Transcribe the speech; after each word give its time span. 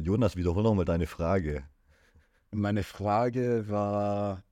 Jonas, 0.00 0.36
wiederhol 0.36 0.62
nochmal 0.62 0.84
deine 0.84 1.06
Frage. 1.06 1.64
Meine 2.50 2.82
Frage 2.82 3.68
war, 3.68 4.42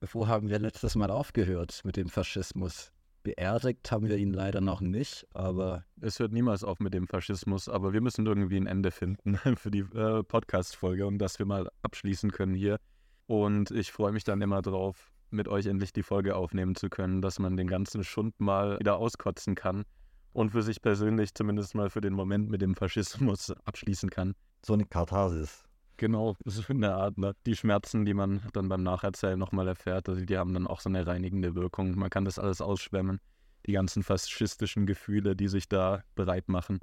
wo 0.00 0.26
haben 0.26 0.48
wir 0.48 0.58
letztes 0.58 0.96
Mal 0.96 1.10
aufgehört 1.10 1.80
mit 1.84 1.96
dem 1.96 2.08
Faschismus? 2.08 2.92
Beerdigt 3.22 3.92
haben 3.92 4.08
wir 4.08 4.16
ihn 4.16 4.32
leider 4.32 4.60
noch 4.60 4.80
nicht, 4.80 5.26
aber. 5.32 5.84
Es 6.00 6.18
hört 6.18 6.32
niemals 6.32 6.64
auf 6.64 6.80
mit 6.80 6.92
dem 6.92 7.06
Faschismus, 7.06 7.68
aber 7.68 7.92
wir 7.92 8.00
müssen 8.00 8.26
irgendwie 8.26 8.56
ein 8.56 8.66
Ende 8.66 8.90
finden 8.90 9.36
für 9.56 9.70
die 9.70 9.84
äh, 9.94 10.24
Podcast-Folge 10.24 11.06
und 11.06 11.18
dass 11.18 11.38
wir 11.38 11.46
mal 11.46 11.70
abschließen 11.82 12.32
können 12.32 12.54
hier. 12.54 12.78
Und 13.26 13.70
ich 13.70 13.92
freue 13.92 14.12
mich 14.12 14.24
dann 14.24 14.42
immer 14.42 14.60
drauf, 14.60 15.12
mit 15.30 15.46
euch 15.46 15.66
endlich 15.66 15.92
die 15.92 16.02
Folge 16.02 16.34
aufnehmen 16.34 16.74
zu 16.74 16.88
können, 16.88 17.22
dass 17.22 17.38
man 17.38 17.56
den 17.56 17.68
ganzen 17.68 18.02
Schund 18.02 18.40
mal 18.40 18.78
wieder 18.80 18.96
auskotzen 18.96 19.54
kann 19.54 19.84
und 20.32 20.50
für 20.50 20.62
sich 20.62 20.82
persönlich 20.82 21.34
zumindest 21.34 21.74
mal 21.74 21.90
für 21.90 22.00
den 22.00 22.12
Moment 22.12 22.50
mit 22.50 22.60
dem 22.60 22.74
Faschismus 22.74 23.52
abschließen 23.64 24.10
kann. 24.10 24.34
So 24.64 24.74
eine 24.74 24.84
Katharsis. 24.84 25.64
Genau, 25.96 26.36
so 26.44 26.62
eine 26.68 26.94
Art, 26.94 27.18
ne? 27.18 27.34
die 27.46 27.54
Schmerzen, 27.54 28.04
die 28.04 28.14
man 28.14 28.42
dann 28.52 28.68
beim 28.68 28.82
Nacherzählen 28.82 29.38
nochmal 29.38 29.68
erfährt, 29.68 30.08
also 30.08 30.24
die 30.24 30.36
haben 30.36 30.54
dann 30.54 30.66
auch 30.66 30.80
so 30.80 30.88
eine 30.88 31.06
reinigende 31.06 31.54
Wirkung. 31.54 31.96
Man 31.96 32.10
kann 32.10 32.24
das 32.24 32.38
alles 32.38 32.60
ausschwemmen, 32.60 33.20
die 33.66 33.72
ganzen 33.72 34.02
faschistischen 34.02 34.86
Gefühle, 34.86 35.36
die 35.36 35.48
sich 35.48 35.68
da 35.68 36.02
bereit 36.14 36.48
machen. 36.48 36.80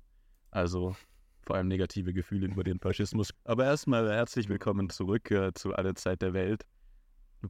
Also 0.51 0.95
vor 1.45 1.55
allem 1.55 1.67
negative 1.67 2.13
Gefühle 2.13 2.47
über 2.47 2.63
den 2.63 2.79
Faschismus. 2.79 3.31
Aber 3.43 3.65
erstmal 3.65 4.09
herzlich 4.09 4.49
willkommen 4.49 4.89
zurück 4.89 5.31
äh, 5.31 5.53
zu 5.53 5.73
Alle 5.73 5.95
Zeit 5.95 6.21
der 6.21 6.33
Welt. 6.33 6.65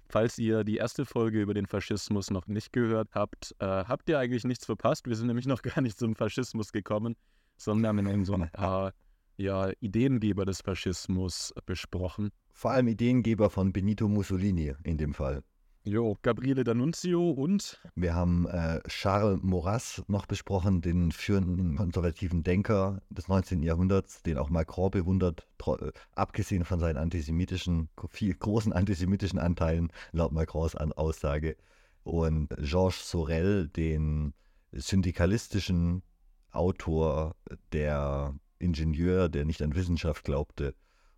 Falls 0.08 0.38
ihr 0.38 0.64
die 0.64 0.78
erste 0.78 1.06
Folge 1.06 1.42
über 1.42 1.54
den 1.54 1.66
Faschismus 1.66 2.30
noch 2.30 2.48
nicht 2.48 2.72
gehört 2.72 3.10
habt, 3.14 3.56
äh, 3.60 3.66
habt 3.66 4.08
ihr 4.10 4.20
eigentlich 4.20 4.44
nichts 4.44 4.66
verpasst. 4.66 5.08
Wir 5.08 5.16
sind 5.16 5.28
nämlich 5.28 5.48
noch 5.48 5.62
gar 5.64 5.82
nicht 5.82 5.98
zum 5.98 6.16
Faschismus 6.16 6.72
gekommen, 6.72 7.16
sondern 7.58 8.08
haben 8.08 8.26
so 8.26 8.36
ein 8.36 8.50
paar 8.52 8.94
ja, 9.40 9.72
Ideengeber 9.80 10.46
des 10.46 10.62
Faschismus 10.62 11.54
besprochen. 11.66 12.32
Vor 12.52 12.72
allem 12.72 12.90
Ideengeber 12.90 13.50
von 13.50 13.72
Benito 13.72 14.08
Mussolini 14.08 14.74
in 14.84 14.98
dem 14.98 15.14
Fall. 15.14 15.42
Jo, 15.86 16.18
Gabriele 16.22 16.64
D'Annunzio 16.64 17.32
und? 17.32 17.80
Wir 17.96 18.14
haben 18.14 18.48
äh, 18.48 18.82
Charles 18.90 19.40
Maurras 19.42 20.04
noch 20.08 20.26
besprochen, 20.26 20.82
den 20.82 21.14
führenden 21.14 21.78
konservativen 21.78 22.44
Denker 22.44 23.02
des 23.10 23.30
19. 23.30 23.64
Jahrhunderts, 23.64 24.22
den 24.24 24.38
auch 24.38 24.50
Macron 24.50 24.92
bewundert, 24.92 25.48
äh, 25.66 25.92
abgesehen 26.16 26.66
von 26.66 26.82
seinen 26.82 26.98
antisemitischen, 26.98 27.88
viel, 28.10 28.36
großen 28.36 28.74
antisemitischen 28.74 29.40
Anteilen, 29.40 29.90
laut 30.12 30.34
Macrons 30.34 30.76
An 30.76 30.92
Aussage. 30.92 31.56
Und 32.04 32.50
Georges 32.58 33.10
Sorel, 33.10 33.70
den 33.70 34.34
syndikalistischen 34.74 36.04
Autor, 36.52 37.36
der 37.72 38.36
Ingenieur, 38.60 39.30
der 39.30 39.46
nicht 39.46 39.62
an 39.62 39.76
Wissenschaft 39.76 40.24
glaubte 40.24 40.76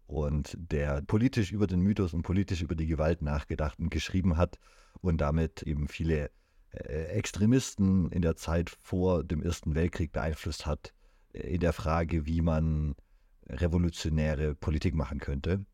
und 0.08 0.58
der 0.60 1.02
politisch 1.02 1.52
über 1.52 1.68
den 1.68 1.82
Mythos 1.82 2.14
und 2.14 2.22
politisch 2.22 2.62
über 2.62 2.76
die 2.76 2.88
Gewalt 2.88 3.22
nachgedacht 3.22 3.80
und 3.80 3.90
geschrieben 3.90 4.38
hat 4.38 4.60
und 5.02 5.20
damit 5.20 5.64
eben 5.64 5.88
viele 5.88 6.30
äh, 6.72 7.06
Extremisten 7.06 8.12
in 8.12 8.22
der 8.22 8.36
Zeit 8.36 8.70
vor 8.70 9.24
dem 9.24 9.42
Ersten 9.42 9.76
Weltkrieg 9.76 10.12
beeinflusst 10.12 10.66
hat 10.66 10.94
äh, 11.34 11.56
in 11.56 11.62
der 11.62 11.74
Frage, 11.74 12.26
wie 12.26 12.42
man 12.42 12.96
revolutionäre 13.48 14.56
Politik 14.56 14.96
machen 14.96 15.20
könnte. 15.20 15.66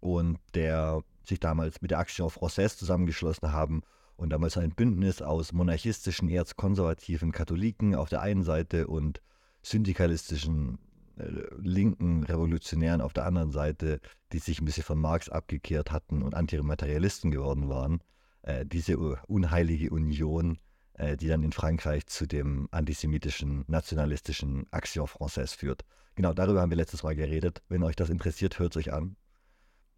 Und 0.00 0.38
der 0.54 1.02
sich 1.22 1.40
damals 1.40 1.80
mit 1.80 1.90
der 1.90 2.00
Action 2.00 2.28
Française 2.28 2.76
zusammengeschlossen 2.76 3.52
haben 3.52 3.82
und 4.16 4.30
damals 4.30 4.56
ein 4.56 4.74
Bündnis 4.74 5.22
aus 5.22 5.52
monarchistischen, 5.52 6.28
erzkonservativen 6.28 7.32
Katholiken 7.32 7.94
auf 7.94 8.08
der 8.08 8.20
einen 8.20 8.42
Seite 8.42 8.86
und 8.86 9.20
syndikalistischen 9.64 10.78
äh, 11.16 11.24
linken 11.58 12.24
Revolutionären 12.24 13.00
auf 13.00 13.12
der 13.12 13.26
anderen 13.26 13.50
Seite, 13.50 14.00
die 14.32 14.38
sich 14.38 14.60
ein 14.60 14.64
bisschen 14.64 14.84
von 14.84 15.00
Marx 15.00 15.28
abgekehrt 15.28 15.90
hatten 15.90 16.22
und 16.22 16.34
Antimaterialisten 16.34 17.30
geworden 17.30 17.68
waren, 17.68 18.00
äh, 18.42 18.66
diese 18.66 18.98
unheilige 18.98 19.90
Union, 19.90 20.58
äh, 20.94 21.16
die 21.16 21.28
dann 21.28 21.42
in 21.42 21.52
Frankreich 21.52 22.06
zu 22.06 22.26
dem 22.26 22.68
antisemitischen, 22.70 23.64
nationalistischen 23.66 24.66
Action 24.70 25.04
Française 25.04 25.56
führt. 25.56 25.82
Genau 26.14 26.32
darüber 26.32 26.60
haben 26.60 26.70
wir 26.70 26.76
letztes 26.76 27.02
Mal 27.02 27.16
geredet. 27.16 27.62
Wenn 27.68 27.82
euch 27.82 27.96
das 27.96 28.10
interessiert, 28.10 28.58
hört 28.58 28.76
es 28.76 28.86
euch 28.86 28.92
an. 28.92 29.16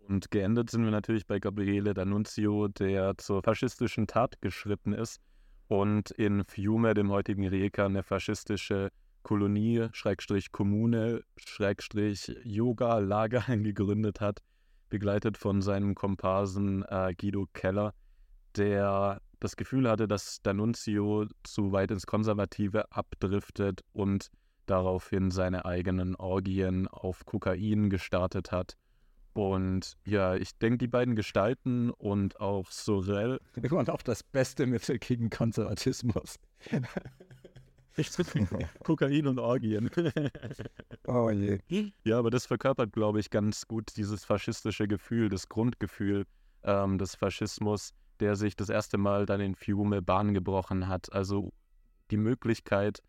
Und 0.09 0.31
geendet 0.31 0.71
sind 0.71 0.85
wir 0.85 0.93
natürlich 0.93 1.27
bei 1.27 1.41
Gabriele 1.41 1.93
D'Annunzio, 1.93 2.69
der 2.69 3.19
zur 3.19 3.43
faschistischen 3.43 4.07
Tat 4.07 4.41
geschritten 4.41 4.93
ist 4.93 5.21
und 5.67 6.13
in 6.13 6.45
Fiume, 6.45 6.95
dem 6.95 7.11
heutigen 7.11 7.47
Rijeka, 7.47 7.87
eine 7.87 8.05
faschistische 8.05 8.93
Kolonie, 9.27 9.89
Schrägstrich 9.91 10.53
Kommune, 10.53 11.25
Schrägstrich 11.37 12.33
Yoga-Lager 12.45 13.43
gegründet 13.57 14.21
hat, 14.21 14.39
begleitet 14.89 15.37
von 15.37 15.63
seinem 15.63 15.97
Komparsen 15.97 16.85
äh, 16.85 17.13
Guido 17.19 17.49
Keller, 17.53 17.93
der 18.55 19.21
das 19.41 19.57
Gefühl 19.57 19.91
hatte, 19.91 20.07
dass 20.07 20.45
D'Annunzio 20.45 21.29
zu 21.43 21.73
weit 21.73 21.91
ins 21.91 22.07
Konservative 22.07 22.93
abdriftet 22.93 23.81
und 23.93 24.31
daraufhin 24.67 25.33
seine 25.33 25.65
eigenen 25.65 26.15
Orgien 26.15 26.87
auf 26.87 27.27
Kokain 27.27 27.91
gestartet 27.91 28.53
hat. 28.53 28.77
Und 29.33 29.97
ja, 30.07 30.37
ich 30.37 30.57
denke, 30.57 30.79
die 30.79 30.87
beiden 30.87 31.17
Gestalten 31.17 31.91
und 31.91 32.41
auch 32.41 32.71
Sorel. 32.71 33.41
Und 33.73 33.91
auch 33.91 34.03
das 34.03 34.23
beste 34.23 34.67
Mittel 34.67 35.01
gegen 35.01 35.31
Konservatismus. 35.31 36.37
Kokain 38.85 39.27
und 39.27 39.39
Orgien. 39.39 39.91
oh 41.07 41.31
je. 41.31 41.59
Ja, 42.05 42.19
aber 42.19 42.31
das 42.31 42.47
verkörpert, 42.47 42.93
glaube 42.93 43.21
ich, 43.21 43.31
ganz 43.31 43.67
gut 43.67 43.97
dieses 43.97 44.25
faschistische 44.25 44.87
Gefühl, 44.87 45.29
das 45.29 45.49
Grundgefühl 45.49 46.27
ähm, 46.63 46.99
des 46.99 47.15
Faschismus, 47.15 47.93
der 48.21 48.37
sich 48.37 48.57
das 48.57 48.69
erste 48.69 48.99
Mal 48.99 49.27
dann 49.27 49.41
in 49.41 49.55
Fiume 49.55 50.03
Bahn 50.03 50.35
gebrochen 50.35 50.89
hat. 50.89 51.13
Also 51.13 51.53
die 52.11 52.17
Möglichkeit, 52.17 53.03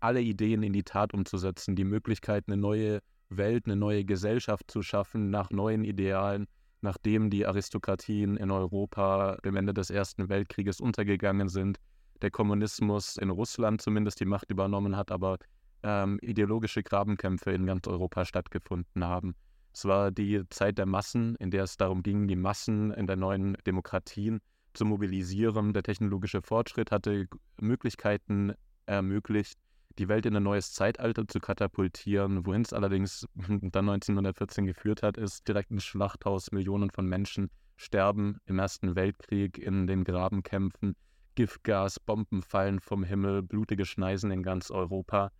alle 0.00 0.20
Ideen 0.20 0.62
in 0.62 0.72
die 0.72 0.84
Tat 0.84 1.12
umzusetzen, 1.12 1.74
die 1.74 1.84
Möglichkeit, 1.84 2.44
eine 2.46 2.56
neue 2.56 3.00
Welt, 3.28 3.66
eine 3.66 3.76
neue 3.76 4.04
Gesellschaft 4.04 4.70
zu 4.70 4.82
schaffen 4.82 5.30
nach 5.30 5.50
neuen 5.50 5.84
Idealen, 5.84 6.46
nachdem 6.80 7.30
die 7.30 7.46
Aristokratien 7.46 8.36
in 8.36 8.50
Europa 8.50 9.38
am 9.44 9.56
Ende 9.56 9.74
des 9.74 9.90
Ersten 9.90 10.28
Weltkrieges 10.28 10.80
untergegangen 10.80 11.48
sind 11.48 11.78
der 12.22 12.30
Kommunismus 12.30 13.16
in 13.16 13.30
Russland 13.30 13.80
zumindest 13.80 14.20
die 14.20 14.24
Macht 14.24 14.50
übernommen 14.50 14.96
hat, 14.96 15.10
aber 15.10 15.38
ähm, 15.82 16.18
ideologische 16.22 16.82
Grabenkämpfe 16.82 17.52
in 17.52 17.66
ganz 17.66 17.86
Europa 17.86 18.24
stattgefunden 18.24 19.04
haben. 19.04 19.34
Es 19.72 19.84
war 19.84 20.10
die 20.10 20.42
Zeit 20.50 20.78
der 20.78 20.86
Massen, 20.86 21.36
in 21.36 21.50
der 21.50 21.64
es 21.64 21.76
darum 21.76 22.02
ging, 22.02 22.26
die 22.26 22.36
Massen 22.36 22.90
in 22.92 23.06
der 23.06 23.16
neuen 23.16 23.56
Demokratien 23.66 24.40
zu 24.74 24.84
mobilisieren. 24.84 25.72
Der 25.72 25.82
technologische 25.82 26.42
Fortschritt 26.42 26.90
hatte 26.90 27.26
Möglichkeiten 27.60 28.52
ermöglicht, 28.86 29.58
die 29.98 30.08
Welt 30.08 30.26
in 30.26 30.36
ein 30.36 30.42
neues 30.42 30.72
Zeitalter 30.72 31.26
zu 31.26 31.40
katapultieren. 31.40 32.46
Wohin 32.46 32.62
es 32.62 32.72
allerdings 32.72 33.26
dann 33.36 33.88
1914 33.88 34.66
geführt 34.66 35.02
hat, 35.02 35.16
ist 35.16 35.46
direkt 35.46 35.70
ein 35.70 35.80
Schlachthaus. 35.80 36.52
Millionen 36.52 36.90
von 36.90 37.06
Menschen 37.06 37.50
sterben 37.76 38.38
im 38.46 38.58
Ersten 38.58 38.94
Weltkrieg 38.94 39.58
in 39.58 39.86
den 39.86 40.04
Grabenkämpfen. 40.04 40.94
Giftgas, 41.34 42.00
Bomben 42.00 42.42
fallen 42.42 42.80
vom 42.80 43.04
Himmel, 43.04 43.42
blutige 43.42 43.84
Schneisen 43.84 44.30
in 44.30 44.42
ganz 44.42 44.70
Europa. 44.70 45.32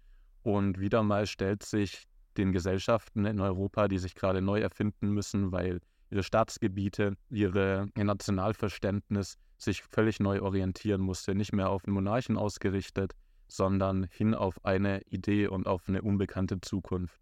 Und 0.43 0.81
wieder 0.81 1.03
mal 1.03 1.27
stellt 1.27 1.63
sich 1.63 2.07
den 2.37 2.53
Gesellschaften 2.53 3.27
in 3.27 3.41
Europa, 3.41 3.89
die 3.89 3.99
sich 3.99 4.15
gerade 4.15 4.41
neu 4.41 4.61
erfinden 4.61 5.11
müssen, 5.11 5.53
weil 5.53 5.81
ihre 6.11 6.23
Staatsgebiete, 6.23 7.17
ihre, 7.29 7.89
ihr 7.97 8.05
Nationalverständnis 8.05 9.37
sich 9.59 9.83
völlig 9.83 10.21
neu 10.21 10.41
orientieren 10.41 11.01
musste, 11.01 11.35
nicht 11.35 11.53
mehr 11.53 11.69
auf 11.71 11.83
den 11.83 11.95
Monarchen 11.95 12.37
ausgerichtet, 12.37 13.13
sondern 13.49 14.05
hin 14.11 14.35
auf 14.35 14.65
eine 14.65 15.03
Idee 15.03 15.49
und 15.49 15.67
auf 15.67 15.89
eine 15.89 16.03
unbekannte 16.03 16.61
Zukunft. 16.61 17.21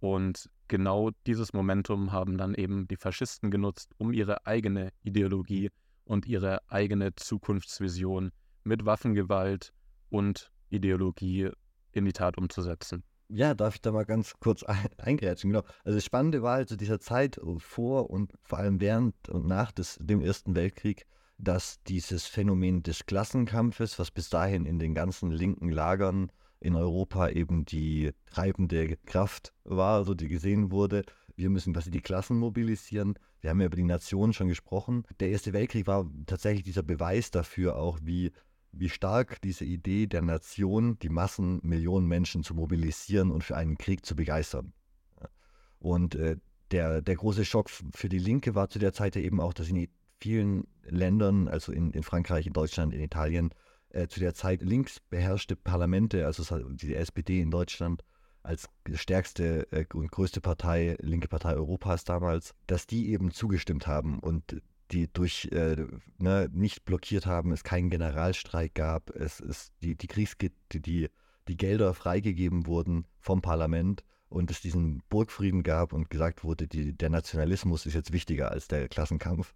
Und 0.00 0.48
genau 0.68 1.10
dieses 1.26 1.52
Momentum 1.52 2.12
haben 2.12 2.38
dann 2.38 2.54
eben 2.54 2.86
die 2.86 2.96
Faschisten 2.96 3.50
genutzt, 3.50 3.92
um 3.98 4.12
ihre 4.12 4.46
eigene 4.46 4.92
Ideologie 5.02 5.70
und 6.08 6.26
ihre 6.26 6.60
eigene 6.70 7.14
Zukunftsvision 7.14 8.32
mit 8.64 8.84
Waffengewalt 8.84 9.72
und 10.08 10.50
Ideologie 10.70 11.50
in 11.92 12.04
die 12.04 12.12
Tat 12.12 12.38
umzusetzen. 12.38 13.04
Ja, 13.28 13.54
darf 13.54 13.74
ich 13.74 13.82
da 13.82 13.92
mal 13.92 14.06
ganz 14.06 14.34
kurz 14.40 14.62
ein 14.62 14.88
eingrätschen? 14.96 15.50
Genau. 15.50 15.64
Also 15.84 15.98
das 15.98 16.04
Spannende 16.04 16.42
war 16.42 16.54
halt 16.54 16.68
zu 16.70 16.76
dieser 16.76 16.98
Zeit 16.98 17.38
vor 17.58 18.10
und 18.10 18.32
vor 18.42 18.58
allem 18.58 18.80
während 18.80 19.28
und 19.28 19.46
nach 19.46 19.70
des, 19.70 19.98
dem 20.00 20.22
Ersten 20.22 20.54
Weltkrieg, 20.54 21.06
dass 21.36 21.82
dieses 21.84 22.26
Phänomen 22.26 22.82
des 22.82 23.04
Klassenkampfes, 23.04 23.98
was 23.98 24.10
bis 24.10 24.30
dahin 24.30 24.64
in 24.64 24.78
den 24.78 24.94
ganzen 24.94 25.30
linken 25.30 25.70
Lagern 25.70 26.32
in 26.58 26.74
Europa 26.74 27.28
eben 27.28 27.64
die 27.64 28.12
treibende 28.30 28.96
Kraft 29.06 29.52
war, 29.64 30.04
so 30.04 30.14
die 30.14 30.28
gesehen 30.28 30.72
wurde. 30.72 31.04
Wir 31.36 31.50
müssen 31.50 31.74
quasi 31.74 31.90
die 31.90 32.00
Klassen 32.00 32.38
mobilisieren. 32.38 33.14
Wir 33.40 33.50
haben 33.50 33.60
ja 33.60 33.66
über 33.66 33.76
die 33.76 33.84
Nation 33.84 34.32
schon 34.32 34.48
gesprochen. 34.48 35.04
Der 35.20 35.30
Erste 35.30 35.52
Weltkrieg 35.52 35.86
war 35.86 36.10
tatsächlich 36.26 36.64
dieser 36.64 36.82
Beweis 36.82 37.30
dafür 37.30 37.76
auch, 37.76 37.98
wie, 38.02 38.32
wie 38.72 38.88
stark 38.88 39.40
diese 39.42 39.64
Idee 39.64 40.06
der 40.06 40.22
Nation, 40.22 40.98
die 40.98 41.08
Massen, 41.08 41.60
Millionen 41.62 42.06
Menschen 42.06 42.42
zu 42.42 42.54
mobilisieren 42.54 43.30
und 43.30 43.44
für 43.44 43.56
einen 43.56 43.78
Krieg 43.78 44.04
zu 44.04 44.16
begeistern. 44.16 44.72
Und 45.78 46.16
äh, 46.16 46.36
der, 46.70 47.00
der 47.02 47.16
große 47.16 47.44
Schock 47.44 47.70
für 47.70 48.08
die 48.08 48.18
Linke 48.18 48.54
war 48.54 48.68
zu 48.68 48.78
der 48.78 48.92
Zeit 48.92 49.16
ja 49.16 49.22
eben 49.22 49.40
auch, 49.40 49.54
dass 49.54 49.68
in 49.68 49.88
vielen 50.20 50.66
Ländern, 50.82 51.48
also 51.48 51.72
in, 51.72 51.92
in 51.92 52.02
Frankreich, 52.02 52.46
in 52.46 52.52
Deutschland, 52.52 52.92
in 52.92 53.00
Italien, 53.00 53.50
äh, 53.90 54.08
zu 54.08 54.20
der 54.20 54.34
Zeit 54.34 54.62
links 54.62 55.00
beherrschte 55.00 55.56
Parlamente, 55.56 56.26
also 56.26 56.68
die 56.70 56.94
SPD 56.94 57.40
in 57.40 57.50
Deutschland 57.50 58.04
als 58.48 58.70
stärkste 58.94 59.70
äh, 59.72 59.84
und 59.92 60.10
größte 60.10 60.40
Partei, 60.40 60.96
linke 61.00 61.28
Partei 61.28 61.54
Europas 61.54 62.04
damals, 62.04 62.54
dass 62.66 62.86
die 62.86 63.10
eben 63.10 63.30
zugestimmt 63.30 63.86
haben 63.86 64.18
und 64.20 64.62
die 64.90 65.12
durch 65.12 65.50
äh, 65.52 65.76
ne, 66.16 66.48
nicht 66.50 66.86
blockiert 66.86 67.26
haben, 67.26 67.52
es 67.52 67.62
keinen 67.62 67.90
Generalstreik 67.90 68.74
gab, 68.74 69.10
es 69.10 69.38
ist 69.38 69.74
die, 69.82 69.96
die 69.96 70.06
Kriegsge 70.06 70.50
die, 70.72 71.10
die 71.46 71.56
Gelder 71.58 71.92
freigegeben 71.92 72.66
wurden 72.66 73.06
vom 73.20 73.42
Parlament 73.42 74.02
und 74.30 74.50
es 74.50 74.62
diesen 74.62 75.02
Burgfrieden 75.10 75.62
gab 75.62 75.92
und 75.92 76.08
gesagt 76.08 76.42
wurde, 76.42 76.66
die, 76.66 76.94
der 76.94 77.10
Nationalismus 77.10 77.84
ist 77.84 77.94
jetzt 77.94 78.12
wichtiger 78.12 78.50
als 78.50 78.66
der 78.66 78.88
Klassenkampf. 78.88 79.54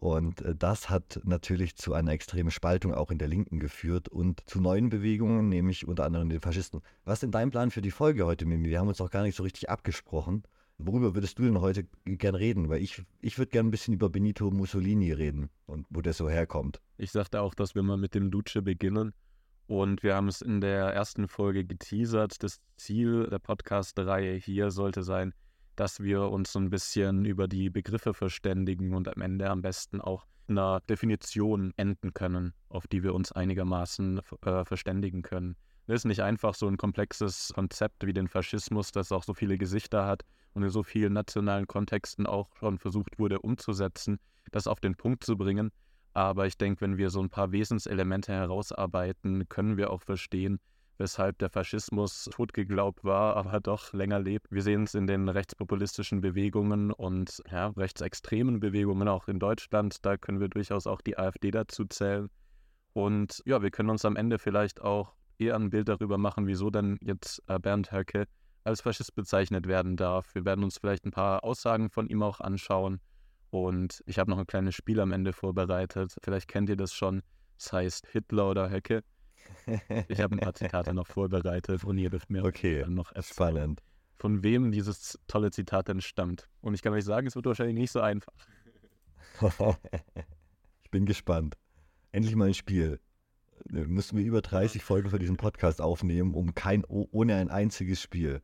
Und 0.00 0.40
äh, 0.40 0.54
das 0.56 0.88
hat 0.88 1.20
natürlich 1.24 1.76
zu 1.76 1.92
einer 1.92 2.12
extremen 2.12 2.50
Spaltung 2.50 2.94
auch 2.94 3.10
in 3.10 3.18
der 3.18 3.28
Linken 3.28 3.60
geführt 3.60 4.08
und 4.08 4.42
zu 4.46 4.60
neuen 4.60 4.88
Bewegungen, 4.88 5.48
nämlich 5.48 5.86
unter 5.86 6.04
anderem 6.04 6.30
den 6.30 6.40
Faschisten. 6.40 6.80
Was 7.04 7.16
ist 7.16 7.24
denn 7.24 7.32
dein 7.32 7.50
Plan 7.50 7.70
für 7.70 7.82
die 7.82 7.90
Folge 7.90 8.24
heute, 8.24 8.46
Mimi? 8.46 8.70
Wir 8.70 8.80
haben 8.80 8.88
uns 8.88 9.00
auch 9.02 9.10
gar 9.10 9.22
nicht 9.22 9.36
so 9.36 9.42
richtig 9.42 9.68
abgesprochen. 9.68 10.42
Worüber 10.78 11.14
würdest 11.14 11.38
du 11.38 11.42
denn 11.42 11.60
heute 11.60 11.86
gern 12.06 12.34
reden? 12.34 12.70
Weil 12.70 12.80
ich, 12.80 13.04
ich 13.20 13.36
würde 13.36 13.50
gern 13.50 13.66
ein 13.66 13.70
bisschen 13.70 13.92
über 13.92 14.08
Benito 14.08 14.50
Mussolini 14.50 15.12
reden 15.12 15.50
und 15.66 15.86
wo 15.90 16.00
der 16.00 16.14
so 16.14 16.30
herkommt. 16.30 16.80
Ich 16.96 17.12
sagte 17.12 17.42
auch, 17.42 17.54
dass 17.54 17.74
wir 17.74 17.82
mal 17.82 17.98
mit 17.98 18.14
dem 18.14 18.30
Duce 18.30 18.60
beginnen. 18.62 19.12
Und 19.66 20.02
wir 20.02 20.14
haben 20.14 20.28
es 20.28 20.40
in 20.40 20.62
der 20.62 20.86
ersten 20.94 21.28
Folge 21.28 21.66
geteasert. 21.66 22.42
Das 22.42 22.60
Ziel 22.76 23.28
der 23.30 23.38
Podcast-Reihe 23.38 24.34
hier 24.34 24.70
sollte 24.70 25.02
sein, 25.02 25.34
dass 25.76 26.00
wir 26.00 26.22
uns 26.22 26.52
so 26.52 26.58
ein 26.58 26.70
bisschen 26.70 27.24
über 27.24 27.48
die 27.48 27.70
Begriffe 27.70 28.14
verständigen 28.14 28.94
und 28.94 29.08
am 29.08 29.22
Ende 29.22 29.48
am 29.48 29.62
besten 29.62 30.00
auch 30.00 30.26
einer 30.48 30.80
Definition 30.88 31.72
enden 31.76 32.12
können, 32.12 32.52
auf 32.68 32.86
die 32.86 33.02
wir 33.02 33.14
uns 33.14 33.32
einigermaßen 33.32 34.20
äh, 34.44 34.64
verständigen 34.64 35.22
können. 35.22 35.56
Das 35.86 36.02
ist 36.02 36.04
nicht 36.04 36.22
einfach 36.22 36.54
so 36.54 36.68
ein 36.68 36.76
komplexes 36.76 37.52
Konzept 37.54 38.06
wie 38.06 38.12
den 38.12 38.28
Faschismus, 38.28 38.92
das 38.92 39.12
auch 39.12 39.24
so 39.24 39.34
viele 39.34 39.58
Gesichter 39.58 40.06
hat 40.06 40.24
und 40.52 40.62
in 40.62 40.70
so 40.70 40.82
vielen 40.82 41.12
nationalen 41.12 41.66
Kontexten 41.66 42.26
auch 42.26 42.48
schon 42.56 42.78
versucht 42.78 43.18
wurde 43.18 43.40
umzusetzen, 43.40 44.18
das 44.50 44.66
auf 44.66 44.80
den 44.80 44.94
Punkt 44.94 45.24
zu 45.24 45.36
bringen. 45.36 45.70
Aber 46.12 46.46
ich 46.46 46.58
denke, 46.58 46.80
wenn 46.80 46.98
wir 46.98 47.10
so 47.10 47.20
ein 47.20 47.30
paar 47.30 47.52
Wesenselemente 47.52 48.32
herausarbeiten, 48.32 49.48
können 49.48 49.76
wir 49.76 49.90
auch 49.90 50.02
verstehen, 50.02 50.58
weshalb 51.00 51.38
der 51.38 51.48
Faschismus 51.48 52.28
totgeglaubt 52.30 53.04
war, 53.04 53.34
aber 53.34 53.58
doch 53.60 53.94
länger 53.94 54.20
lebt. 54.20 54.46
Wir 54.50 54.60
sehen 54.60 54.82
es 54.82 54.94
in 54.94 55.06
den 55.06 55.30
rechtspopulistischen 55.30 56.20
Bewegungen 56.20 56.92
und 56.92 57.42
ja, 57.50 57.68
rechtsextremen 57.68 58.60
Bewegungen 58.60 59.08
auch 59.08 59.26
in 59.26 59.38
Deutschland. 59.38 60.04
Da 60.04 60.18
können 60.18 60.40
wir 60.40 60.48
durchaus 60.48 60.86
auch 60.86 61.00
die 61.00 61.18
AfD 61.18 61.50
dazu 61.50 61.86
zählen. 61.86 62.28
Und 62.92 63.42
ja, 63.46 63.62
wir 63.62 63.70
können 63.70 63.88
uns 63.88 64.04
am 64.04 64.14
Ende 64.14 64.38
vielleicht 64.38 64.82
auch 64.82 65.14
eher 65.38 65.56
ein 65.56 65.70
Bild 65.70 65.88
darüber 65.88 66.18
machen, 66.18 66.46
wieso 66.46 66.68
denn 66.68 66.98
jetzt 67.00 67.42
äh, 67.46 67.58
Bernd 67.58 67.92
Höcke 67.92 68.26
als 68.64 68.82
Faschist 68.82 69.14
bezeichnet 69.14 69.66
werden 69.66 69.96
darf. 69.96 70.34
Wir 70.34 70.44
werden 70.44 70.62
uns 70.62 70.76
vielleicht 70.76 71.06
ein 71.06 71.12
paar 71.12 71.44
Aussagen 71.44 71.88
von 71.88 72.08
ihm 72.08 72.22
auch 72.22 72.40
anschauen. 72.40 73.00
Und 73.48 74.02
ich 74.04 74.18
habe 74.18 74.30
noch 74.30 74.38
ein 74.38 74.46
kleines 74.46 74.74
Spiel 74.74 75.00
am 75.00 75.12
Ende 75.12 75.32
vorbereitet. 75.32 76.14
Vielleicht 76.22 76.46
kennt 76.46 76.68
ihr 76.68 76.76
das 76.76 76.92
schon. 76.92 77.22
Es 77.56 77.64
das 77.64 77.72
heißt 77.72 78.06
Hitler 78.08 78.50
oder 78.50 78.70
Höcke. 78.70 79.02
Ich 80.08 80.20
habe 80.20 80.36
ein 80.36 80.40
paar 80.40 80.54
Zitate 80.54 80.94
noch 80.94 81.06
vorbereitet 81.06 81.84
und 81.84 81.98
ihr 81.98 82.10
dürft 82.10 82.30
mir 82.30 82.44
okay. 82.44 82.84
noch 82.88 83.12
erzählen, 83.12 83.52
Spannend. 83.52 83.82
von 84.18 84.42
wem 84.42 84.72
dieses 84.72 85.18
tolle 85.26 85.50
Zitat 85.50 85.88
denn 85.88 86.00
stammt. 86.00 86.48
Und 86.60 86.74
ich 86.74 86.82
kann 86.82 86.92
euch 86.92 87.04
sagen, 87.04 87.26
es 87.26 87.36
wird 87.36 87.46
wahrscheinlich 87.46 87.76
nicht 87.76 87.92
so 87.92 88.00
einfach. 88.00 88.32
ich 90.82 90.90
bin 90.90 91.06
gespannt. 91.06 91.56
Endlich 92.12 92.34
mal 92.34 92.48
ein 92.48 92.54
Spiel. 92.54 93.00
Müssen 93.68 94.18
wir 94.18 94.24
über 94.24 94.40
30 94.40 94.82
Folgen 94.82 95.10
für 95.10 95.18
diesen 95.18 95.36
Podcast 95.36 95.80
aufnehmen, 95.80 96.34
um 96.34 96.54
kein, 96.54 96.84
ohne 96.86 97.36
ein 97.36 97.50
einziges 97.50 98.00
Spiel. 98.00 98.42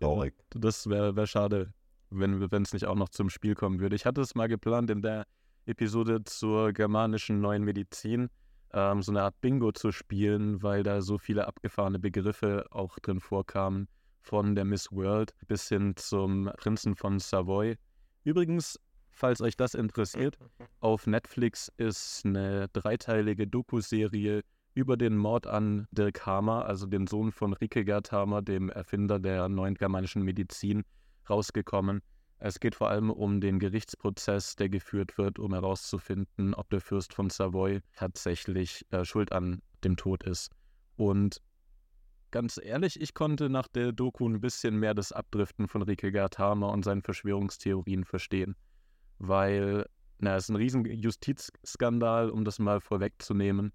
Traurig. 0.00 0.34
Ja, 0.54 0.60
das 0.60 0.88
wäre 0.88 1.16
wär 1.16 1.26
schade, 1.26 1.72
wenn 2.10 2.62
es 2.62 2.72
nicht 2.72 2.86
auch 2.86 2.94
noch 2.94 3.08
zum 3.08 3.28
Spiel 3.28 3.54
kommen 3.54 3.80
würde. 3.80 3.96
Ich 3.96 4.06
hatte 4.06 4.20
es 4.20 4.34
mal 4.34 4.48
geplant 4.48 4.90
in 4.90 5.02
der 5.02 5.26
Episode 5.66 6.24
zur 6.24 6.72
germanischen 6.72 7.40
neuen 7.40 7.64
Medizin 7.64 8.28
ähm, 8.72 9.02
so 9.02 9.12
eine 9.12 9.22
Art 9.22 9.40
Bingo 9.40 9.72
zu 9.72 9.92
spielen, 9.92 10.62
weil 10.62 10.82
da 10.82 11.00
so 11.00 11.18
viele 11.18 11.46
abgefahrene 11.46 11.98
Begriffe 11.98 12.66
auch 12.70 12.98
drin 12.98 13.20
vorkamen, 13.20 13.88
von 14.20 14.54
der 14.54 14.64
Miss 14.64 14.90
World 14.92 15.34
bis 15.46 15.68
hin 15.68 15.94
zum 15.96 16.50
Prinzen 16.56 16.94
von 16.94 17.18
Savoy. 17.18 17.76
Übrigens, 18.24 18.78
falls 19.10 19.40
euch 19.40 19.56
das 19.56 19.74
interessiert, 19.74 20.38
auf 20.80 21.06
Netflix 21.06 21.70
ist 21.76 22.24
eine 22.24 22.68
dreiteilige 22.72 23.46
Doku-Serie 23.46 24.42
über 24.74 24.96
den 24.96 25.16
Mord 25.16 25.46
an 25.46 25.86
Dirk 25.90 26.24
Hamer, 26.24 26.64
also 26.64 26.86
den 26.86 27.06
Sohn 27.06 27.32
von 27.32 27.52
Rikegard 27.52 28.10
Hamer, 28.10 28.42
dem 28.42 28.70
Erfinder 28.70 29.18
der 29.18 29.48
neuen 29.48 29.74
germanischen 29.74 30.22
Medizin, 30.22 30.84
rausgekommen. 31.28 32.00
Es 32.44 32.58
geht 32.58 32.74
vor 32.74 32.90
allem 32.90 33.08
um 33.08 33.40
den 33.40 33.60
Gerichtsprozess, 33.60 34.56
der 34.56 34.68
geführt 34.68 35.16
wird, 35.16 35.38
um 35.38 35.52
herauszufinden, 35.52 36.54
ob 36.54 36.68
der 36.70 36.80
Fürst 36.80 37.14
von 37.14 37.30
Savoy 37.30 37.80
tatsächlich 37.94 38.84
äh, 38.90 39.04
schuld 39.04 39.30
an 39.30 39.62
dem 39.84 39.96
Tod 39.96 40.24
ist. 40.24 40.50
Und 40.96 41.40
ganz 42.32 42.58
ehrlich, 42.60 43.00
ich 43.00 43.14
konnte 43.14 43.48
nach 43.48 43.68
der 43.68 43.92
Doku 43.92 44.28
ein 44.28 44.40
bisschen 44.40 44.76
mehr 44.76 44.92
das 44.92 45.12
Abdriften 45.12 45.68
von 45.68 45.82
Rike 45.82 46.10
Gerthamer 46.10 46.72
und 46.72 46.84
seinen 46.84 47.02
Verschwörungstheorien 47.02 48.04
verstehen. 48.04 48.56
Weil, 49.20 49.86
na, 50.18 50.34
es 50.34 50.44
ist 50.44 50.48
ein 50.48 50.56
riesen 50.56 50.84
Justizskandal, 50.84 52.28
um 52.28 52.44
das 52.44 52.58
mal 52.58 52.80
vorwegzunehmen. 52.80 53.72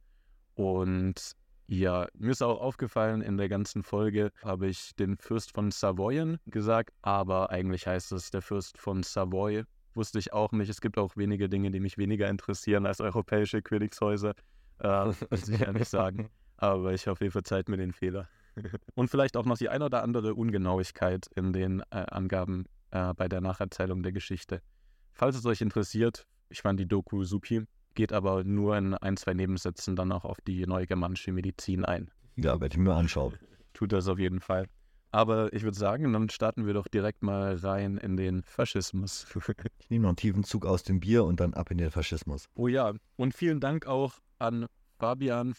Und 0.55 1.37
ja, 1.67 2.07
mir 2.13 2.31
ist 2.31 2.41
auch 2.41 2.61
aufgefallen, 2.61 3.21
in 3.21 3.35
der 3.35 3.49
ganzen 3.49 3.83
Folge 3.83 4.31
habe 4.41 4.67
ich 4.67 4.95
den 4.95 5.17
Fürst 5.17 5.51
von 5.51 5.69
Savoyen 5.71 6.39
gesagt, 6.45 6.93
aber 7.01 7.49
eigentlich 7.49 7.85
heißt 7.85 8.13
es 8.13 8.31
der 8.31 8.41
Fürst 8.41 8.77
von 8.77 9.03
Savoy. 9.03 9.63
Wusste 9.93 10.19
ich 10.19 10.31
auch 10.31 10.53
nicht. 10.53 10.69
Es 10.69 10.79
gibt 10.79 10.97
auch 10.97 11.17
wenige 11.17 11.49
Dinge, 11.49 11.71
die 11.71 11.81
mich 11.81 11.97
weniger 11.97 12.29
interessieren 12.29 12.85
als 12.85 13.01
europäische 13.01 13.61
Königshäuser. 13.61 14.33
Äh, 14.80 15.11
muss 15.31 15.49
ich 15.49 15.59
ehrlich 15.59 15.89
sagen. 15.89 16.30
Aber 16.57 16.94
ich 16.94 17.07
hoffe, 17.07 17.25
ihr 17.25 17.31
verzeiht 17.31 17.68
mir 17.68 17.77
den 17.77 17.94
Fehler. 17.94 18.30
Und 18.94 19.09
vielleicht 19.09 19.35
auch 19.35 19.45
noch 19.45 19.57
die 19.57 19.69
ein 19.69 19.81
oder 19.81 20.03
andere 20.03 20.35
Ungenauigkeit 20.35 21.25
in 21.33 21.51
den 21.51 21.80
äh, 21.89 22.06
Angaben 22.11 22.65
äh, 22.92 23.11
bei 23.15 23.27
der 23.27 23.42
Nacherzählung 23.42 24.03
der 24.03 24.11
Geschichte. 24.11 24.61
Falls 25.13 25.35
es 25.35 25.47
euch 25.47 25.61
interessiert, 25.61 26.27
ich 26.49 26.61
fand 26.61 26.80
die 26.80 26.87
Doku 26.87 27.23
supi 27.23 27.65
geht 27.97 28.13
aber 28.13 28.44
nur 28.44 28.77
in 28.77 28.94
ein, 28.94 29.18
zwei 29.18 29.33
Nebensätzen 29.33 29.95
dann 29.95 30.11
auch 30.11 30.23
auf 30.23 30.39
die 30.39 30.66
neue 30.68 30.85
germanische 30.85 31.31
Medizin 31.31 31.83
ein. 31.83 32.11
Ja, 32.35 32.61
werde 32.61 32.75
ich 32.75 32.77
mir 32.77 32.94
anschauen. 32.94 33.33
Tut 33.73 33.92
das 33.92 34.07
auf 34.07 34.19
jeden 34.19 34.39
Fall. 34.39 34.68
Aber 35.11 35.51
ich 35.51 35.63
würde 35.63 35.77
sagen, 35.77 36.13
dann 36.13 36.30
starten 36.30 36.68
wir 36.68 36.75
doch 36.75 36.87
direkt 36.87 37.23
mal 37.23 37.56
rein 37.56 37.97
in 37.97 38.16
den 38.16 38.44
Faschismus. 38.44 39.25
ich 39.80 39.89
nehme 39.89 40.04
noch 40.04 40.09
einen 40.09 40.16
tiefen 40.18 40.44
Zug 40.44 40.68
aus 40.68 40.83
dem 40.83 40.99
Bier 40.99 41.23
und 41.23 41.39
dann 41.39 41.56
ab 41.56 41.71
in 41.71 41.80
den 41.80 41.89
Faschismus. 41.89 42.45
Oh 42.54 42.68
ja, 42.68 42.94
und 43.16 43.33
vielen 43.33 43.59
Dank 43.59 43.87
auch 43.87 44.19
an 44.37 44.68
Fabian, 44.99 45.56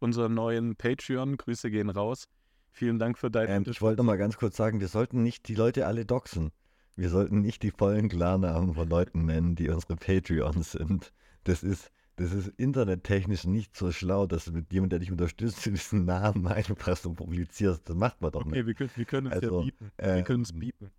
unseren 0.00 0.34
neuen 0.34 0.74
Patreon. 0.74 1.36
Grüße 1.36 1.70
gehen 1.70 1.90
raus. 1.90 2.24
Vielen 2.72 2.98
Dank 2.98 3.18
für 3.18 3.30
deine 3.30 3.54
ähm, 3.54 3.64
Ich 3.68 3.80
wollte 3.80 3.98
noch 3.98 4.04
mal 4.04 4.18
ganz 4.18 4.36
kurz 4.36 4.56
sagen, 4.56 4.80
wir 4.80 4.88
sollten 4.88 5.22
nicht 5.22 5.46
die 5.46 5.54
Leute 5.54 5.86
alle 5.86 6.04
doxen. 6.04 6.50
Wir 6.98 7.10
sollten 7.10 7.42
nicht 7.42 7.62
die 7.62 7.70
vollen 7.70 8.08
Klarnamen 8.08 8.74
von 8.74 8.88
Leuten 8.88 9.26
nennen, 9.26 9.54
die 9.54 9.68
unsere 9.68 9.94
Patreons 9.94 10.72
sind. 10.72 11.12
Das 11.44 11.62
ist, 11.62 11.92
das 12.16 12.32
ist 12.32 12.48
internettechnisch 12.56 13.44
nicht 13.44 13.76
so 13.76 13.92
schlau, 13.92 14.26
dass 14.26 14.46
du 14.46 14.50
mit 14.50 14.72
jemandem, 14.72 14.90
der 14.90 14.98
dich 14.98 15.12
unterstützt, 15.12 15.64
diesen 15.64 16.06
Namen 16.06 16.48
einfach 16.48 16.96
so 16.96 17.12
publizierst. 17.12 17.88
Das 17.88 17.94
macht 17.94 18.20
man 18.20 18.32
doch 18.32 18.44
nicht. 18.44 18.54
Okay, 18.54 18.66
wir 18.66 18.74
können, 18.74 18.90
wir 18.96 19.04
können 19.04 19.26
es 19.28 19.32
also, 19.34 19.60
ja 19.60 19.64
bieten. 19.66 19.92
Wir 19.96 20.16
äh, 20.16 20.22
können 20.22 20.42
es 20.42 20.52
bieten. 20.52 20.90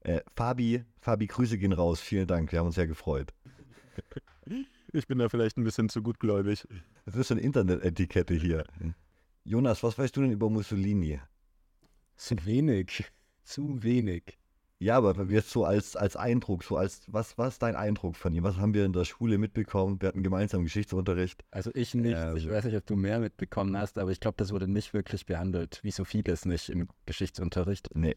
Äh, 0.00 0.22
Fabi, 0.34 0.82
Fabi, 0.98 1.26
Grüße 1.26 1.58
gehen 1.58 1.74
raus. 1.74 2.00
Vielen 2.00 2.26
Dank. 2.26 2.50
Wir 2.50 2.60
haben 2.60 2.66
uns 2.66 2.76
sehr 2.76 2.86
gefreut. 2.86 3.34
Ich 4.94 5.06
bin 5.06 5.18
da 5.18 5.28
vielleicht 5.28 5.58
ein 5.58 5.64
bisschen 5.64 5.90
zu 5.90 6.02
gutgläubig. 6.02 6.66
Das 7.04 7.16
ist 7.16 7.28
so 7.28 7.34
eine 7.34 7.42
Internetetikette 7.42 8.32
hier. 8.32 8.64
Jonas, 9.44 9.82
was 9.82 9.98
weißt 9.98 10.16
du 10.16 10.22
denn 10.22 10.30
über 10.30 10.48
Mussolini? 10.48 11.20
Zu 12.16 12.36
wenig. 12.46 13.04
Zu 13.44 13.82
wenig. 13.82 14.38
Ja, 14.78 14.98
aber 14.98 15.24
jetzt 15.30 15.50
so 15.50 15.64
als, 15.64 15.96
als 15.96 16.16
Eindruck, 16.16 16.62
so 16.62 16.76
als, 16.76 17.00
was, 17.06 17.38
was 17.38 17.54
ist 17.54 17.62
dein 17.62 17.76
Eindruck 17.76 18.14
von 18.14 18.34
ihm? 18.34 18.44
Was 18.44 18.58
haben 18.58 18.74
wir 18.74 18.84
in 18.84 18.92
der 18.92 19.06
Schule 19.06 19.38
mitbekommen? 19.38 20.02
Wir 20.02 20.08
hatten 20.08 20.22
gemeinsam 20.22 20.64
Geschichtsunterricht. 20.64 21.44
Also 21.50 21.70
ich 21.72 21.94
nicht. 21.94 22.14
Äh, 22.14 22.36
ich 22.36 22.50
weiß 22.50 22.64
nicht, 22.64 22.76
ob 22.76 22.84
du 22.84 22.94
mehr 22.94 23.18
mitbekommen 23.18 23.76
hast, 23.78 23.96
aber 23.96 24.10
ich 24.10 24.20
glaube, 24.20 24.36
das 24.36 24.52
wurde 24.52 24.68
nicht 24.68 24.92
wirklich 24.92 25.24
behandelt, 25.24 25.80
wie 25.82 25.90
so 25.90 26.04
vieles 26.04 26.44
nicht 26.44 26.68
im 26.68 26.88
Geschichtsunterricht. 27.06 27.88
Nee. 27.94 28.16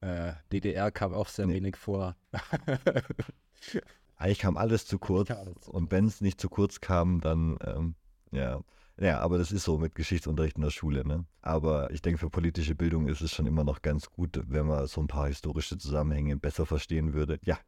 Äh, 0.00 0.32
DDR 0.52 0.90
kam 0.90 1.14
auch 1.14 1.28
sehr 1.28 1.46
nee. 1.46 1.54
wenig 1.54 1.76
vor. 1.76 2.16
Eigentlich 4.16 4.40
kam 4.40 4.56
alles 4.56 4.86
zu 4.86 4.98
kurz. 4.98 5.30
Alles 5.30 5.60
zu 5.60 5.70
und 5.70 5.92
wenn 5.92 6.06
es 6.06 6.20
nicht 6.20 6.40
zu 6.40 6.48
kurz 6.48 6.80
kam, 6.80 7.20
dann, 7.20 7.56
ähm, 7.64 7.94
ja. 8.32 8.62
Ja, 9.00 9.18
aber 9.20 9.38
das 9.38 9.50
ist 9.50 9.64
so 9.64 9.76
mit 9.76 9.94
Geschichtsunterricht 9.94 10.56
in 10.56 10.62
der 10.62 10.70
Schule. 10.70 11.06
Ne? 11.06 11.26
Aber 11.42 11.90
ich 11.90 12.00
denke, 12.00 12.18
für 12.18 12.30
politische 12.30 12.74
Bildung 12.76 13.08
ist 13.08 13.22
es 13.22 13.32
schon 13.32 13.46
immer 13.46 13.64
noch 13.64 13.82
ganz 13.82 14.08
gut, 14.08 14.40
wenn 14.46 14.66
man 14.66 14.86
so 14.86 15.00
ein 15.00 15.08
paar 15.08 15.26
historische 15.26 15.76
Zusammenhänge 15.78 16.36
besser 16.36 16.64
verstehen 16.64 17.12
würde. 17.12 17.38
Ja, 17.42 17.58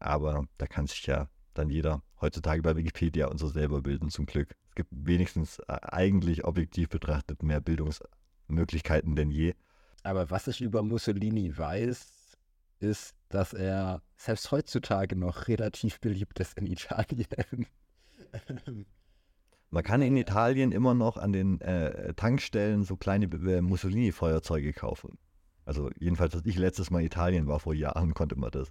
aber 0.00 0.46
da 0.58 0.66
kann 0.66 0.86
sich 0.86 1.06
ja 1.06 1.28
dann 1.54 1.70
jeder 1.70 2.02
heutzutage 2.20 2.62
bei 2.62 2.74
Wikipedia 2.74 3.28
und 3.28 3.38
so 3.38 3.46
selber 3.46 3.82
bilden, 3.82 4.10
zum 4.10 4.26
Glück. 4.26 4.56
Es 4.70 4.74
gibt 4.74 4.90
wenigstens 4.92 5.60
äh, 5.60 5.78
eigentlich 5.82 6.44
objektiv 6.44 6.88
betrachtet 6.88 7.44
mehr 7.44 7.60
Bildungsmöglichkeiten 7.60 9.14
denn 9.14 9.30
je. 9.30 9.54
Aber 10.02 10.30
was 10.30 10.48
ich 10.48 10.60
über 10.60 10.82
Mussolini 10.82 11.56
weiß, 11.56 12.36
ist, 12.80 13.14
dass 13.28 13.52
er 13.52 14.02
selbst 14.16 14.50
heutzutage 14.50 15.14
noch 15.14 15.46
relativ 15.46 16.00
beliebt 16.00 16.40
ist 16.40 16.58
in 16.58 16.66
Italien. 16.66 17.28
Man 19.74 19.82
kann 19.82 20.02
in 20.02 20.16
Italien 20.16 20.70
immer 20.70 20.94
noch 20.94 21.16
an 21.16 21.32
den 21.32 21.60
äh, 21.60 22.14
Tankstellen 22.14 22.84
so 22.84 22.94
kleine 22.94 23.26
äh, 23.26 23.60
Mussolini-Feuerzeuge 23.60 24.72
kaufen. 24.72 25.18
Also 25.64 25.90
jedenfalls, 25.98 26.32
als 26.36 26.46
ich 26.46 26.56
letztes 26.56 26.92
Mal 26.92 27.00
in 27.00 27.06
Italien 27.06 27.48
war, 27.48 27.58
vor 27.58 27.74
Jahren, 27.74 28.14
konnte 28.14 28.38
man 28.38 28.52
das. 28.52 28.70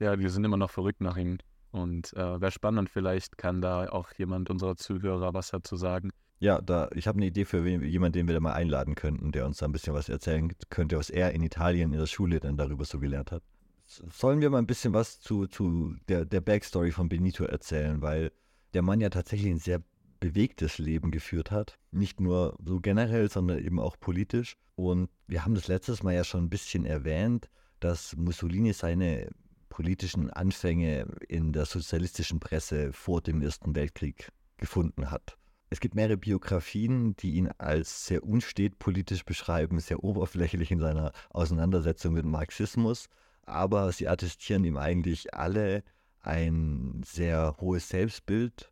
Ja, 0.00 0.16
die 0.16 0.28
sind 0.28 0.42
immer 0.42 0.56
noch 0.56 0.70
verrückt 0.72 1.00
nach 1.00 1.16
ihm. 1.16 1.38
Und 1.70 2.12
äh, 2.14 2.40
wäre 2.40 2.50
spannend, 2.50 2.90
vielleicht 2.90 3.38
kann 3.38 3.60
da 3.60 3.88
auch 3.88 4.08
jemand 4.18 4.50
unserer 4.50 4.74
Zuhörer 4.74 5.32
was 5.32 5.52
dazu 5.52 5.76
sagen. 5.76 6.10
Ja, 6.40 6.60
da, 6.60 6.88
ich 6.92 7.06
habe 7.06 7.18
eine 7.18 7.26
Idee 7.26 7.44
für 7.44 7.64
jemanden, 7.64 8.14
den 8.14 8.26
wir 8.26 8.34
da 8.34 8.40
mal 8.40 8.54
einladen 8.54 8.96
könnten, 8.96 9.30
der 9.30 9.46
uns 9.46 9.58
da 9.58 9.66
ein 9.66 9.72
bisschen 9.72 9.94
was 9.94 10.08
erzählen 10.08 10.52
könnte, 10.70 10.98
was 10.98 11.10
er 11.10 11.30
in 11.34 11.44
Italien 11.44 11.92
in 11.92 12.00
der 12.00 12.06
Schule 12.06 12.40
dann 12.40 12.56
darüber 12.56 12.84
so 12.84 12.98
gelernt 12.98 13.30
hat. 13.30 13.44
Sollen 13.86 14.40
wir 14.40 14.50
mal 14.50 14.58
ein 14.58 14.66
bisschen 14.66 14.92
was 14.92 15.20
zu, 15.20 15.46
zu 15.46 15.94
der, 16.08 16.24
der 16.24 16.40
Backstory 16.40 16.90
von 16.90 17.08
Benito 17.08 17.44
erzählen, 17.44 18.02
weil 18.02 18.32
der 18.74 18.82
Mann 18.82 19.00
ja 19.00 19.08
tatsächlich 19.10 19.50
ein 19.50 19.58
sehr 19.58 19.80
bewegtes 20.20 20.78
Leben 20.78 21.10
geführt 21.10 21.50
hat. 21.50 21.78
Nicht 21.90 22.20
nur 22.20 22.56
so 22.64 22.80
generell, 22.80 23.30
sondern 23.30 23.58
eben 23.58 23.80
auch 23.80 23.98
politisch. 23.98 24.56
Und 24.76 25.08
wir 25.26 25.44
haben 25.44 25.54
das 25.54 25.68
letztes 25.68 26.02
Mal 26.02 26.14
ja 26.14 26.24
schon 26.24 26.44
ein 26.44 26.50
bisschen 26.50 26.84
erwähnt, 26.84 27.48
dass 27.80 28.14
Mussolini 28.16 28.72
seine 28.72 29.30
politischen 29.70 30.30
Anfänge 30.30 31.06
in 31.28 31.52
der 31.52 31.64
sozialistischen 31.64 32.40
Presse 32.40 32.92
vor 32.92 33.22
dem 33.22 33.40
Ersten 33.40 33.74
Weltkrieg 33.74 34.30
gefunden 34.58 35.10
hat. 35.10 35.38
Es 35.70 35.80
gibt 35.80 35.94
mehrere 35.94 36.16
Biografien, 36.16 37.14
die 37.16 37.34
ihn 37.34 37.48
als 37.58 38.06
sehr 38.06 38.24
unstet 38.24 38.78
politisch 38.78 39.24
beschreiben, 39.24 39.78
sehr 39.78 40.02
oberflächlich 40.02 40.72
in 40.72 40.80
seiner 40.80 41.12
Auseinandersetzung 41.30 42.14
mit 42.14 42.24
Marxismus, 42.24 43.08
aber 43.44 43.90
sie 43.92 44.08
attestieren 44.08 44.64
ihm 44.64 44.76
eigentlich 44.76 45.32
alle 45.32 45.84
ein 46.20 47.02
sehr 47.04 47.56
hohes 47.60 47.88
Selbstbild 47.88 48.70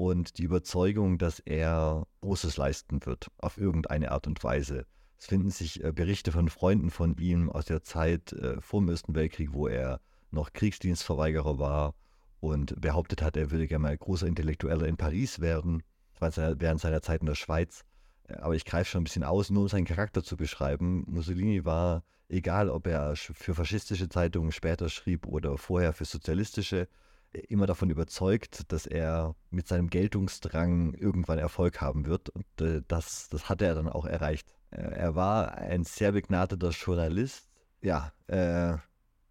und 0.00 0.38
die 0.38 0.44
Überzeugung, 0.44 1.18
dass 1.18 1.40
er 1.40 2.06
Großes 2.22 2.56
leisten 2.56 3.04
wird, 3.04 3.30
auf 3.36 3.58
irgendeine 3.58 4.12
Art 4.12 4.26
und 4.26 4.42
Weise. 4.42 4.86
Es 5.18 5.26
finden 5.26 5.50
sich 5.50 5.84
äh, 5.84 5.92
Berichte 5.92 6.32
von 6.32 6.48
Freunden 6.48 6.88
von 6.88 7.18
ihm 7.18 7.50
aus 7.50 7.66
der 7.66 7.82
Zeit 7.82 8.32
äh, 8.32 8.62
vor 8.62 8.80
dem 8.80 8.88
Ersten 8.88 9.14
Weltkrieg, 9.14 9.52
wo 9.52 9.68
er 9.68 10.00
noch 10.30 10.54
Kriegsdienstverweigerer 10.54 11.58
war 11.58 11.94
und 12.40 12.80
behauptet 12.80 13.20
hat, 13.20 13.36
er 13.36 13.50
würde 13.50 13.66
gerne 13.66 13.82
mal 13.82 13.98
großer 13.98 14.26
Intellektueller 14.26 14.86
in 14.86 14.96
Paris 14.96 15.40
werden. 15.40 15.82
Während 16.18 16.80
seiner 16.80 17.02
Zeit 17.02 17.20
in 17.20 17.26
der 17.26 17.34
Schweiz. 17.34 17.84
Aber 18.28 18.54
ich 18.54 18.64
greife 18.64 18.90
schon 18.90 19.02
ein 19.02 19.04
bisschen 19.04 19.24
aus, 19.24 19.50
nur 19.50 19.64
um 19.64 19.68
seinen 19.68 19.84
Charakter 19.84 20.22
zu 20.22 20.38
beschreiben. 20.38 21.04
Mussolini 21.08 21.66
war, 21.66 22.04
egal 22.30 22.70
ob 22.70 22.86
er 22.86 23.16
für 23.16 23.54
faschistische 23.54 24.08
Zeitungen 24.08 24.52
später 24.52 24.88
schrieb 24.88 25.26
oder 25.26 25.58
vorher 25.58 25.92
für 25.92 26.06
sozialistische, 26.06 26.88
immer 27.32 27.66
davon 27.66 27.90
überzeugt, 27.90 28.72
dass 28.72 28.86
er 28.86 29.34
mit 29.50 29.68
seinem 29.68 29.88
Geltungsdrang 29.88 30.94
irgendwann 30.94 31.38
Erfolg 31.38 31.80
haben 31.80 32.06
wird. 32.06 32.28
Und 32.30 32.46
äh, 32.60 32.82
das, 32.86 33.28
das 33.28 33.48
hat 33.48 33.62
er 33.62 33.74
dann 33.74 33.88
auch 33.88 34.06
erreicht. 34.06 34.52
Er 34.70 35.14
war 35.14 35.54
ein 35.58 35.84
sehr 35.84 36.12
begnadeter 36.12 36.70
Journalist. 36.70 37.48
Ja, 37.80 38.12
äh, 38.28 38.74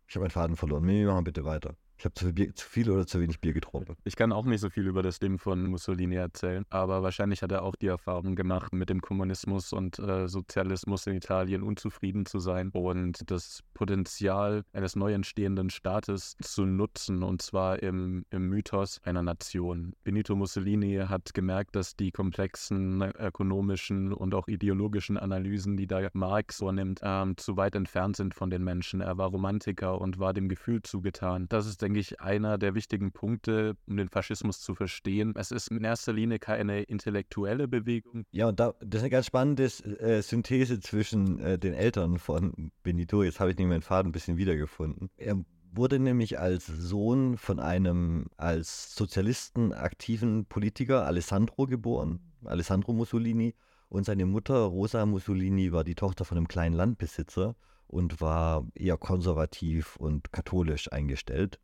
ich 0.08 0.16
habe 0.16 0.22
meinen 0.22 0.32
Faden 0.32 0.56
verloren. 0.58 0.84
Mimi, 0.84 1.06
machen 1.06 1.24
bitte 1.24 1.46
weiter. 1.46 1.76
Ich 2.00 2.06
habe 2.06 2.14
zu, 2.14 2.34
zu, 2.34 2.66
viel 2.66 2.90
oder 2.90 3.06
zu 3.06 3.20
wenig 3.20 3.42
Bier 3.42 3.52
getrunken. 3.52 3.98
Ich 4.06 4.16
kann 4.16 4.32
auch 4.32 4.46
nicht 4.46 4.62
so 4.62 4.70
viel 4.70 4.88
über 4.88 5.04
das 5.04 5.20
Leben 5.20 5.38
von 5.38 5.66
Mussolini 5.66 6.16
erzählen, 6.16 6.66
aber 6.70 7.04
wahrscheinlich 7.04 7.42
hat 7.42 7.52
er 7.52 7.64
auch 7.64 7.76
die 7.76 7.88
Erfahrung 7.88 8.38
gemacht, 8.38 8.72
mit 8.72 8.90
dem 8.90 9.02
Kommunismus 9.02 9.74
und 9.74 10.00
äh, 10.00 10.30
Sozialismus 10.30 11.08
in 11.08 11.16
Italien 11.16 11.62
unzufrieden 11.62 12.26
zu 12.26 12.40
sein 12.40 12.70
und 12.70 13.30
das 13.30 13.64
Potenzial 13.74 14.64
eines 14.72 14.96
neu 14.96 15.12
entstehenden 15.12 15.70
Staates 15.70 16.38
zu 16.42 16.66
nutzen, 16.66 17.22
und 17.22 17.42
zwar 17.42 17.84
im, 17.84 18.24
im 18.30 18.48
Mythos 18.48 19.02
einer 19.04 19.22
Nation. 19.22 19.94
Benito 20.06 20.38
Mussolini 20.38 21.04
hat 21.06 21.34
gemerkt, 21.34 21.76
dass 21.76 21.98
die 21.98 22.12
komplexen 22.12 23.02
ökonomischen 23.02 24.14
und 24.14 24.34
auch 24.34 24.48
ideologischen 24.48 25.18
Analysen, 25.18 25.76
die 25.76 25.88
da 25.88 26.08
Marx 26.14 26.60
vornimmt, 26.60 27.02
ähm, 27.04 27.36
zu 27.36 27.58
weit 27.58 27.76
entfernt 27.76 28.16
sind 28.16 28.34
von 28.34 28.50
den 28.50 28.64
Menschen. 28.64 29.02
Er 29.02 29.18
war 29.18 29.28
Romantiker 29.32 30.00
und 30.00 30.18
war 30.18 30.34
dem 30.34 30.48
Gefühl 30.48 30.82
zugetan. 30.82 31.48
Das 31.50 31.68
ist 31.68 31.82
der 31.82 31.89
denke 31.90 32.02
ich, 32.02 32.22
einer 32.22 32.60
der 32.60 32.76
wichtigen 32.76 33.12
Punkte, 33.12 33.76
um 33.88 33.98
den 33.98 34.10
Faschismus 34.10 34.62
zu 34.62 34.76
verstehen. 34.76 35.34
Es 35.36 35.52
ist 35.52 35.72
in 35.72 35.84
erster 35.84 36.14
Linie 36.14 36.38
keine 36.38 36.84
intellektuelle 36.84 37.68
Bewegung. 37.68 38.26
Ja, 38.32 38.50
und 38.50 38.60
da, 38.60 38.76
das 38.80 39.00
ist 39.00 39.02
eine 39.02 39.10
ganz 39.10 39.26
spannende 39.26 39.64
äh, 39.64 40.22
Synthese 40.22 40.80
zwischen 40.82 41.40
äh, 41.40 41.58
den 41.58 41.74
Eltern 41.74 42.20
von 42.20 42.72
Benito. 42.84 43.24
Jetzt 43.24 43.40
habe 43.40 43.50
ich 43.50 43.58
nämlich 43.58 43.74
meinen 43.74 43.82
Faden 43.82 44.10
ein 44.10 44.12
bisschen 44.12 44.38
wiedergefunden. 44.38 45.10
Er 45.18 45.44
wurde 45.72 45.98
nämlich 45.98 46.40
als 46.40 46.68
Sohn 46.68 47.38
von 47.38 47.60
einem 47.60 48.28
als 48.38 48.94
Sozialisten 48.94 49.74
aktiven 49.74 50.46
Politiker 50.46 51.08
Alessandro 51.08 51.66
geboren, 51.66 52.20
Alessandro 52.46 52.94
Mussolini. 52.94 53.56
Und 53.88 54.06
seine 54.06 54.28
Mutter 54.28 54.60
Rosa 54.60 55.08
Mussolini 55.08 55.72
war 55.72 55.84
die 55.84 55.96
Tochter 55.96 56.24
von 56.24 56.38
einem 56.38 56.48
kleinen 56.48 56.76
Landbesitzer 56.76 57.56
und 57.88 58.22
war 58.22 58.68
eher 58.76 58.98
konservativ 58.98 59.96
und 59.96 60.32
katholisch 60.32 60.92
eingestellt. 60.92 61.60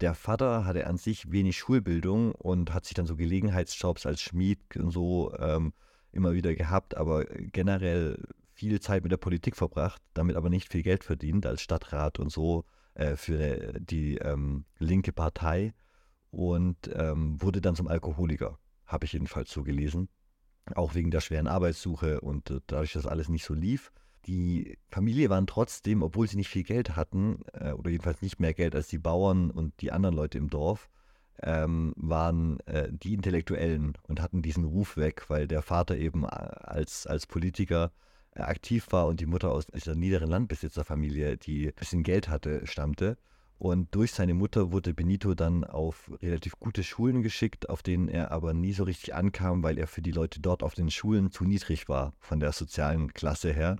Der 0.00 0.14
Vater 0.14 0.64
hatte 0.64 0.86
an 0.86 0.98
sich 0.98 1.30
wenig 1.30 1.56
Schulbildung 1.56 2.32
und 2.32 2.74
hat 2.74 2.84
sich 2.84 2.94
dann 2.94 3.06
so 3.06 3.16
Gelegenheitsjobs 3.16 4.04
als 4.04 4.20
Schmied 4.20 4.76
und 4.76 4.90
so 4.90 5.34
ähm, 5.38 5.72
immer 6.12 6.34
wieder 6.34 6.54
gehabt, 6.54 6.96
aber 6.96 7.24
generell 7.24 8.22
viel 8.52 8.80
Zeit 8.80 9.02
mit 9.02 9.12
der 9.12 9.16
Politik 9.18 9.56
verbracht, 9.56 10.02
damit 10.14 10.36
aber 10.36 10.50
nicht 10.50 10.70
viel 10.70 10.82
Geld 10.82 11.04
verdient 11.04 11.46
als 11.46 11.62
Stadtrat 11.62 12.18
und 12.18 12.30
so 12.30 12.64
äh, 12.94 13.16
für 13.16 13.74
die 13.80 14.16
ähm, 14.16 14.64
linke 14.78 15.12
Partei 15.12 15.74
und 16.30 16.90
ähm, 16.94 17.40
wurde 17.40 17.60
dann 17.60 17.76
zum 17.76 17.88
Alkoholiker, 17.88 18.58
habe 18.86 19.04
ich 19.06 19.12
jedenfalls 19.12 19.50
so 19.50 19.62
gelesen. 19.62 20.08
Auch 20.74 20.94
wegen 20.94 21.10
der 21.10 21.20
schweren 21.20 21.46
Arbeitssuche 21.46 22.20
und 22.20 22.50
äh, 22.50 22.60
dadurch, 22.66 22.92
dass 22.92 23.06
alles 23.06 23.28
nicht 23.28 23.44
so 23.44 23.54
lief. 23.54 23.92
Die 24.26 24.76
Familie 24.90 25.30
waren 25.30 25.46
trotzdem, 25.46 26.02
obwohl 26.02 26.26
sie 26.26 26.36
nicht 26.36 26.48
viel 26.48 26.64
Geld 26.64 26.96
hatten, 26.96 27.44
äh, 27.52 27.72
oder 27.72 27.90
jedenfalls 27.90 28.22
nicht 28.22 28.40
mehr 28.40 28.54
Geld 28.54 28.74
als 28.74 28.88
die 28.88 28.98
Bauern 28.98 29.50
und 29.50 29.80
die 29.80 29.92
anderen 29.92 30.16
Leute 30.16 30.38
im 30.38 30.50
Dorf, 30.50 30.88
ähm, 31.42 31.92
waren 31.96 32.60
äh, 32.60 32.88
die 32.90 33.14
Intellektuellen 33.14 33.94
und 34.08 34.20
hatten 34.20 34.42
diesen 34.42 34.64
Ruf 34.64 34.96
weg, 34.96 35.26
weil 35.28 35.46
der 35.46 35.62
Vater 35.62 35.96
eben 35.96 36.24
äh, 36.24 36.26
als, 36.26 37.06
als 37.06 37.26
Politiker 37.26 37.92
äh, 38.34 38.40
aktiv 38.40 38.88
war 38.90 39.06
und 39.06 39.20
die 39.20 39.26
Mutter 39.26 39.52
aus 39.52 39.66
dieser 39.66 39.94
niederen 39.94 40.30
Landbesitzerfamilie, 40.30 41.36
die 41.36 41.68
ein 41.68 41.74
bisschen 41.74 42.02
Geld 42.02 42.28
hatte, 42.28 42.66
stammte. 42.66 43.18
Und 43.58 43.94
durch 43.94 44.12
seine 44.12 44.34
Mutter 44.34 44.72
wurde 44.72 44.92
Benito 44.92 45.34
dann 45.34 45.64
auf 45.64 46.10
relativ 46.20 46.58
gute 46.58 46.82
Schulen 46.82 47.22
geschickt, 47.22 47.70
auf 47.70 47.82
denen 47.82 48.08
er 48.08 48.30
aber 48.30 48.52
nie 48.52 48.72
so 48.72 48.84
richtig 48.84 49.14
ankam, 49.14 49.62
weil 49.62 49.78
er 49.78 49.86
für 49.86 50.02
die 50.02 50.10
Leute 50.10 50.40
dort 50.40 50.62
auf 50.62 50.74
den 50.74 50.90
Schulen 50.90 51.30
zu 51.30 51.44
niedrig 51.44 51.88
war 51.88 52.12
von 52.18 52.40
der 52.40 52.52
sozialen 52.52 53.14
Klasse 53.14 53.52
her 53.52 53.78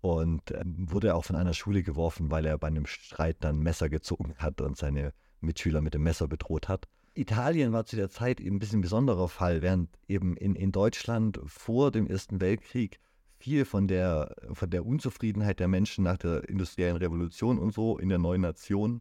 und 0.00 0.50
ähm, 0.52 0.90
wurde 0.90 1.14
auch 1.14 1.24
von 1.24 1.36
einer 1.36 1.54
Schule 1.54 1.82
geworfen, 1.82 2.30
weil 2.30 2.46
er 2.46 2.58
bei 2.58 2.68
einem 2.68 2.86
Streit 2.86 3.38
dann 3.40 3.58
Messer 3.58 3.88
gezogen 3.88 4.34
hat 4.38 4.60
und 4.60 4.76
seine 4.76 5.12
Mitschüler 5.40 5.80
mit 5.80 5.94
dem 5.94 6.02
Messer 6.02 6.28
bedroht 6.28 6.68
hat. 6.68 6.86
Italien 7.14 7.72
war 7.72 7.84
zu 7.84 7.96
der 7.96 8.10
Zeit 8.10 8.40
eben 8.40 8.56
ein 8.56 8.58
bisschen 8.60 8.78
ein 8.78 8.82
besonderer 8.82 9.28
Fall, 9.28 9.60
während 9.62 9.90
eben 10.06 10.36
in, 10.36 10.54
in 10.54 10.70
Deutschland 10.70 11.40
vor 11.46 11.90
dem 11.90 12.06
Ersten 12.06 12.40
Weltkrieg 12.40 13.00
viel 13.38 13.64
von 13.64 13.88
der, 13.88 14.34
von 14.52 14.70
der 14.70 14.86
Unzufriedenheit 14.86 15.60
der 15.60 15.68
Menschen 15.68 16.04
nach 16.04 16.16
der 16.16 16.48
industriellen 16.48 16.96
Revolution 16.96 17.58
und 17.58 17.72
so 17.72 17.98
in 17.98 18.08
der 18.08 18.18
neuen 18.18 18.42
Nation 18.42 19.00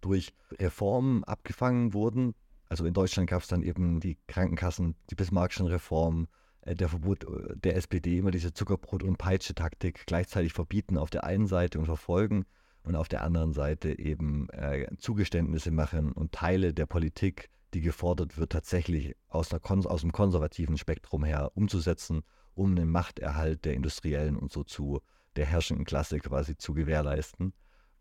durch 0.00 0.34
Reformen 0.58 1.24
abgefangen 1.24 1.92
wurden. 1.92 2.34
Also 2.68 2.86
in 2.86 2.94
Deutschland 2.94 3.28
gab 3.28 3.42
es 3.42 3.48
dann 3.48 3.62
eben 3.62 4.00
die 4.00 4.16
Krankenkassen, 4.28 4.94
die 5.10 5.14
Bismarckschen 5.14 5.66
Reformen, 5.66 6.28
der 6.64 6.88
Verbot 6.88 7.24
äh, 7.24 7.56
der 7.56 7.76
SPD 7.76 8.18
immer 8.18 8.30
diese 8.30 8.52
Zuckerbrot- 8.52 9.02
und 9.02 9.18
Peitsche-Taktik 9.18 10.06
gleichzeitig 10.06 10.52
verbieten 10.52 10.98
auf 10.98 11.10
der 11.10 11.24
einen 11.24 11.46
Seite 11.46 11.78
und 11.78 11.86
verfolgen 11.86 12.44
und 12.82 12.96
auf 12.96 13.08
der 13.08 13.22
anderen 13.22 13.52
Seite 13.52 13.98
eben 13.98 14.48
äh, 14.50 14.86
Zugeständnisse 14.98 15.70
machen 15.70 16.12
und 16.12 16.32
Teile 16.32 16.74
der 16.74 16.86
Politik, 16.86 17.50
die 17.74 17.80
gefordert 17.80 18.36
wird, 18.36 18.52
tatsächlich 18.52 19.16
aus, 19.28 19.52
aus 19.52 20.00
dem 20.00 20.12
konservativen 20.12 20.76
Spektrum 20.76 21.24
her 21.24 21.52
umzusetzen, 21.54 22.22
um 22.54 22.76
den 22.76 22.90
Machterhalt 22.90 23.64
der 23.64 23.74
Industriellen 23.74 24.36
und 24.36 24.52
so 24.52 24.62
zu 24.64 25.00
der 25.36 25.46
herrschenden 25.46 25.86
Klasse 25.86 26.18
quasi 26.18 26.56
zu 26.56 26.74
gewährleisten. 26.74 27.54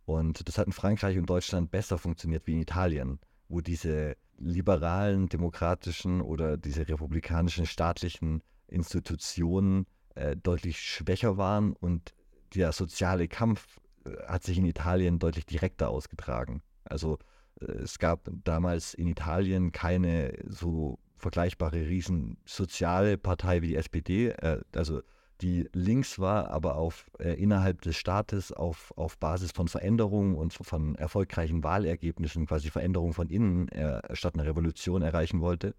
Und 0.05 0.47
das 0.47 0.57
hat 0.57 0.67
in 0.67 0.73
Frankreich 0.73 1.17
und 1.17 1.29
Deutschland 1.29 1.71
besser 1.71 1.97
funktioniert 1.97 2.47
wie 2.47 2.53
in 2.53 2.61
Italien, 2.61 3.19
wo 3.47 3.61
diese 3.61 4.17
liberalen, 4.37 5.29
demokratischen 5.29 6.21
oder 6.21 6.57
diese 6.57 6.87
republikanischen 6.87 7.65
staatlichen 7.65 8.41
Institutionen 8.71 9.85
äh, 10.15 10.35
deutlich 10.35 10.81
schwächer 10.81 11.37
waren 11.37 11.73
und 11.73 12.13
der 12.55 12.71
soziale 12.71 13.27
Kampf 13.27 13.79
äh, 14.05 14.11
hat 14.27 14.43
sich 14.43 14.57
in 14.57 14.65
Italien 14.65 15.19
deutlich 15.19 15.45
direkter 15.45 15.89
ausgetragen. 15.89 16.61
Also 16.83 17.17
äh, 17.59 17.65
es 17.65 17.99
gab 17.99 18.29
damals 18.43 18.93
in 18.93 19.07
Italien 19.07 19.71
keine 19.71 20.33
so 20.47 20.99
vergleichbare 21.17 21.87
riesen 21.87 22.37
soziale 22.45 23.17
Partei 23.17 23.61
wie 23.61 23.67
die 23.67 23.75
SPD, 23.75 24.29
äh, 24.29 24.61
also 24.75 25.01
die 25.41 25.67
links 25.73 26.19
war, 26.19 26.51
aber 26.51 26.75
auf, 26.75 27.09
innerhalb 27.17 27.81
des 27.81 27.97
Staates 27.97 28.51
auf, 28.51 28.93
auf 28.95 29.17
Basis 29.17 29.51
von 29.51 29.67
Veränderungen 29.67 30.35
und 30.35 30.53
von 30.53 30.93
erfolgreichen 30.93 31.63
Wahlergebnissen, 31.63 32.45
quasi 32.45 32.69
Veränderungen 32.69 33.13
von 33.13 33.27
innen 33.27 33.67
statt 34.13 34.35
einer 34.35 34.45
Revolution 34.45 35.01
erreichen 35.01 35.41
wollte, 35.41 35.73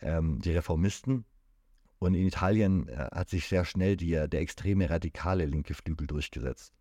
ähm, 0.00 0.40
die 0.40 0.50
Reformisten. 0.50 1.24
Und 1.98 2.14
in 2.14 2.26
Italien 2.26 2.88
äh, 2.88 3.08
hat 3.12 3.30
sich 3.30 3.48
sehr 3.48 3.64
schnell 3.64 3.96
die, 3.96 4.10
der 4.10 4.40
extreme 4.40 4.90
radikale 4.90 5.46
linke 5.46 5.74
Flügel 5.74 6.06
durchgesetzt. 6.06 6.72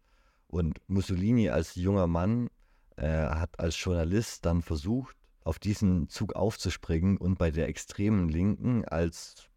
Und 0.47 0.79
Mussolini 0.87 1.49
als 1.49 1.75
junger 1.75 2.07
Mann 2.07 2.49
äh, 2.97 3.07
hat 3.07 3.59
als 3.59 3.81
Journalist 3.81 4.45
dann 4.45 4.61
versucht, 4.61 5.15
auf 5.43 5.59
diesen 5.59 6.09
Zug 6.09 6.35
aufzuspringen 6.35 7.17
und 7.17 7.37
bei 7.37 7.51
der 7.51 7.67
extremen 7.67 8.29
Linken 8.29 8.83
als 8.85 9.49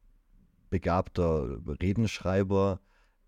begabter 0.70 1.60
Redenschreiber 1.66 2.80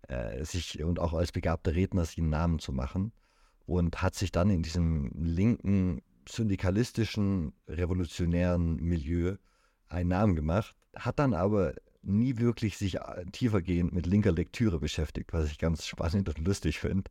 äh, 0.07 0.43
sich 0.45 0.83
und 0.83 0.99
auch 0.99 1.13
als 1.13 1.31
begabter 1.31 1.73
Redner 1.73 2.05
sich 2.05 2.19
einen 2.19 2.29
Namen 2.29 2.59
zu 2.59 2.71
machen 2.71 3.13
und 3.65 4.01
hat 4.01 4.15
sich 4.15 4.31
dann 4.31 4.49
in 4.49 4.61
diesem 4.61 5.11
linken, 5.15 6.01
syndikalistischen, 6.27 7.53
revolutionären 7.67 8.75
Milieu 8.75 9.37
einen 9.87 10.09
Namen 10.09 10.35
gemacht, 10.35 10.75
hat 10.95 11.19
dann 11.19 11.33
aber 11.33 11.73
nie 12.03 12.37
wirklich 12.37 12.77
sich 12.77 12.95
äh, 12.95 13.25
tiefergehend 13.31 13.93
mit 13.93 14.05
linker 14.05 14.31
Lektüre 14.31 14.79
beschäftigt, 14.79 15.33
was 15.33 15.51
ich 15.51 15.57
ganz 15.57 15.85
spannend 15.85 16.29
und 16.29 16.39
lustig 16.39 16.79
finde. 16.79 17.09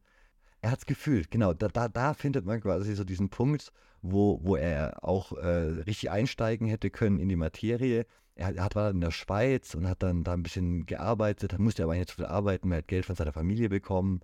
Er 0.62 0.72
hat 0.72 0.80
es 0.80 0.86
gefühlt, 0.86 1.30
genau, 1.30 1.54
da, 1.54 1.68
da, 1.68 1.88
da 1.88 2.12
findet 2.14 2.44
man 2.44 2.60
quasi 2.60 2.94
so 2.94 3.04
diesen 3.04 3.30
Punkt, 3.30 3.72
wo, 4.02 4.40
wo 4.42 4.56
er 4.56 5.02
auch 5.02 5.32
äh, 5.32 5.82
richtig 5.86 6.10
einsteigen 6.10 6.66
hätte 6.66 6.90
können 6.90 7.18
in 7.18 7.28
die 7.28 7.36
Materie, 7.36 8.06
er 8.34 8.64
hat, 8.64 8.74
war 8.74 8.90
in 8.90 9.00
der 9.00 9.10
Schweiz 9.10 9.74
und 9.74 9.88
hat 9.88 10.02
dann 10.02 10.24
da 10.24 10.32
ein 10.32 10.42
bisschen 10.42 10.86
gearbeitet, 10.86 11.58
musste 11.58 11.82
aber 11.82 11.94
nicht 11.94 12.08
so 12.08 12.16
viel 12.16 12.26
arbeiten, 12.26 12.72
er 12.72 12.78
hat 12.78 12.88
Geld 12.88 13.06
von 13.06 13.16
seiner 13.16 13.32
Familie 13.32 13.68
bekommen 13.68 14.20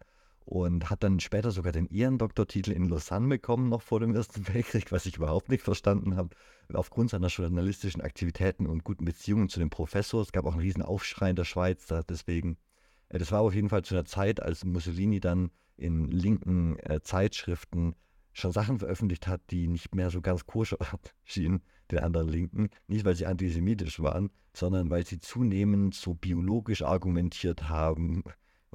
und 0.46 0.90
hat 0.90 1.02
dann 1.02 1.18
später 1.18 1.50
sogar 1.50 1.72
den 1.72 1.88
Ehrendoktortitel 1.88 2.70
in 2.70 2.88
Lausanne 2.88 3.26
bekommen, 3.26 3.68
noch 3.68 3.82
vor 3.82 3.98
dem 3.98 4.14
Ersten 4.14 4.46
Weltkrieg, 4.54 4.92
was 4.92 5.04
ich 5.04 5.16
überhaupt 5.16 5.48
nicht 5.48 5.62
verstanden 5.62 6.16
habe, 6.16 6.30
aufgrund 6.72 7.10
seiner 7.10 7.26
journalistischen 7.26 8.00
Aktivitäten 8.00 8.66
und 8.66 8.84
guten 8.84 9.04
Beziehungen 9.04 9.48
zu 9.48 9.58
dem 9.58 9.70
Professor. 9.70 10.22
Es 10.22 10.30
gab 10.30 10.46
auch 10.46 10.52
einen 10.52 10.62
riesen 10.62 10.82
Aufschrei 10.82 11.30
in 11.30 11.36
der 11.36 11.44
Schweiz, 11.44 11.86
deswegen. 12.08 12.56
Äh, 13.08 13.18
das 13.18 13.32
war 13.32 13.40
auf 13.40 13.54
jeden 13.54 13.68
Fall 13.68 13.82
zu 13.82 13.94
einer 13.94 14.04
Zeit, 14.04 14.40
als 14.40 14.64
Mussolini 14.64 15.18
dann 15.18 15.50
in 15.76 16.06
linken 16.06 16.78
äh, 16.78 17.00
Zeitschriften 17.02 17.96
schon 18.32 18.52
Sachen 18.52 18.78
veröffentlicht 18.78 19.26
hat, 19.26 19.40
die 19.50 19.66
nicht 19.66 19.96
mehr 19.96 20.10
so 20.10 20.20
ganz 20.20 20.46
koscher 20.46 20.78
schienen 21.24 21.60
den 21.90 22.00
anderen 22.00 22.28
Linken, 22.28 22.68
nicht 22.86 23.04
weil 23.04 23.16
sie 23.16 23.26
antisemitisch 23.26 24.00
waren, 24.00 24.30
sondern 24.52 24.90
weil 24.90 25.06
sie 25.06 25.18
zunehmend 25.18 25.94
so 25.94 26.14
biologisch 26.14 26.82
argumentiert 26.82 27.68
haben, 27.68 28.24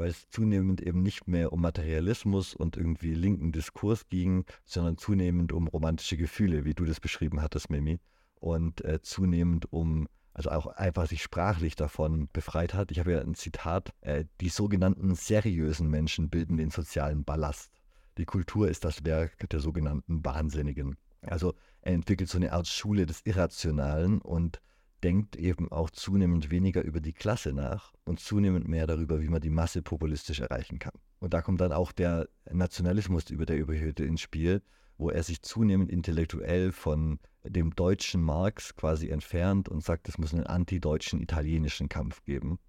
weil 0.01 0.09
es 0.09 0.27
zunehmend 0.29 0.81
eben 0.81 1.03
nicht 1.03 1.27
mehr 1.27 1.53
um 1.53 1.61
Materialismus 1.61 2.55
und 2.55 2.75
irgendwie 2.75 3.13
linken 3.13 3.51
Diskurs 3.51 4.09
ging, 4.09 4.45
sondern 4.65 4.97
zunehmend 4.97 5.53
um 5.53 5.67
romantische 5.67 6.17
Gefühle, 6.17 6.65
wie 6.65 6.73
du 6.73 6.85
das 6.85 6.99
beschrieben 6.99 7.39
hattest, 7.39 7.69
Mimi, 7.69 7.99
und 8.39 8.83
äh, 8.83 8.99
zunehmend 9.03 9.71
um 9.71 10.07
also 10.33 10.49
auch 10.49 10.65
einfach 10.65 11.07
sich 11.07 11.21
sprachlich 11.21 11.75
davon 11.75 12.29
befreit 12.33 12.73
hat. 12.73 12.89
Ich 12.89 12.97
habe 12.97 13.11
ja 13.11 13.21
ein 13.21 13.35
Zitat, 13.35 13.91
äh, 14.01 14.25
die 14.39 14.49
sogenannten 14.49 15.13
seriösen 15.13 15.87
Menschen 15.87 16.31
bilden 16.31 16.57
den 16.57 16.71
sozialen 16.71 17.23
Ballast. 17.23 17.69
Die 18.17 18.25
Kultur 18.25 18.69
ist 18.69 18.83
das 18.85 19.05
Werk 19.05 19.49
der 19.49 19.59
sogenannten 19.59 20.25
Wahnsinnigen. 20.25 20.97
Also 21.21 21.53
er 21.81 21.93
entwickelt 21.93 22.29
so 22.29 22.39
eine 22.39 22.53
Art 22.53 22.65
Schule 22.65 23.05
des 23.05 23.21
Irrationalen 23.25 24.19
und 24.19 24.61
denkt 25.03 25.35
eben 25.35 25.71
auch 25.71 25.89
zunehmend 25.89 26.51
weniger 26.51 26.83
über 26.83 27.01
die 27.01 27.13
Klasse 27.13 27.53
nach 27.53 27.93
und 28.05 28.19
zunehmend 28.19 28.67
mehr 28.67 28.87
darüber, 28.87 29.21
wie 29.21 29.29
man 29.29 29.41
die 29.41 29.49
Masse 29.49 29.81
populistisch 29.81 30.39
erreichen 30.39 30.79
kann. 30.79 30.93
Und 31.19 31.33
da 31.33 31.41
kommt 31.41 31.61
dann 31.61 31.71
auch 31.71 31.91
der 31.91 32.27
Nationalismus 32.51 33.29
über 33.29 33.45
der 33.45 33.57
Überhöhte 33.57 34.05
ins 34.05 34.21
Spiel, 34.21 34.61
wo 34.97 35.09
er 35.09 35.23
sich 35.23 35.41
zunehmend 35.41 35.89
intellektuell 35.89 36.71
von 36.71 37.19
dem 37.43 37.75
deutschen 37.75 38.21
Marx 38.21 38.75
quasi 38.75 39.09
entfernt 39.09 39.67
und 39.67 39.83
sagt, 39.83 40.07
es 40.07 40.17
muss 40.17 40.33
einen 40.33 40.45
antideutschen 40.45 41.21
italienischen 41.21 41.89
Kampf 41.89 42.23
geben. 42.23 42.59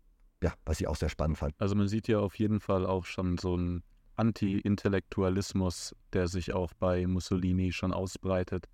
Ja, 0.42 0.54
was 0.64 0.80
ich 0.80 0.88
auch 0.88 0.96
sehr 0.96 1.10
spannend 1.10 1.38
fand. 1.38 1.54
Also 1.58 1.74
man 1.74 1.88
sieht 1.88 2.08
ja 2.08 2.18
auf 2.18 2.34
jeden 2.36 2.60
Fall 2.60 2.86
auch 2.86 3.04
schon 3.04 3.38
so 3.38 3.54
einen 3.54 3.82
Anti-Intellektualismus, 4.16 5.94
der 6.12 6.28
sich 6.28 6.52
auch 6.52 6.72
bei 6.74 7.06
Mussolini 7.06 7.72
schon 7.72 7.92
ausbreitet. 7.92 8.66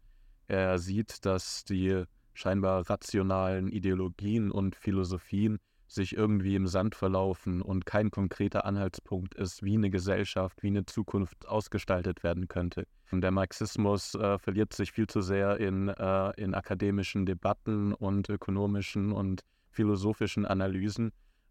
Er 0.47 0.79
sieht, 0.79 1.27
dass 1.27 1.64
die 1.64 2.05
scheinbar 2.38 2.88
rationalen 2.88 3.68
Ideologien 3.68 4.51
und 4.51 4.77
Philosophien 4.77 5.59
sich 5.88 6.14
irgendwie 6.16 6.55
im 6.55 6.66
Sand 6.66 6.94
verlaufen 6.94 7.62
und 7.62 7.87
kein 7.87 8.11
konkreter 8.11 8.64
Anhaltspunkt 8.64 9.35
ist, 9.35 9.62
wie 9.62 9.74
eine 9.74 9.90
Gesellschaft, 9.90 10.62
wie 10.62 10.68
eine 10.68 10.85
Zukunft 10.85 11.48
ausgestaltet 11.48 12.22
werden 12.22 12.46
könnte. 12.46 12.87
Und 13.11 13.22
der 13.22 13.31
Marxismus 13.31 14.14
äh, 14.14 14.38
verliert 14.38 14.72
sich 14.74 14.92
viel 14.92 15.07
zu 15.07 15.22
sehr 15.22 15.59
in, 15.59 15.88
äh, 15.88 16.31
in 16.40 16.55
akademischen 16.55 17.24
Debatten 17.24 17.94
und 17.94 18.29
ökonomischen 18.29 19.12
und 19.12 19.42
philosophischen 19.70 20.44
Analysen. 20.44 21.11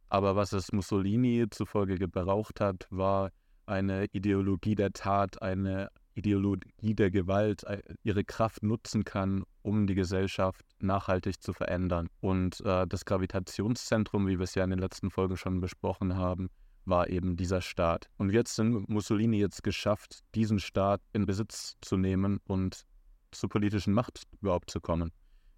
Aber 0.09 0.35
was 0.35 0.53
es 0.53 0.71
Mussolini 0.71 1.47
zufolge 1.49 1.95
gebraucht 1.95 2.61
hat, 2.61 2.87
war 2.91 3.31
eine 3.65 4.05
Ideologie 4.13 4.75
der 4.75 4.93
Tat, 4.93 5.41
eine 5.41 5.89
Ideologie 6.17 6.95
der 6.95 7.11
Gewalt 7.11 7.63
äh, 7.63 7.81
ihre 8.03 8.23
Kraft 8.23 8.63
nutzen 8.63 9.03
kann, 9.03 9.43
um 9.61 9.87
die 9.87 9.95
Gesellschaft 9.95 10.65
nachhaltig 10.79 11.41
zu 11.41 11.53
verändern. 11.53 12.09
Und 12.19 12.61
äh, 12.61 12.87
das 12.87 13.05
Gravitationszentrum, 13.05 14.27
wie 14.27 14.39
wir 14.39 14.43
es 14.43 14.55
ja 14.55 14.63
in 14.63 14.71
den 14.71 14.79
letzten 14.79 15.11
Folgen 15.11 15.37
schon 15.37 15.61
besprochen 15.61 16.15
haben, 16.15 16.49
war 16.85 17.09
eben 17.09 17.35
dieser 17.35 17.61
Staat. 17.61 18.09
Und 18.17 18.31
jetzt 18.31 18.55
sind 18.55 18.89
Mussolini 18.89 19.39
jetzt 19.39 19.63
geschafft, 19.63 20.23
diesen 20.35 20.59
Staat 20.59 21.01
in 21.13 21.25
Besitz 21.25 21.75
zu 21.81 21.97
nehmen 21.97 22.39
und 22.47 22.85
zur 23.31 23.49
politischen 23.49 23.93
Macht 23.93 24.23
überhaupt 24.41 24.71
zu 24.71 24.79
kommen. 24.79 25.11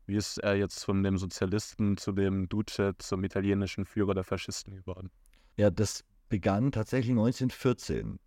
Wie 0.07 0.15
ist 0.15 0.39
er 0.39 0.55
jetzt 0.55 0.83
von 0.83 1.03
dem 1.03 1.19
Sozialisten 1.19 1.95
zu 1.97 2.11
dem 2.11 2.49
Duce 2.49 2.93
zum 2.97 3.23
italienischen 3.23 3.85
Führer 3.85 4.15
der 4.15 4.23
Faschisten 4.23 4.75
geworden? 4.75 5.11
Ja, 5.55 5.69
das 5.69 6.03
begann 6.29 6.71
tatsächlich 6.71 7.11
1914 7.11 8.19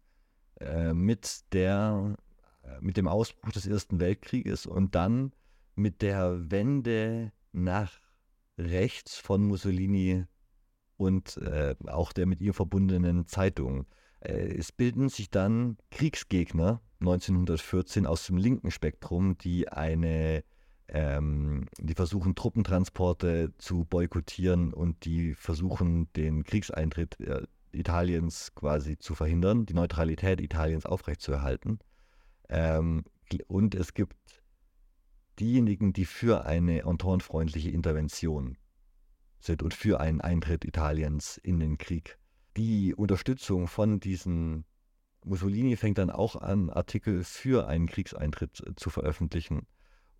äh, 0.60 0.92
mit, 0.92 1.40
der, 1.52 2.14
mit 2.80 2.96
dem 2.96 3.08
Ausbruch 3.08 3.52
des 3.52 3.66
Ersten 3.66 4.00
Weltkrieges 4.00 4.66
und 4.66 4.94
dann 4.94 5.32
mit 5.74 6.02
der 6.02 6.50
Wende 6.50 7.32
nach 7.52 7.92
rechts 8.58 9.16
von 9.16 9.44
Mussolini 9.44 10.24
und 10.96 11.36
äh, 11.38 11.74
auch 11.86 12.12
der 12.12 12.26
mit 12.26 12.40
ihr 12.40 12.54
verbundenen 12.54 13.26
Zeitung. 13.26 13.86
Äh, 14.20 14.54
es 14.56 14.72
bilden 14.72 15.08
sich 15.08 15.30
dann 15.30 15.78
Kriegsgegner 15.90 16.80
1914 17.00 18.06
aus 18.06 18.26
dem 18.26 18.36
linken 18.36 18.70
Spektrum, 18.70 19.36
die 19.38 19.68
eine 19.68 20.44
ähm, 20.88 21.66
die 21.78 21.94
versuchen 21.94 22.34
Truppentransporte 22.34 23.52
zu 23.56 23.84
boykottieren 23.84 24.74
und 24.74 25.04
die 25.04 25.34
versuchen 25.34 26.12
den 26.14 26.44
Kriegseintritt 26.44 27.18
äh, 27.20 27.46
Italiens 27.72 28.54
quasi 28.54 28.98
zu 28.98 29.14
verhindern, 29.14 29.64
die 29.64 29.74
Neutralität 29.74 30.40
Italiens 30.40 30.84
aufrechtzuerhalten. 30.84 31.78
Ähm, 32.52 33.04
und 33.48 33.74
es 33.74 33.94
gibt 33.94 34.42
diejenigen, 35.40 35.92
die 35.94 36.04
für 36.04 36.44
eine 36.44 36.82
ententefreundliche 36.82 37.70
Intervention 37.70 38.58
sind 39.40 39.62
und 39.62 39.74
für 39.74 40.00
einen 40.00 40.20
Eintritt 40.20 40.64
Italiens 40.64 41.38
in 41.38 41.58
den 41.58 41.78
Krieg. 41.78 42.18
Die 42.58 42.94
Unterstützung 42.94 43.66
von 43.66 43.98
diesen 44.00 44.66
Mussolini 45.24 45.76
fängt 45.76 45.96
dann 45.98 46.10
auch 46.10 46.36
an, 46.36 46.68
Artikel 46.68 47.24
für 47.24 47.66
einen 47.66 47.86
Kriegseintritt 47.86 48.62
äh, 48.66 48.74
zu 48.76 48.90
veröffentlichen. 48.90 49.66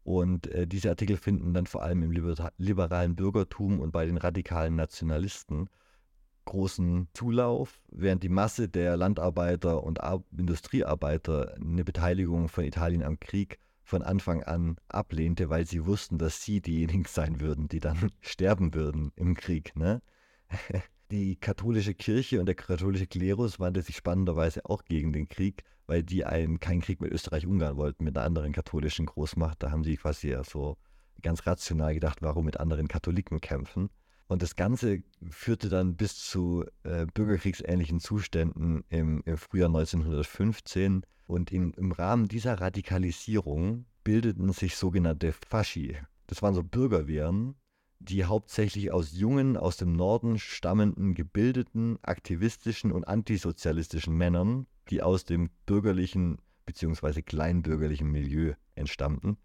Und 0.03 0.47
äh, 0.47 0.67
diese 0.67 0.89
Artikel 0.89 1.19
finden 1.19 1.53
dann 1.53 1.67
vor 1.67 1.83
allem 1.83 2.03
im 2.03 2.11
liberalen 2.57 3.15
Bürgertum 3.15 3.79
und 3.79 3.93
bei 3.93 4.07
den 4.07 4.17
radikalen 4.17 4.75
Nationalisten 4.75 5.69
großen 6.45 7.09
Zulauf, 7.15 7.81
während 7.91 8.23
die 8.23 8.29
Masse 8.29 8.69
der 8.69 8.97
Landarbeiter 8.97 9.83
und 9.83 10.03
Ar 10.03 10.23
Industriearbeiter 10.37 11.55
eine 11.55 11.85
Beteiligung 11.85 12.49
von 12.49 12.65
Italien 12.65 13.03
am 13.03 13.21
Krieg 13.21 13.59
von 13.85 14.03
Anfang 14.03 14.43
an 14.43 14.77
ablehnte, 14.89 15.51
weil 15.51 15.67
sie 15.67 15.85
wussten, 15.87 16.19
dass 16.19 16.43
sie 16.43 16.61
diejenigen 16.61 17.05
sein 17.09 17.41
würden, 17.41 17.69
die 17.69 17.81
dann 17.81 18.11
sterben 18.21 18.75
würden 18.75 19.13
im 19.17 19.35
Krieg. 19.35 19.77
Ne? 19.77 20.03
Die 21.11 21.37
katholische 21.37 21.93
Kirche 21.93 22.41
und 22.41 22.47
der 22.47 22.55
katholische 22.55 23.07
Klerus 23.07 23.61
wandte 23.61 23.83
sich 23.83 23.97
spannenderweise 23.97 24.65
auch 24.65 24.83
gegen 24.83 25.13
den 25.13 25.29
Krieg, 25.29 25.63
weil 25.87 26.03
die 26.03 26.25
einen, 26.25 26.59
keinen 26.59 26.81
Krieg 26.81 27.03
mit 27.03 27.13
Österreich-Ungarn 27.13 27.77
wollten, 27.77 28.05
mit 28.05 28.17
einer 28.17 28.25
anderen 28.25 28.53
katholischen 28.53 29.05
Großmacht. 29.05 29.63
Da 29.63 29.71
haben 29.71 29.85
sie 29.85 29.99
quasi 29.99 30.31
ja 30.31 30.43
so 30.43 30.79
ganz 31.21 31.47
rational 31.47 31.93
gedacht, 31.93 32.23
warum 32.23 32.47
mit 32.47 32.59
anderen 32.59 32.89
Katholiken 32.89 33.43
kämpfen. 33.43 33.91
Und 34.33 34.41
das 34.41 34.57
Ganze 34.57 35.03
führte 35.29 35.69
dann 35.69 35.95
bis 35.95 36.17
zu 36.17 36.65
äh, 36.85 37.05
bürgerkriegsähnlichen 37.05 38.01
Zuständen 38.01 38.83
im, 38.89 39.23
im 39.27 39.37
Frühjahr 39.37 39.69
1915. 39.69 41.03
Und 41.27 41.53
in, 41.53 41.73
im 41.75 41.93
Rahmen 41.93 42.29
dieser 42.29 42.59
Radikalisierung 42.59 43.85
bildeten 44.05 44.51
sich 44.53 44.77
sogenannte 44.77 45.33
Fasci. 45.33 45.99
Das 46.29 46.41
waren 46.41 46.55
so 46.55 46.63
Bürgerwehren, 46.63 47.57
die 47.99 48.25
hauptsächlich 48.25 48.91
aus 48.91 49.13
jungen, 49.13 49.59
aus 49.59 49.77
dem 49.77 49.93
Norden 49.93 50.39
stammenden, 50.39 51.13
gebildeten, 51.15 51.99
aktivistischen 52.01 52.91
und 52.91 53.05
antisozialistischen 53.05 54.17
Männern, 54.17 54.67
die 54.89 55.03
aus 55.03 55.27
dem 55.27 55.51
bürgerlichen 55.67 56.39
bzw. 56.65 57.21
kleinbürgerlichen 57.21 58.11
Milieu 58.11 58.55
entstammten. 58.77 59.37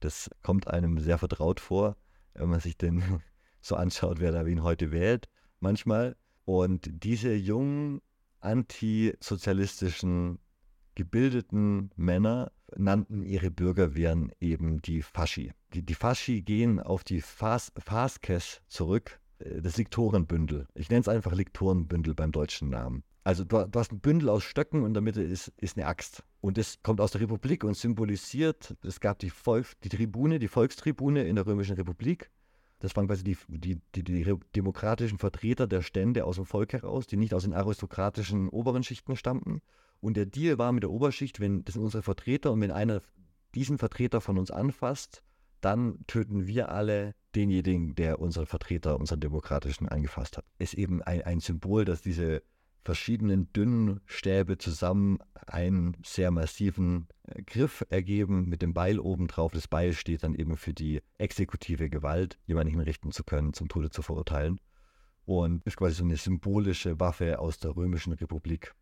Das 0.00 0.30
kommt 0.42 0.66
einem 0.66 0.98
sehr 0.98 1.18
vertraut 1.18 1.60
vor, 1.60 1.96
wenn 2.34 2.48
man 2.48 2.58
sich 2.58 2.76
den 2.76 3.22
so 3.62 3.76
anschaut, 3.76 4.20
wer 4.20 4.32
da 4.32 4.44
wen 4.44 4.62
heute 4.62 4.90
wählt, 4.90 5.28
manchmal. 5.60 6.16
Und 6.44 6.90
diese 7.04 7.32
jungen, 7.32 8.02
antisozialistischen, 8.40 10.38
gebildeten 10.94 11.90
Männer 11.96 12.52
nannten 12.76 13.22
ihre 13.22 13.50
Bürgerwehren 13.50 14.32
eben 14.40 14.82
die 14.82 15.02
Fasci. 15.02 15.52
Die, 15.72 15.82
die 15.82 15.94
Fasci 15.94 16.42
gehen 16.42 16.80
auf 16.80 17.04
die 17.04 17.20
Fas, 17.20 17.72
Faskes 17.78 18.60
zurück, 18.68 19.20
äh, 19.38 19.62
das 19.62 19.76
Liktorenbündel. 19.76 20.66
Ich 20.74 20.90
nenne 20.90 21.00
es 21.00 21.08
einfach 21.08 21.32
Liktorenbündel 21.32 22.14
beim 22.14 22.32
deutschen 22.32 22.68
Namen. 22.68 23.04
Also 23.24 23.44
du, 23.44 23.64
du, 23.66 23.78
hast 23.78 23.92
ein 23.92 24.00
Bündel 24.00 24.28
aus 24.28 24.42
Stöcken 24.42 24.80
und 24.80 24.88
in 24.88 24.94
der 24.94 25.02
Mitte 25.02 25.22
ist, 25.22 25.52
ist 25.58 25.76
eine 25.76 25.86
Axt. 25.86 26.24
Und 26.40 26.58
das 26.58 26.82
kommt 26.82 27.00
aus 27.00 27.12
der 27.12 27.20
Republik 27.20 27.62
und 27.62 27.76
symbolisiert, 27.76 28.74
es 28.82 29.00
gab 29.00 29.20
die, 29.20 29.30
Volk, 29.30 29.80
die 29.84 29.88
Tribune, 29.88 30.40
die 30.40 30.48
Volkstribune 30.48 31.22
in 31.24 31.36
der 31.36 31.46
Römischen 31.46 31.76
Republik. 31.76 32.30
Das 32.82 32.96
waren 32.96 33.06
quasi 33.06 33.22
die, 33.22 33.36
die, 33.46 33.78
die, 33.94 34.02
die, 34.02 34.36
demokratischen 34.56 35.18
Vertreter 35.18 35.68
der 35.68 35.82
Stände 35.82 36.24
aus 36.24 36.34
dem 36.34 36.46
Volk 36.46 36.72
heraus, 36.72 37.06
die 37.06 37.16
nicht 37.16 37.32
aus 37.32 37.44
den 37.44 37.52
aristokratischen 37.52 38.48
oberen 38.48 38.82
Schichten 38.82 39.14
stammten. 39.14 39.60
Und 40.00 40.16
der 40.16 40.26
Deal 40.26 40.58
war 40.58 40.72
mit 40.72 40.82
der 40.82 40.90
Oberschicht, 40.90 41.38
wenn 41.38 41.64
das 41.64 41.74
sind 41.74 41.84
unsere 41.84 42.02
Vertreter 42.02 42.50
und 42.50 42.60
wenn 42.60 42.72
einer 42.72 43.00
diesen 43.54 43.78
Vertreter 43.78 44.20
von 44.20 44.36
uns 44.36 44.50
anfasst, 44.50 45.22
dann 45.60 46.04
töten 46.08 46.48
wir 46.48 46.72
alle 46.72 47.14
denjenigen, 47.36 47.94
der 47.94 48.18
unseren 48.18 48.46
Vertreter, 48.46 48.98
unseren 48.98 49.20
demokratischen 49.20 49.88
angefasst 49.88 50.36
hat. 50.36 50.44
Ist 50.58 50.74
eben 50.74 51.02
ein, 51.02 51.22
ein 51.22 51.38
Symbol, 51.38 51.84
dass 51.84 52.02
diese 52.02 52.42
verschiedenen 52.84 53.52
dünnen 53.52 54.00
Stäbe 54.06 54.58
zusammen 54.58 55.18
einen 55.46 55.96
sehr 56.04 56.30
massiven 56.30 57.08
äh, 57.24 57.42
Griff 57.42 57.84
ergeben 57.90 58.48
mit 58.48 58.62
dem 58.62 58.74
Beil 58.74 58.98
obendrauf. 58.98 59.52
Das 59.52 59.68
Beil 59.68 59.92
steht 59.92 60.22
dann 60.24 60.34
eben 60.34 60.56
für 60.56 60.74
die 60.74 61.00
exekutive 61.18 61.90
Gewalt, 61.90 62.38
jemanden 62.46 62.72
hinrichten 62.72 63.12
zu 63.12 63.24
können, 63.24 63.52
zum 63.54 63.68
Tode 63.68 63.90
zu 63.90 64.02
verurteilen. 64.02 64.60
Und 65.24 65.64
ist 65.64 65.76
quasi 65.76 65.94
so 65.94 66.04
eine 66.04 66.16
symbolische 66.16 66.98
Waffe 66.98 67.38
aus 67.38 67.58
der 67.58 67.76
Römischen 67.76 68.12
Republik. 68.12 68.74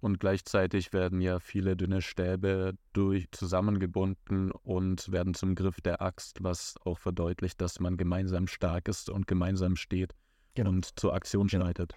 Und 0.00 0.20
gleichzeitig 0.20 0.92
werden 0.92 1.22
ja 1.22 1.40
viele 1.40 1.74
dünne 1.74 2.02
Stäbe 2.02 2.74
durch 2.92 3.30
zusammengebunden 3.32 4.50
und 4.50 5.10
werden 5.10 5.32
zum 5.32 5.54
Griff 5.54 5.80
der 5.80 6.02
Axt, 6.02 6.42
was 6.42 6.74
auch 6.84 6.98
verdeutlicht, 6.98 7.60
dass 7.62 7.80
man 7.80 7.96
gemeinsam 7.96 8.46
stark 8.46 8.88
ist 8.88 9.08
und 9.08 9.26
gemeinsam 9.26 9.74
steht 9.74 10.14
genau. 10.54 10.70
und 10.70 10.98
zur 11.00 11.14
Aktion 11.14 11.46
genau. 11.46 11.64
schreitet. 11.64 11.94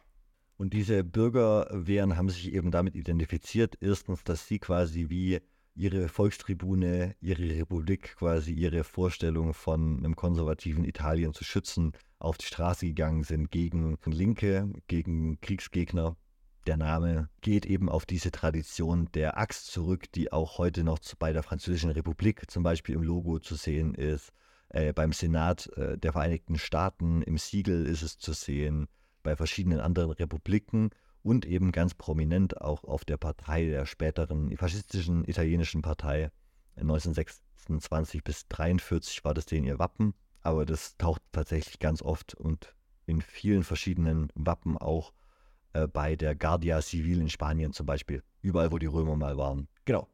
Und 0.59 0.73
diese 0.73 1.05
Bürgerwehren 1.05 2.17
haben 2.17 2.27
sich 2.27 2.53
eben 2.53 2.69
damit 2.69 2.93
identifiziert, 2.93 3.77
erstens, 3.79 4.25
dass 4.25 4.45
sie 4.45 4.59
quasi 4.59 5.05
wie 5.07 5.39
ihre 5.73 6.09
Volkstribune, 6.09 7.15
ihre 7.21 7.43
Republik, 7.43 8.17
quasi 8.17 8.51
ihre 8.51 8.83
Vorstellung 8.83 9.53
von 9.53 9.99
einem 9.99 10.17
konservativen 10.17 10.83
Italien 10.83 11.33
zu 11.33 11.45
schützen, 11.45 11.93
auf 12.17 12.37
die 12.37 12.45
Straße 12.45 12.87
gegangen 12.87 13.23
sind 13.23 13.51
gegen 13.51 13.97
Linke, 14.03 14.69
gegen 14.87 15.39
Kriegsgegner. 15.39 16.17
Der 16.67 16.75
Name 16.75 17.29
geht 17.39 17.65
eben 17.65 17.87
auf 17.87 18.05
diese 18.05 18.29
Tradition 18.29 19.07
der 19.13 19.37
Axt 19.37 19.67
zurück, 19.67 20.11
die 20.11 20.33
auch 20.33 20.57
heute 20.57 20.83
noch 20.83 20.99
bei 21.19 21.31
der 21.31 21.43
Französischen 21.43 21.91
Republik 21.91 22.51
zum 22.51 22.63
Beispiel 22.63 22.95
im 22.95 23.03
Logo 23.03 23.39
zu 23.39 23.55
sehen 23.55 23.95
ist. 23.95 24.33
Äh, 24.67 24.91
beim 24.91 25.13
Senat 25.13 25.67
äh, 25.77 25.97
der 25.97 26.11
Vereinigten 26.11 26.57
Staaten 26.57 27.21
im 27.21 27.37
Siegel 27.37 27.85
ist 27.85 28.01
es 28.01 28.17
zu 28.17 28.33
sehen 28.33 28.89
bei 29.29 29.35
verschiedenen 29.35 29.79
anderen 29.79 30.09
Republiken 30.09 30.89
und 31.21 31.45
eben 31.45 31.71
ganz 31.71 31.93
prominent 31.93 32.61
auch 32.61 32.83
auf 32.83 33.05
der 33.05 33.17
Partei 33.17 33.65
der 33.65 33.85
späteren 33.85 34.57
faschistischen 34.57 35.23
italienischen 35.23 35.83
Partei 35.83 36.31
1926 36.77 38.23
bis 38.23 38.45
1943 38.45 39.23
war 39.23 39.35
das 39.35 39.45
denen 39.45 39.67
ihr 39.67 39.77
Wappen, 39.77 40.15
aber 40.41 40.65
das 40.65 40.97
taucht 40.97 41.21
tatsächlich 41.31 41.77
ganz 41.77 42.01
oft 42.01 42.33
und 42.33 42.73
in 43.05 43.21
vielen 43.21 43.61
verschiedenen 43.61 44.31
Wappen 44.33 44.79
auch 44.79 45.13
äh, 45.73 45.87
bei 45.87 46.15
der 46.15 46.33
Guardia 46.33 46.81
Civil 46.81 47.21
in 47.21 47.29
Spanien 47.29 47.71
zum 47.71 47.85
Beispiel, 47.85 48.23
überall 48.41 48.71
wo 48.71 48.79
die 48.79 48.87
Römer 48.87 49.15
mal 49.15 49.37
waren. 49.37 49.67
Genau. 49.85 50.07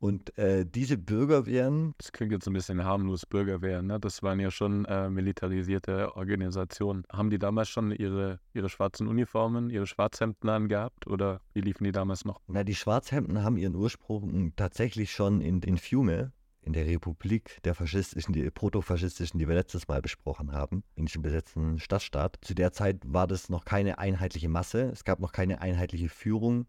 Und 0.00 0.36
äh, 0.38 0.64
diese 0.64 0.96
Bürgerwehren. 0.96 1.94
Das 1.98 2.10
klingt 2.10 2.32
jetzt 2.32 2.46
ein 2.46 2.54
bisschen 2.54 2.82
harmlos, 2.84 3.26
Bürgerwehren, 3.26 3.86
ne? 3.86 4.00
Das 4.00 4.22
waren 4.22 4.40
ja 4.40 4.50
schon 4.50 4.86
äh, 4.86 5.10
militarisierte 5.10 6.16
Organisationen. 6.16 7.04
Haben 7.12 7.28
die 7.28 7.38
damals 7.38 7.68
schon 7.68 7.92
ihre, 7.92 8.40
ihre 8.54 8.70
schwarzen 8.70 9.08
Uniformen, 9.08 9.68
ihre 9.68 9.86
Schwarzhemden 9.86 10.48
angehabt 10.48 11.06
oder 11.06 11.42
wie 11.52 11.60
liefen 11.60 11.84
die 11.84 11.92
damals 11.92 12.24
noch? 12.24 12.40
Na, 12.46 12.64
die 12.64 12.74
Schwarzhemden 12.74 13.44
haben 13.44 13.58
ihren 13.58 13.74
Ursprung 13.74 14.54
tatsächlich 14.56 15.12
schon 15.12 15.42
in, 15.42 15.60
in 15.60 15.76
Fiume, 15.76 16.32
in 16.62 16.72
der 16.72 16.86
Republik 16.86 17.58
der 17.64 17.74
faschistischen, 17.74 18.32
die 18.32 18.50
protofaschistischen, 18.50 19.38
die 19.38 19.48
wir 19.48 19.54
letztes 19.54 19.86
Mal 19.86 20.00
besprochen 20.00 20.52
haben, 20.52 20.82
in 20.94 21.04
diesem 21.04 21.20
besetzten 21.20 21.78
Stadtstaat. 21.78 22.38
Zu 22.40 22.54
der 22.54 22.72
Zeit 22.72 23.02
war 23.04 23.26
das 23.26 23.50
noch 23.50 23.66
keine 23.66 23.98
einheitliche 23.98 24.48
Masse, 24.48 24.90
es 24.92 25.04
gab 25.04 25.20
noch 25.20 25.32
keine 25.32 25.60
einheitliche 25.60 26.08
Führung 26.08 26.66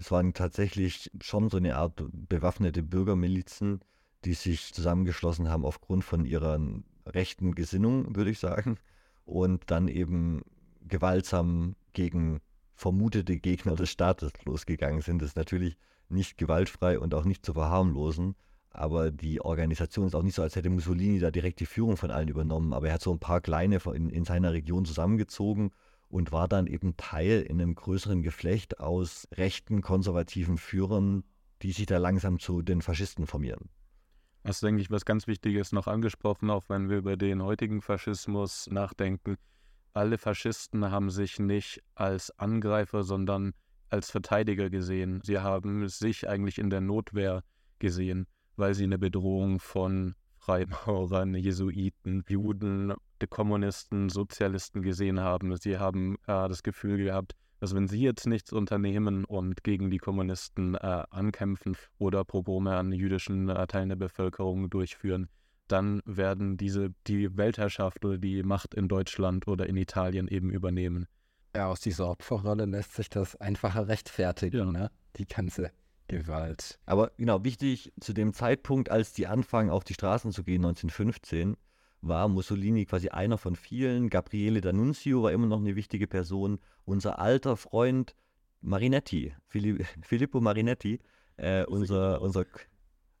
das 0.00 0.10
waren 0.10 0.32
tatsächlich 0.32 1.10
schon 1.20 1.50
so 1.50 1.58
eine 1.58 1.76
Art 1.76 2.02
bewaffnete 2.10 2.82
Bürgermilizen, 2.82 3.80
die 4.24 4.32
sich 4.32 4.72
zusammengeschlossen 4.72 5.50
haben 5.50 5.66
aufgrund 5.66 6.04
von 6.04 6.24
ihrer 6.24 6.58
rechten 7.04 7.54
Gesinnung, 7.54 8.16
würde 8.16 8.30
ich 8.30 8.38
sagen, 8.38 8.78
und 9.26 9.70
dann 9.70 9.88
eben 9.88 10.40
gewaltsam 10.88 11.76
gegen 11.92 12.40
vermutete 12.72 13.36
Gegner 13.36 13.76
des 13.76 13.90
Staates 13.90 14.32
losgegangen 14.46 15.02
sind. 15.02 15.20
Das 15.20 15.30
ist 15.30 15.36
natürlich 15.36 15.76
nicht 16.08 16.38
gewaltfrei 16.38 16.98
und 16.98 17.12
auch 17.12 17.26
nicht 17.26 17.44
zu 17.44 17.52
verharmlosen, 17.52 18.36
aber 18.70 19.10
die 19.10 19.42
Organisation 19.42 20.06
ist 20.06 20.14
auch 20.14 20.22
nicht 20.22 20.34
so, 20.34 20.40
als 20.40 20.56
hätte 20.56 20.70
Mussolini 20.70 21.18
da 21.18 21.30
direkt 21.30 21.60
die 21.60 21.66
Führung 21.66 21.98
von 21.98 22.10
allen 22.10 22.28
übernommen, 22.28 22.72
aber 22.72 22.88
er 22.88 22.94
hat 22.94 23.02
so 23.02 23.12
ein 23.12 23.20
paar 23.20 23.42
kleine 23.42 23.80
in, 23.92 24.08
in 24.08 24.24
seiner 24.24 24.54
Region 24.54 24.86
zusammengezogen 24.86 25.72
und 26.10 26.32
war 26.32 26.48
dann 26.48 26.66
eben 26.66 26.96
Teil 26.96 27.42
in 27.42 27.60
einem 27.60 27.74
größeren 27.74 28.22
Geflecht 28.22 28.80
aus 28.80 29.26
rechten, 29.32 29.80
konservativen 29.80 30.58
Führern, 30.58 31.24
die 31.62 31.72
sich 31.72 31.86
da 31.86 31.98
langsam 31.98 32.38
zu 32.38 32.62
den 32.62 32.82
Faschisten 32.82 33.26
formieren. 33.26 33.70
Das 34.42 34.56
ist, 34.56 34.62
denke 34.62 34.82
ich, 34.82 34.90
was 34.90 35.04
ganz 35.04 35.26
Wichtiges 35.26 35.72
noch 35.72 35.86
angesprochen, 35.86 36.50
auch 36.50 36.64
wenn 36.68 36.88
wir 36.88 36.98
über 36.98 37.16
den 37.16 37.42
heutigen 37.42 37.80
Faschismus 37.80 38.68
nachdenken. 38.70 39.36
Alle 39.92 40.18
Faschisten 40.18 40.90
haben 40.90 41.10
sich 41.10 41.38
nicht 41.38 41.82
als 41.94 42.36
Angreifer, 42.38 43.02
sondern 43.02 43.52
als 43.88 44.10
Verteidiger 44.10 44.70
gesehen. 44.70 45.20
Sie 45.22 45.38
haben 45.38 45.88
sich 45.88 46.28
eigentlich 46.28 46.58
in 46.58 46.70
der 46.70 46.80
Notwehr 46.80 47.44
gesehen, 47.78 48.26
weil 48.56 48.74
sie 48.74 48.84
eine 48.84 48.98
Bedrohung 48.98 49.60
von 49.60 50.14
Freimaurern, 50.40 51.34
Jesuiten, 51.34 52.24
Juden, 52.28 52.94
Kommunisten, 53.28 54.08
Sozialisten 54.08 54.82
gesehen 54.82 55.20
haben. 55.20 55.54
Sie 55.56 55.78
haben 55.78 56.14
äh, 56.26 56.48
das 56.48 56.62
Gefühl 56.62 56.96
gehabt, 56.96 57.34
dass 57.60 57.74
wenn 57.74 57.86
sie 57.86 58.00
jetzt 58.00 58.26
nichts 58.26 58.52
unternehmen 58.52 59.24
und 59.26 59.62
gegen 59.62 59.90
die 59.90 59.98
Kommunisten 59.98 60.74
äh, 60.74 61.04
ankämpfen 61.10 61.76
oder 61.98 62.24
Pogrome 62.24 62.76
an 62.76 62.90
jüdischen 62.92 63.50
äh, 63.50 63.66
Teilen 63.66 63.90
der 63.90 63.96
Bevölkerung 63.96 64.70
durchführen, 64.70 65.28
dann 65.68 66.00
werden 66.04 66.56
diese 66.56 66.88
die 67.06 67.36
Weltherrschaft 67.36 68.04
oder 68.04 68.18
die 68.18 68.42
Macht 68.42 68.74
in 68.74 68.88
Deutschland 68.88 69.46
oder 69.46 69.66
in 69.66 69.76
Italien 69.76 70.26
eben 70.26 70.50
übernehmen. 70.50 71.06
Ja, 71.54 71.68
aus 71.68 71.80
dieser 71.80 72.08
Opferrolle 72.08 72.64
lässt 72.64 72.94
sich 72.94 73.10
das 73.10 73.36
einfacher 73.36 73.88
rechtfertigen, 73.88 74.58
ja. 74.58 74.72
ne? 74.72 74.90
Die 75.16 75.26
ganze 75.26 75.70
Gewalt. 76.10 76.78
Aber 76.86 77.12
genau, 77.16 77.44
wichtig 77.44 77.92
zu 78.00 78.12
dem 78.12 78.32
Zeitpunkt, 78.32 78.90
als 78.90 79.12
die 79.12 79.26
anfangen, 79.26 79.70
auf 79.70 79.84
die 79.84 79.94
Straßen 79.94 80.32
zu 80.32 80.44
gehen, 80.44 80.64
1915, 80.64 81.56
war 82.02 82.28
Mussolini 82.28 82.86
quasi 82.86 83.08
einer 83.08 83.38
von 83.38 83.56
vielen. 83.56 84.10
Gabriele 84.10 84.60
D'Annunzio 84.60 85.22
war 85.22 85.32
immer 85.32 85.46
noch 85.46 85.58
eine 85.58 85.76
wichtige 85.76 86.06
Person. 86.06 86.58
Unser 86.84 87.18
alter 87.18 87.56
Freund 87.56 88.14
Marinetti, 88.60 89.34
Filippo 90.02 90.40
Marinetti, 90.40 91.00
äh, 91.36 91.64
unser, 91.64 92.20
unser 92.20 92.44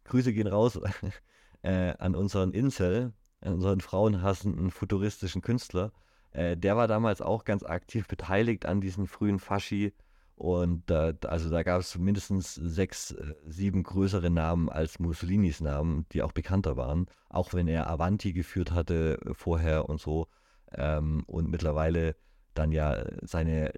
Grüße 0.04 0.32
gehen 0.32 0.46
raus 0.46 0.78
äh, 1.62 1.94
an 1.98 2.14
unseren 2.14 2.52
Insel, 2.52 3.12
an 3.40 3.54
unseren 3.54 3.80
frauenhassenden 3.80 4.70
futuristischen 4.70 5.42
Künstler. 5.42 5.92
Äh, 6.32 6.56
der 6.56 6.76
war 6.76 6.88
damals 6.88 7.20
auch 7.22 7.44
ganz 7.44 7.62
aktiv 7.62 8.06
beteiligt 8.06 8.66
an 8.66 8.80
diesen 8.80 9.06
frühen 9.06 9.38
Fasci. 9.38 9.92
Und 10.40 10.90
äh, 10.90 11.12
also 11.26 11.50
da 11.50 11.62
gab 11.62 11.82
es 11.82 11.98
mindestens 11.98 12.54
sechs, 12.54 13.10
äh, 13.10 13.34
sieben 13.46 13.82
größere 13.82 14.30
Namen 14.30 14.70
als 14.70 14.98
Mussolinis 14.98 15.60
Namen, 15.60 16.06
die 16.12 16.22
auch 16.22 16.32
bekannter 16.32 16.78
waren. 16.78 17.08
Auch 17.28 17.52
wenn 17.52 17.68
er 17.68 17.90
Avanti 17.90 18.32
geführt 18.32 18.72
hatte 18.72 19.20
äh, 19.20 19.34
vorher 19.34 19.90
und 19.90 20.00
so. 20.00 20.28
Ähm, 20.72 21.24
und 21.26 21.50
mittlerweile 21.50 22.16
dann 22.54 22.72
ja 22.72 23.04
seine 23.20 23.70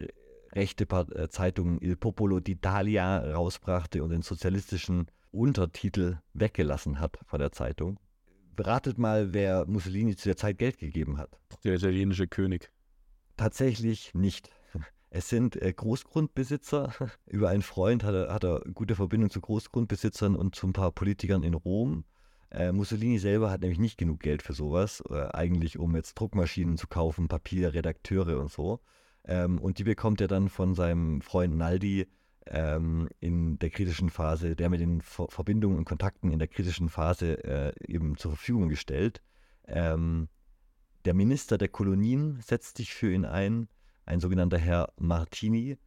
rechte 0.53 0.85
äh, 0.85 1.29
Zeitung 1.29 1.81
Il 1.83 1.97
Popolo 1.97 2.37
d'Italia 2.37 3.33
rausbrachte 3.33 4.05
und 4.05 4.11
den 4.11 4.23
sozialistischen 4.23 5.09
Untertitel 5.33 6.19
weggelassen 6.33 7.01
hat 7.01 7.19
von 7.27 7.41
der 7.41 7.51
Zeitung. 7.51 7.99
Ratet 8.57 8.99
mal, 8.99 9.35
wer 9.35 9.67
Mussolini 9.67 10.15
zu 10.15 10.29
der 10.29 10.37
Zeit 10.37 10.59
Geld 10.59 10.79
gegeben 10.79 11.19
hat. 11.19 11.41
Der 11.65 11.75
italienische 11.75 12.29
König. 12.29 12.71
Tatsächlich 13.37 14.15
nicht. 14.15 14.49
Es 15.15 15.29
sind 15.29 15.61
äh, 15.61 15.71
Großgrundbesitzer. 15.71 16.95
Über 17.27 17.51
einen 17.51 17.61
Freund 17.61 18.03
hat 18.03 18.15
er, 18.15 18.33
hat 18.33 18.45
er 18.45 18.61
gute 18.73 18.95
Verbindung 18.95 19.29
zu 19.29 19.43
Großgrundbesitzern 19.43 20.35
und 20.35 20.55
zu 20.55 20.67
ein 20.67 20.73
paar 20.73 20.91
Politikern 20.91 21.43
in 21.43 21.53
Rom. 21.53 22.05
Äh, 22.51 22.73
Mussolini 22.73 23.19
selber 23.19 23.51
hat 23.51 23.61
nämlich 23.61 23.79
nicht 23.79 23.99
genug 23.99 24.21
Geld 24.21 24.41
für 24.41 24.55
sowas, 24.55 25.03
äh, 25.11 25.29
eigentlich 25.35 25.79
um 25.79 25.95
jetzt 25.97 26.15
Druckmaschinen 26.15 26.79
zu 26.79 26.87
kaufen, 26.87 27.29
Papier, 27.29 27.75
Redakteure 27.75 28.41
und 28.41 28.51
so. 28.51 28.81
Ähm, 29.25 29.59
und 29.59 29.79
die 29.79 29.85
bekommt 29.85 30.23
er 30.23 30.29
dann 30.29 30.49
von 30.49 30.75
seinem 30.75 31.21
Freund 31.21 31.59
Naldi 31.59 32.07
ähm, 32.47 33.11
in 33.21 33.59
der 33.59 33.69
kritischen 33.69 34.09
Phase, 34.09 34.57
der 34.57 34.71
mit 34.71 34.81
den 34.81 35.03
Ver 35.03 35.27
Verbindungen 35.29 35.77
und 35.77 35.85
Kontakten 35.85 36.31
in 36.31 36.39
der 36.39 36.49
kritischen 36.49 36.89
Phase 36.89 37.45
äh, 37.45 37.75
eben 37.87 38.17
zur 38.17 38.31
Verfügung 38.31 38.71
gestellt. 38.71 39.21
Ähm, 39.67 40.31
der 41.05 41.13
Minister 41.13 41.59
der 41.59 41.69
Kolonien 41.69 42.41
setzt 42.41 42.79
sich 42.79 42.95
für 42.95 43.13
ihn 43.13 43.27
ein, 43.27 43.69
ein 44.05 44.21
sogenannter 44.21 44.59
Herr 44.59 44.93
Martini. 44.99 45.79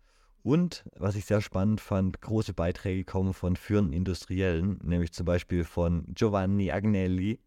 Und, 0.44 0.86
was 0.96 1.16
ich 1.16 1.26
sehr 1.26 1.42
spannend 1.42 1.82
fand, 1.82 2.22
große 2.22 2.54
Beiträge 2.54 3.04
kommen 3.04 3.34
von 3.34 3.56
führenden 3.56 3.94
Industriellen, 3.94 4.80
nämlich 4.84 5.12
zum 5.12 5.26
Beispiel 5.26 5.64
von 5.64 6.06
Giovanni 6.14 6.72
Agnelli, 6.72 7.40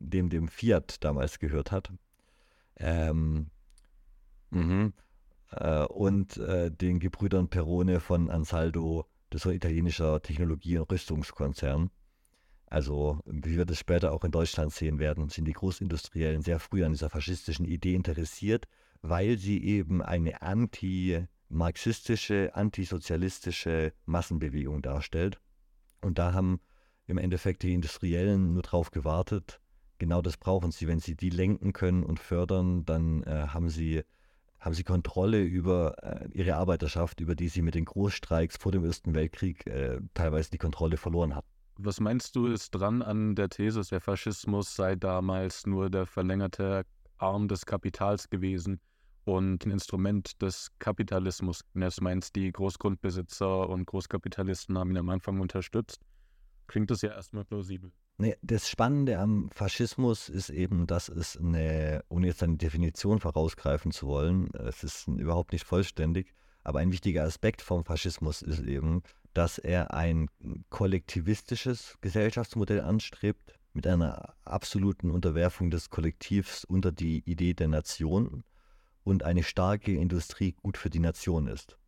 dem 0.00 0.28
dem 0.28 0.48
Fiat 0.48 1.04
damals 1.04 1.38
gehört 1.38 1.70
hat. 1.70 1.92
Ähm, 2.78 3.46
mhm 4.50 4.92
äh, 5.52 5.84
und 5.84 6.36
äh, 6.38 6.70
den 6.70 6.98
Gebrüdern 6.98 7.48
Perone 7.48 8.00
von 8.00 8.30
Ansaldo, 8.30 9.06
das 9.30 9.44
war 9.44 9.52
ein 9.52 9.56
italienischer 9.56 10.20
Technologie- 10.22 10.78
und 10.78 10.90
Rüstungskonzern. 10.90 11.90
Also, 12.66 13.20
wie 13.26 13.56
wir 13.56 13.66
das 13.66 13.78
später 13.78 14.12
auch 14.12 14.24
in 14.24 14.30
Deutschland 14.30 14.72
sehen 14.72 14.98
werden, 14.98 15.28
sind 15.28 15.44
die 15.44 15.52
Großindustriellen 15.52 16.40
sehr 16.40 16.58
früh 16.58 16.84
an 16.84 16.92
dieser 16.92 17.10
faschistischen 17.10 17.66
Idee 17.66 17.94
interessiert, 17.94 18.66
weil 19.02 19.36
sie 19.36 19.62
eben 19.62 20.00
eine 20.00 20.40
anti-marxistische, 20.42 22.54
antisozialistische 22.54 23.92
Massenbewegung 24.06 24.80
darstellt. 24.80 25.40
Und 26.00 26.18
da 26.18 26.32
haben 26.32 26.60
im 27.06 27.18
Endeffekt 27.18 27.64
die 27.64 27.74
Industriellen 27.74 28.54
nur 28.54 28.62
darauf 28.62 28.92
gewartet, 28.92 29.60
genau 29.98 30.22
das 30.22 30.36
brauchen 30.36 30.70
sie. 30.70 30.86
Wenn 30.86 31.00
sie 31.00 31.16
die 31.16 31.30
lenken 31.30 31.72
können 31.72 32.04
und 32.04 32.20
fördern, 32.20 32.84
dann 32.84 33.24
äh, 33.24 33.48
haben 33.48 33.68
sie 33.68 34.04
haben 34.60 34.74
sie 34.74 34.84
Kontrolle 34.84 35.42
über 35.42 35.96
äh, 36.04 36.28
ihre 36.32 36.54
Arbeiterschaft, 36.54 37.20
über 37.20 37.34
die 37.34 37.48
sie 37.48 37.62
mit 37.62 37.74
den 37.74 37.84
Großstreiks 37.84 38.58
vor 38.58 38.70
dem 38.70 38.84
Ersten 38.84 39.12
Weltkrieg 39.12 39.66
äh, 39.66 39.98
teilweise 40.14 40.52
die 40.52 40.58
Kontrolle 40.58 40.96
verloren 40.96 41.34
hatten. 41.34 41.48
Was 41.78 41.98
meinst 41.98 42.36
du, 42.36 42.46
ist 42.46 42.70
dran 42.70 43.02
an 43.02 43.34
der 43.34 43.48
These, 43.48 43.82
der 43.90 44.00
Faschismus 44.00 44.76
sei 44.76 44.94
damals 44.94 45.66
nur 45.66 45.90
der 45.90 46.06
verlängerte 46.06 46.86
Arm 47.18 47.48
des 47.48 47.66
Kapitals 47.66 48.30
gewesen 48.30 48.80
und 49.24 49.66
ein 49.66 49.70
Instrument 49.70 50.40
des 50.42 50.70
Kapitalismus? 50.78 51.64
Das 51.74 52.00
meinst 52.00 52.36
die 52.36 52.50
Großgrundbesitzer 52.52 53.68
und 53.68 53.86
Großkapitalisten 53.86 54.78
haben 54.78 54.90
ihn 54.90 54.98
am 54.98 55.08
Anfang 55.08 55.40
unterstützt. 55.40 56.00
Klingt 56.66 56.90
das 56.90 57.02
ja 57.02 57.10
erstmal 57.10 57.44
plausibel. 57.44 57.92
Nee, 58.18 58.36
das 58.42 58.68
Spannende 58.68 59.18
am 59.18 59.50
Faschismus 59.50 60.28
ist 60.28 60.50
eben, 60.50 60.86
dass 60.86 61.08
es 61.08 61.36
eine, 61.36 62.04
ohne 62.08 62.28
jetzt 62.28 62.42
eine 62.42 62.56
Definition 62.56 63.18
vorausgreifen 63.18 63.90
zu 63.90 64.06
wollen, 64.06 64.50
es 64.54 64.84
ist 64.84 65.08
überhaupt 65.08 65.52
nicht 65.52 65.64
vollständig, 65.64 66.32
aber 66.62 66.78
ein 66.78 66.92
wichtiger 66.92 67.24
Aspekt 67.24 67.62
vom 67.62 67.84
Faschismus 67.84 68.42
ist 68.42 68.60
eben, 68.60 69.02
dass 69.34 69.58
er 69.58 69.94
ein 69.94 70.28
kollektivistisches 70.70 71.96
Gesellschaftsmodell 72.00 72.82
anstrebt, 72.82 73.54
mit 73.72 73.86
einer 73.86 74.34
absoluten 74.44 75.10
Unterwerfung 75.10 75.70
des 75.70 75.90
Kollektivs 75.90 76.64
unter 76.64 76.92
die 76.92 77.22
Idee 77.28 77.54
der 77.54 77.68
Nation 77.68 78.44
und 79.04 79.22
eine 79.22 79.42
starke 79.42 79.94
Industrie 79.94 80.52
gut 80.52 80.76
für 80.76 80.90
die 80.90 81.00
Nation 81.00 81.46
ist. 81.46 81.78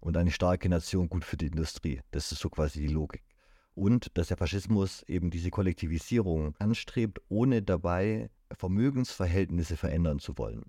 Und 0.00 0.16
eine 0.16 0.30
starke 0.30 0.68
Nation 0.68 1.08
gut 1.08 1.24
für 1.24 1.36
die 1.36 1.46
Industrie. 1.46 2.00
Das 2.10 2.32
ist 2.32 2.40
so 2.40 2.48
quasi 2.50 2.80
die 2.80 2.92
Logik 2.92 3.22
und 3.76 4.16
dass 4.16 4.28
der 4.28 4.38
Faschismus 4.38 5.02
eben 5.02 5.30
diese 5.30 5.50
Kollektivisierung 5.50 6.56
anstrebt, 6.58 7.20
ohne 7.28 7.62
dabei 7.62 8.30
Vermögensverhältnisse 8.50 9.76
verändern 9.76 10.18
zu 10.18 10.38
wollen. 10.38 10.64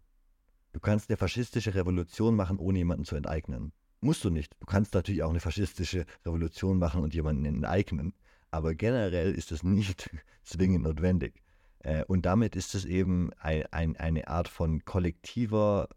Du 0.74 0.82
kannst 0.82 1.10
eine 1.10 1.18
faschistische 1.18 1.74
Revolution 1.74 2.36
machen, 2.36 2.60
ohne 2.60 2.80
jemanden 2.80 3.06
zu 3.06 3.16
enteignen. 3.16 3.72
Musst 4.02 4.26
du 4.26 4.30
nicht. 4.30 4.56
Du 4.60 4.66
kannst 4.66 4.94
natürlich 4.94 5.24
auch 5.24 5.30
eine 5.30 5.40
faschistische 5.40 6.06
Revolution 6.26 6.78
machen 6.78 7.02
und 7.02 7.16
jemanden 7.16 7.46
enteignen, 7.46 8.14
aber 8.52 8.76
generell 8.76 9.34
ist 9.34 9.54
es 9.54 9.64
nicht 9.64 10.10
zwingend 10.44 10.84
notwendig. 10.84 11.42
Äh, 11.80 12.04
und 12.06 12.26
damit 12.26 12.56
ist 12.56 12.76
es 12.76 12.86
eben 12.86 13.32
ein, 13.40 13.66
ein, 13.72 13.98
eine 13.98 14.28
Art 14.28 14.48
von 14.48 14.86
kollektiver 14.86 15.90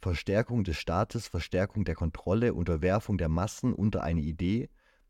Verstärkung 0.00 0.64
des 0.64 0.76
Staates, 0.76 1.26
Verstärkung 1.28 1.84
der 1.84 1.94
Kontrolle, 1.94 2.54
Unterwerfung 2.54 3.18
der 3.18 3.28
Massen 3.28 3.72
unter 3.72 4.02
eine 4.02 4.20
Idee, 4.20 4.68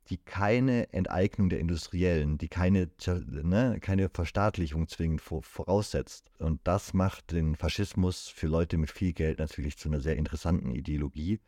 die 0.09 0.19
keine 0.19 0.93
Enteignung 0.93 1.49
der 1.49 1.59
Industriellen, 1.59 2.39
die 2.39 2.49
keine, 2.49 2.89
ne, 3.07 3.79
keine 3.81 4.09
Verstaatlichung 4.09 4.89
zwingend 4.89 5.21
voraussetzt. 5.21 6.31
Und 6.39 6.61
das 6.65 6.95
macht 6.95 7.33
den 7.33 7.57
Faschismus 7.57 8.29
für 8.29 8.47
Leute 8.47 8.79
mit 8.79 8.91
viel 8.91 9.13
Geld 9.13 9.39
natürlich 9.39 9.77
zu 9.77 9.89
einer 9.89 10.01
sehr 10.01 10.17
interessanten 10.17 10.71
Ideologie, 10.71 11.41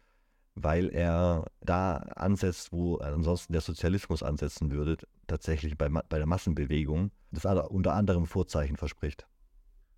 weil 0.62 0.88
er 0.90 1.46
da 1.60 1.96
ansetzt, 1.96 2.72
wo 2.72 2.96
ansonsten 2.96 3.52
der 3.52 3.62
Sozialismus 3.62 4.22
ansetzen 4.22 4.70
würde, 4.70 4.96
tatsächlich 5.26 5.76
bei, 5.76 5.88
bei 5.88 6.18
der 6.18 6.26
Massenbewegung, 6.26 7.10
das 7.30 7.44
unter 7.44 7.94
anderem 7.94 8.26
Vorzeichen 8.26 8.76
verspricht. 8.76 9.26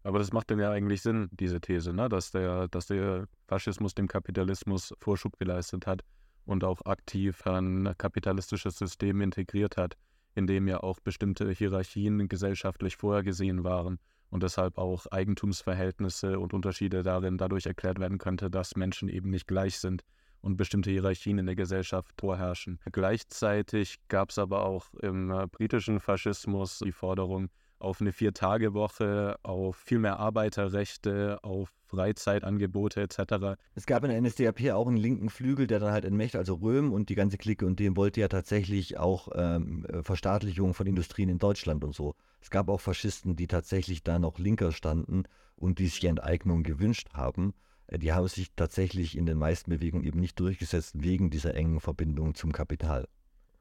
Aber 0.03 0.19
das 0.19 0.33
macht 0.33 0.51
dann 0.51 0.59
ja 0.59 0.71
eigentlich 0.71 1.03
Sinn, 1.03 1.29
diese 1.33 1.61
These, 1.61 1.93
ne? 1.93 2.09
dass, 2.09 2.31
der, 2.31 2.69
dass 2.69 2.87
der 2.87 3.27
Faschismus 3.47 3.95
dem 3.95 4.09
Kapitalismus 4.09 4.95
Vorschub 4.99 5.39
geleistet 5.39 5.87
hat 5.87 6.03
und 6.47 6.65
auch 6.65 6.81
aktiv 6.87 7.47
ein 7.47 7.95
kapitalistisches 7.99 8.79
System 8.79 9.21
integriert 9.21 9.77
hat, 9.77 9.97
in 10.35 10.47
dem 10.47 10.69
ja 10.69 10.83
auch 10.83 11.01
bestimmte 11.01 11.51
Hierarchien 11.51 12.29
gesellschaftlich 12.29 12.97
vorhergesehen 12.97 13.63
waren 13.63 13.99
und 14.31 14.43
deshalb 14.43 14.79
auch 14.79 15.07
Eigentumsverhältnisse 15.07 16.39
und 16.39 16.55
Unterschiede 16.55 17.03
darin 17.03 17.37
dadurch 17.37 17.67
erklärt 17.67 17.99
werden 17.99 18.19
könnte, 18.19 18.51
dass 18.51 18.77
Menschen 18.77 19.09
eben 19.09 19.29
nicht 19.29 19.47
gleich 19.47 19.79
sind 19.79 20.03
und 20.41 20.57
bestimmte 20.57 20.91
Hierarchien 20.91 21.39
in 21.39 21.47
der 21.47 21.57
Gesellschaft 21.57 22.13
vorherrschen. 22.19 22.79
Gleichzeitig 22.93 23.99
gab 24.09 24.31
es 24.31 24.39
aber 24.39 24.65
auch 24.65 24.93
im 25.03 25.31
äh, 25.31 25.47
britischen 25.47 26.01
Faschismus 26.01 26.81
die 26.85 26.93
Forderung, 26.93 27.51
auf 27.81 28.01
eine 28.01 28.13
Vier-Tage-Woche, 28.13 29.37
auf 29.43 29.77
viel 29.77 29.99
mehr 29.99 30.19
Arbeiterrechte, 30.19 31.43
auf 31.43 31.73
Freizeitangebote 31.87 33.01
etc. 33.01 33.59
Es 33.75 33.87
gab 33.87 34.05
in 34.05 34.11
der 34.11 34.21
NSDAP 34.21 34.71
auch 34.73 34.87
einen 34.87 34.99
linken 34.99 35.31
Flügel, 35.31 35.67
der 35.67 35.81
dann 35.81 35.91
halt 35.91 36.05
entmächtigt, 36.05 36.37
also 36.37 36.55
Röhm 36.55 36.93
und 36.93 37.09
die 37.09 37.15
ganze 37.15 37.39
Clique 37.39 37.67
und 37.67 37.81
dem 37.81 37.97
wollte 37.97 38.21
ja 38.21 38.29
tatsächlich 38.29 38.99
auch 38.99 39.29
ähm, 39.35 39.87
Verstaatlichung 40.03 40.75
von 40.75 40.87
Industrien 40.87 41.31
in 41.31 41.39
Deutschland 41.39 41.83
und 41.83 41.95
so. 41.95 42.15
Es 42.41 42.51
gab 42.51 42.69
auch 42.69 42.81
Faschisten, 42.81 43.35
die 43.35 43.47
tatsächlich 43.47 44.03
da 44.05 44.19
noch 44.19 44.39
linker 44.39 44.73
standen 44.73 45.25
und 45.57 45.79
die 45.79 45.89
sich 45.89 46.05
Enteignung 46.05 46.63
gewünscht 46.63 47.09
haben. 47.15 47.55
Äh, 47.91 47.99
die 47.99 48.13
haben 48.13 48.29
sich 48.29 48.49
tatsächlich 48.57 49.17
in 49.17 49.27
den 49.27 49.39
meisten 49.39 49.71
Bewegungen 49.71 50.05
eben 50.05 50.21
nicht 50.21 50.39
durchgesetzt 50.41 50.95
wegen 50.99 51.31
dieser 51.31 51.55
engen 51.55 51.81
Verbindung 51.81 52.35
zum 52.35 52.53
Kapital 52.53 53.07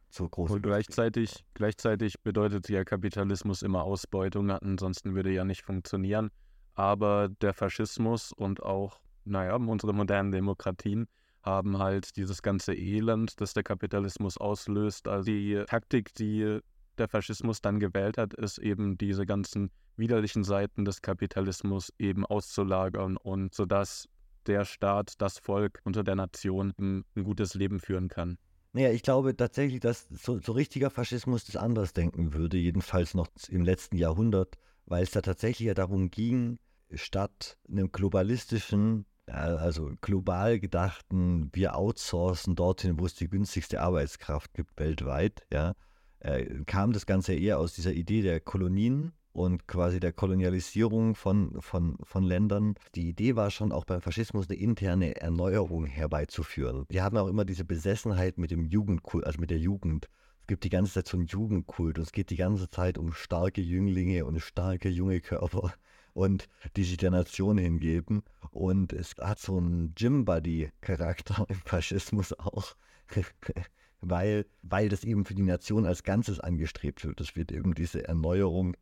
zu 0.09 0.27
groß. 0.27 0.51
Und 0.51 0.63
gleichzeitig, 0.63 1.45
gleichzeitig 1.53 2.21
bedeutet 2.21 2.69
ja 2.69 2.83
Kapitalismus 2.83 3.61
immer 3.61 3.83
Ausbeutung, 3.83 4.49
ansonsten 4.49 5.13
würde 5.15 5.31
ja 5.31 5.43
nicht 5.43 5.63
funktionieren. 5.63 6.31
Aber 6.73 7.29
der 7.41 7.53
Faschismus 7.53 8.31
und 8.31 8.63
auch, 8.63 9.01
naja, 9.25 9.55
unsere 9.55 9.93
modernen 9.93 10.31
Demokratien 10.31 11.07
haben 11.41 11.77
halt 11.77 12.15
dieses 12.15 12.41
ganze 12.41 12.73
Elend, 12.73 13.39
das 13.41 13.53
der 13.53 13.63
Kapitalismus 13.63 14.37
auslöst. 14.37 15.07
Also 15.07 15.25
die 15.25 15.63
Taktik, 15.67 16.13
die 16.15 16.59
der 16.97 17.07
Faschismus 17.07 17.61
dann 17.61 17.79
gewählt 17.79 18.17
hat, 18.17 18.33
ist 18.33 18.57
eben 18.57 18.97
diese 18.97 19.25
ganzen 19.25 19.71
widerlichen 19.95 20.43
Seiten 20.43 20.85
des 20.85 21.01
Kapitalismus 21.01 21.93
eben 21.97 22.25
auszulagern 22.25 23.17
und 23.17 23.53
sodass 23.53 24.07
der 24.49 24.65
Staat, 24.65 25.21
das 25.21 25.39
Volk 25.39 25.79
unter 25.85 26.03
der 26.03 26.15
Nation 26.15 26.73
ein 26.79 27.05
gutes 27.23 27.53
Leben 27.53 27.79
führen 27.79 28.09
kann. 28.09 28.37
Naja, 28.73 28.91
ich 28.91 29.01
glaube 29.01 29.35
tatsächlich, 29.35 29.79
dass 29.79 30.07
so, 30.11 30.39
so 30.39 30.51
richtiger 30.51 30.89
Faschismus 30.89 31.45
das 31.45 31.55
anders 31.55 31.93
denken 31.93 32.33
würde, 32.33 32.57
jedenfalls 32.57 33.13
noch 33.13 33.27
im 33.47 33.63
letzten 33.63 33.95
Jahrhundert, 33.95 34.57
weil 34.85 35.03
es 35.03 35.11
da 35.11 35.21
tatsächlich 35.21 35.67
ja 35.67 35.73
darum 35.73 36.11
ging, 36.11 36.59
statt 36.93 37.57
einem 37.67 37.91
globalistischen, 37.91 39.05
also 39.25 39.91
global 40.01 40.59
gedachten, 40.59 41.49
wir 41.53 41.75
outsourcen 41.75 42.55
dorthin, 42.55 42.99
wo 42.99 43.05
es 43.05 43.15
die 43.15 43.29
günstigste 43.29 43.81
Arbeitskraft 43.81 44.53
gibt 44.53 44.79
weltweit, 44.79 45.45
ja, 45.51 45.73
äh, 46.19 46.63
kam 46.65 46.91
das 46.91 47.05
Ganze 47.05 47.33
eher 47.33 47.59
aus 47.59 47.73
dieser 47.73 47.93
Idee 47.93 48.21
der 48.21 48.39
Kolonien 48.39 49.13
und 49.31 49.67
quasi 49.67 49.99
der 49.99 50.13
Kolonialisierung 50.13 51.15
von, 51.15 51.61
von, 51.61 51.97
von 52.03 52.23
Ländern. 52.23 52.75
Die 52.95 53.09
Idee 53.09 53.35
war 53.35 53.51
schon 53.51 53.71
auch 53.71 53.85
beim 53.85 54.01
Faschismus 54.01 54.49
eine 54.49 54.59
interne 54.59 55.15
Erneuerung 55.21 55.85
herbeizuführen. 55.85 56.85
Die 56.91 57.01
haben 57.01 57.17
auch 57.17 57.27
immer 57.27 57.45
diese 57.45 57.65
Besessenheit 57.65 58.37
mit 58.37 58.51
dem 58.51 58.65
Jugendkult, 58.65 59.25
also 59.25 59.39
mit 59.39 59.51
der 59.51 59.59
Jugend. 59.59 60.09
Es 60.41 60.47
gibt 60.47 60.63
die 60.63 60.69
ganze 60.69 60.93
Zeit 60.93 61.07
so 61.07 61.17
einen 61.17 61.27
Jugendkult 61.27 61.97
und 61.97 62.03
es 62.03 62.11
geht 62.11 62.31
die 62.31 62.35
ganze 62.35 62.69
Zeit 62.69 62.97
um 62.97 63.13
starke 63.13 63.61
Jünglinge 63.61 64.25
und 64.25 64.39
starke 64.39 64.89
junge 64.89 65.21
Körper 65.21 65.73
und 66.13 66.49
die 66.75 66.83
sich 66.83 66.97
der 66.97 67.11
Nation 67.11 67.57
hingeben. 67.57 68.23
Und 68.51 68.93
es 68.93 69.15
hat 69.19 69.39
so 69.39 69.57
einen 69.57 69.93
Gym-Buddy-Charakter 69.93 71.45
im 71.49 71.61
Faschismus 71.65 72.33
auch. 72.33 72.75
weil, 74.01 74.45
weil 74.61 74.89
das 74.89 75.03
eben 75.03 75.25
für 75.25 75.35
die 75.35 75.43
Nation 75.43 75.85
als 75.85 76.03
Ganzes 76.03 76.39
angestrebt 76.39 77.05
wird. 77.05 77.19
Es 77.21 77.35
wird 77.35 77.51
eben 77.51 77.73
diese 77.73 78.07
Erneuerung 78.07 78.75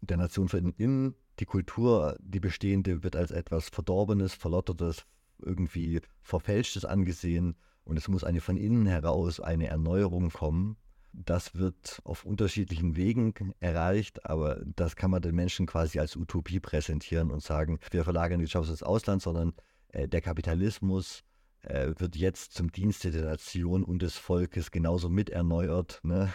der 0.00 0.16
Nation 0.16 0.48
von 0.48 0.72
innen. 0.76 1.14
Die 1.38 1.46
Kultur, 1.46 2.16
die 2.20 2.40
bestehende, 2.40 3.02
wird 3.02 3.16
als 3.16 3.30
etwas 3.30 3.68
Verdorbenes, 3.68 4.34
Verlottertes, 4.34 5.06
irgendwie 5.38 6.00
Verfälschtes 6.22 6.84
angesehen. 6.84 7.56
Und 7.84 7.96
es 7.96 8.08
muss 8.08 8.24
eine 8.24 8.40
von 8.40 8.56
innen 8.56 8.86
heraus 8.86 9.40
eine 9.40 9.68
Erneuerung 9.68 10.30
kommen. 10.30 10.76
Das 11.12 11.54
wird 11.56 12.00
auf 12.04 12.24
unterschiedlichen 12.24 12.94
Wegen 12.96 13.34
erreicht, 13.58 14.26
aber 14.26 14.62
das 14.76 14.94
kann 14.94 15.10
man 15.10 15.22
den 15.22 15.34
Menschen 15.34 15.66
quasi 15.66 15.98
als 15.98 16.14
Utopie 16.14 16.60
präsentieren 16.60 17.32
und 17.32 17.42
sagen, 17.42 17.80
wir 17.90 18.04
verlagern 18.04 18.38
die 18.38 18.46
Jobs 18.46 18.68
ins 18.68 18.84
Ausland, 18.84 19.20
sondern 19.20 19.52
äh, 19.88 20.06
der 20.06 20.20
Kapitalismus 20.20 21.24
äh, 21.62 21.92
wird 21.98 22.14
jetzt 22.14 22.54
zum 22.54 22.70
Dienste 22.70 23.10
der 23.10 23.24
Nation 23.24 23.82
und 23.82 24.02
des 24.02 24.16
Volkes 24.16 24.70
genauso 24.70 25.08
mit 25.08 25.30
erneuert. 25.30 26.00
Ne? 26.04 26.32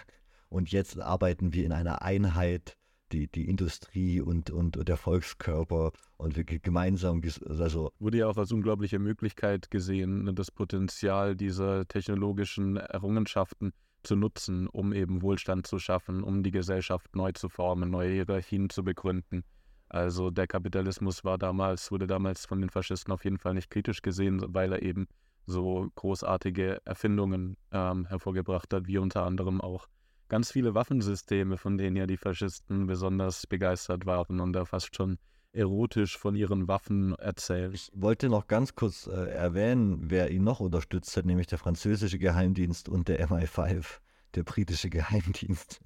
Und 0.50 0.72
jetzt 0.72 1.00
arbeiten 1.00 1.54
wir 1.54 1.66
in 1.66 1.72
einer 1.72 2.02
Einheit 2.02 2.78
die, 3.12 3.28
die 3.28 3.48
Industrie 3.48 4.22
und, 4.22 4.50
und, 4.50 4.78
und 4.78 4.88
der 4.88 4.98
Volkskörper 4.98 5.92
und 6.18 6.36
wir 6.36 6.44
gemeinsam, 6.44 7.22
also. 7.48 7.92
Wurde 8.00 8.20
ja 8.20 8.28
auch 8.28 8.38
als 8.38 8.52
unglaubliche 8.52 9.00
Möglichkeit 9.00 9.70
gesehen, 9.70 10.24
ne, 10.24 10.34
das 10.34 10.52
Potenzial 10.52 11.36
dieser 11.36 11.88
technologischen 11.88 12.78
Errungenschaften 12.78 13.74
zu 14.04 14.16
nutzen, 14.16 14.68
um 14.68 14.94
eben 14.94 15.22
Wohlstand 15.22 15.68
zu 15.68 15.80
schaffen, 15.80 16.24
um 16.24 16.44
die 16.44 16.52
Gesellschaft 16.52 17.16
neu 17.16 17.32
zu 17.32 17.50
formen, 17.50 17.90
neue 17.90 18.12
Hierarchien 18.12 18.70
zu 18.70 18.84
begründen. 18.84 19.44
Also 19.90 20.32
der 20.32 20.48
Kapitalismus 20.48 21.24
war 21.24 21.38
damals, 21.38 21.92
wurde 21.92 22.08
damals 22.08 22.46
von 22.46 22.62
den 22.62 22.70
Faschisten 22.70 23.14
auf 23.14 23.24
jeden 23.24 23.38
Fall 23.38 23.54
nicht 23.54 23.70
kritisch 23.70 24.02
gesehen, 24.02 24.44
weil 24.48 24.74
er 24.74 24.82
eben 24.82 25.08
so 25.46 25.88
großartige 25.96 26.82
Erfindungen 26.86 27.58
ähm, 27.72 28.06
hervorgebracht 28.08 28.74
hat, 28.74 28.88
wie 28.88 28.98
unter 28.98 29.24
anderem 29.24 29.62
auch 29.62 29.88
ganz 30.28 30.52
viele 30.52 30.76
Waffensysteme, 30.76 31.58
von 31.58 31.78
denen 31.78 31.96
ja 31.96 32.08
die 32.08 32.18
Faschisten 32.18 32.88
besonders 32.88 33.48
begeistert 33.48 34.06
waren 34.06 34.40
und 34.40 34.54
da 34.54 34.66
fast 34.66 34.96
schon 34.96 35.18
erotisch 35.56 36.18
von 36.18 36.36
ihren 36.36 36.68
Waffen 36.68 37.16
erzählt. 37.16 37.74
Ich 37.74 37.92
wollte 37.96 38.30
noch 38.30 38.48
ganz 38.48 38.76
kurz 38.76 39.08
äh, 39.08 39.30
erwähnen, 39.30 40.10
wer 40.10 40.30
ihn 40.30 40.44
noch 40.44 40.60
unterstützt 40.60 41.16
hat, 41.16 41.26
nämlich 41.26 41.48
der 41.48 41.58
französische 41.58 42.20
Geheimdienst 42.20 42.90
und 42.90 43.08
der 43.08 43.28
MI5, 43.28 44.00
der 44.36 44.44
britische 44.44 44.90
Geheimdienst. 44.90 45.80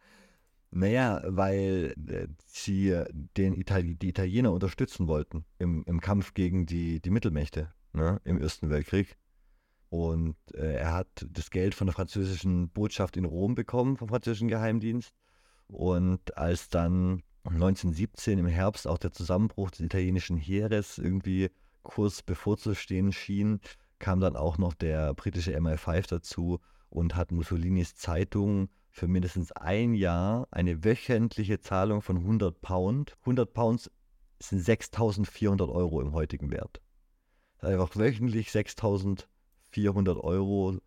naja, 0.70 1.22
weil 1.26 1.94
äh, 2.08 2.26
sie 2.46 3.04
den 3.36 3.54
Itali 3.54 3.94
die 3.94 4.08
Italiener 4.08 4.52
unterstützen 4.52 5.06
wollten 5.06 5.44
im, 5.58 5.84
im 5.86 6.00
Kampf 6.00 6.34
gegen 6.34 6.66
die, 6.66 7.00
die 7.00 7.10
Mittelmächte 7.10 7.72
ne, 7.92 8.20
im 8.24 8.40
Ersten 8.40 8.68
Weltkrieg. 8.68 9.16
Und 9.90 10.36
äh, 10.54 10.76
er 10.76 10.92
hat 10.92 11.26
das 11.30 11.50
Geld 11.50 11.74
von 11.74 11.86
der 11.86 11.94
französischen 11.94 12.68
Botschaft 12.70 13.16
in 13.16 13.24
Rom 13.24 13.54
bekommen, 13.54 13.96
vom 13.96 14.08
französischen 14.08 14.48
Geheimdienst. 14.48 15.12
Und 15.66 16.36
als 16.36 16.68
dann 16.68 17.22
1917 17.44 18.38
im 18.38 18.46
Herbst 18.46 18.86
auch 18.86 18.98
der 18.98 19.12
Zusammenbruch 19.12 19.70
des 19.70 19.80
italienischen 19.80 20.36
Heeres 20.36 20.98
irgendwie 20.98 21.50
kurz 21.82 22.22
bevorzustehen 22.22 23.12
schien, 23.12 23.60
kam 23.98 24.20
dann 24.20 24.36
auch 24.36 24.58
noch 24.58 24.74
der 24.74 25.14
britische 25.14 25.56
MI5 25.56 26.08
dazu 26.08 26.60
und 26.88 27.16
hat 27.16 27.32
Mussolinis 27.32 27.96
Zeitung 27.96 28.68
für 28.90 29.08
mindestens 29.08 29.52
ein 29.52 29.94
Jahr 29.94 30.46
eine 30.50 30.84
wöchentliche 30.84 31.60
Zahlung 31.60 32.00
von 32.00 32.18
100 32.18 32.60
Pound. 32.60 33.16
100 33.20 33.52
Pounds 33.52 33.90
sind 34.40 34.60
6400 34.60 35.68
Euro 35.68 36.00
im 36.00 36.12
heutigen 36.12 36.50
Wert. 36.50 36.80
Einfach 37.58 37.96
wöchentlich 37.96 38.52
6400 38.52 39.28
400 39.74 40.18
Euro 40.18 40.78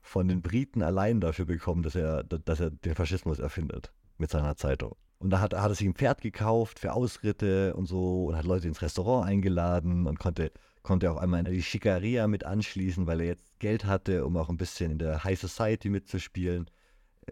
von 0.00 0.26
den 0.26 0.40
Briten 0.40 0.82
allein 0.82 1.20
dafür 1.20 1.44
bekommen, 1.44 1.82
dass 1.82 1.94
er, 1.94 2.24
dass 2.24 2.58
er 2.58 2.70
den 2.70 2.94
Faschismus 2.94 3.38
erfindet 3.38 3.92
mit 4.16 4.30
seiner 4.30 4.56
Zeitung. 4.56 4.96
Und 5.18 5.30
da 5.30 5.40
hat, 5.40 5.52
hat 5.52 5.70
er 5.70 5.74
sich 5.74 5.86
ein 5.86 5.94
Pferd 5.94 6.22
gekauft 6.22 6.78
für 6.78 6.94
Ausritte 6.94 7.74
und 7.74 7.84
so 7.86 8.24
und 8.24 8.36
hat 8.36 8.46
Leute 8.46 8.66
ins 8.66 8.80
Restaurant 8.80 9.28
eingeladen 9.28 10.06
und 10.06 10.18
konnte, 10.18 10.50
konnte 10.82 11.12
auch 11.12 11.18
einmal 11.18 11.40
in 11.46 11.52
die 11.52 11.62
Schickeria 11.62 12.26
mit 12.26 12.44
anschließen, 12.44 13.06
weil 13.06 13.20
er 13.20 13.26
jetzt 13.26 13.60
Geld 13.60 13.84
hatte, 13.84 14.24
um 14.24 14.38
auch 14.38 14.48
ein 14.48 14.56
bisschen 14.56 14.92
in 14.92 14.98
der 14.98 15.22
High 15.22 15.38
Society 15.38 15.90
mitzuspielen, 15.90 16.70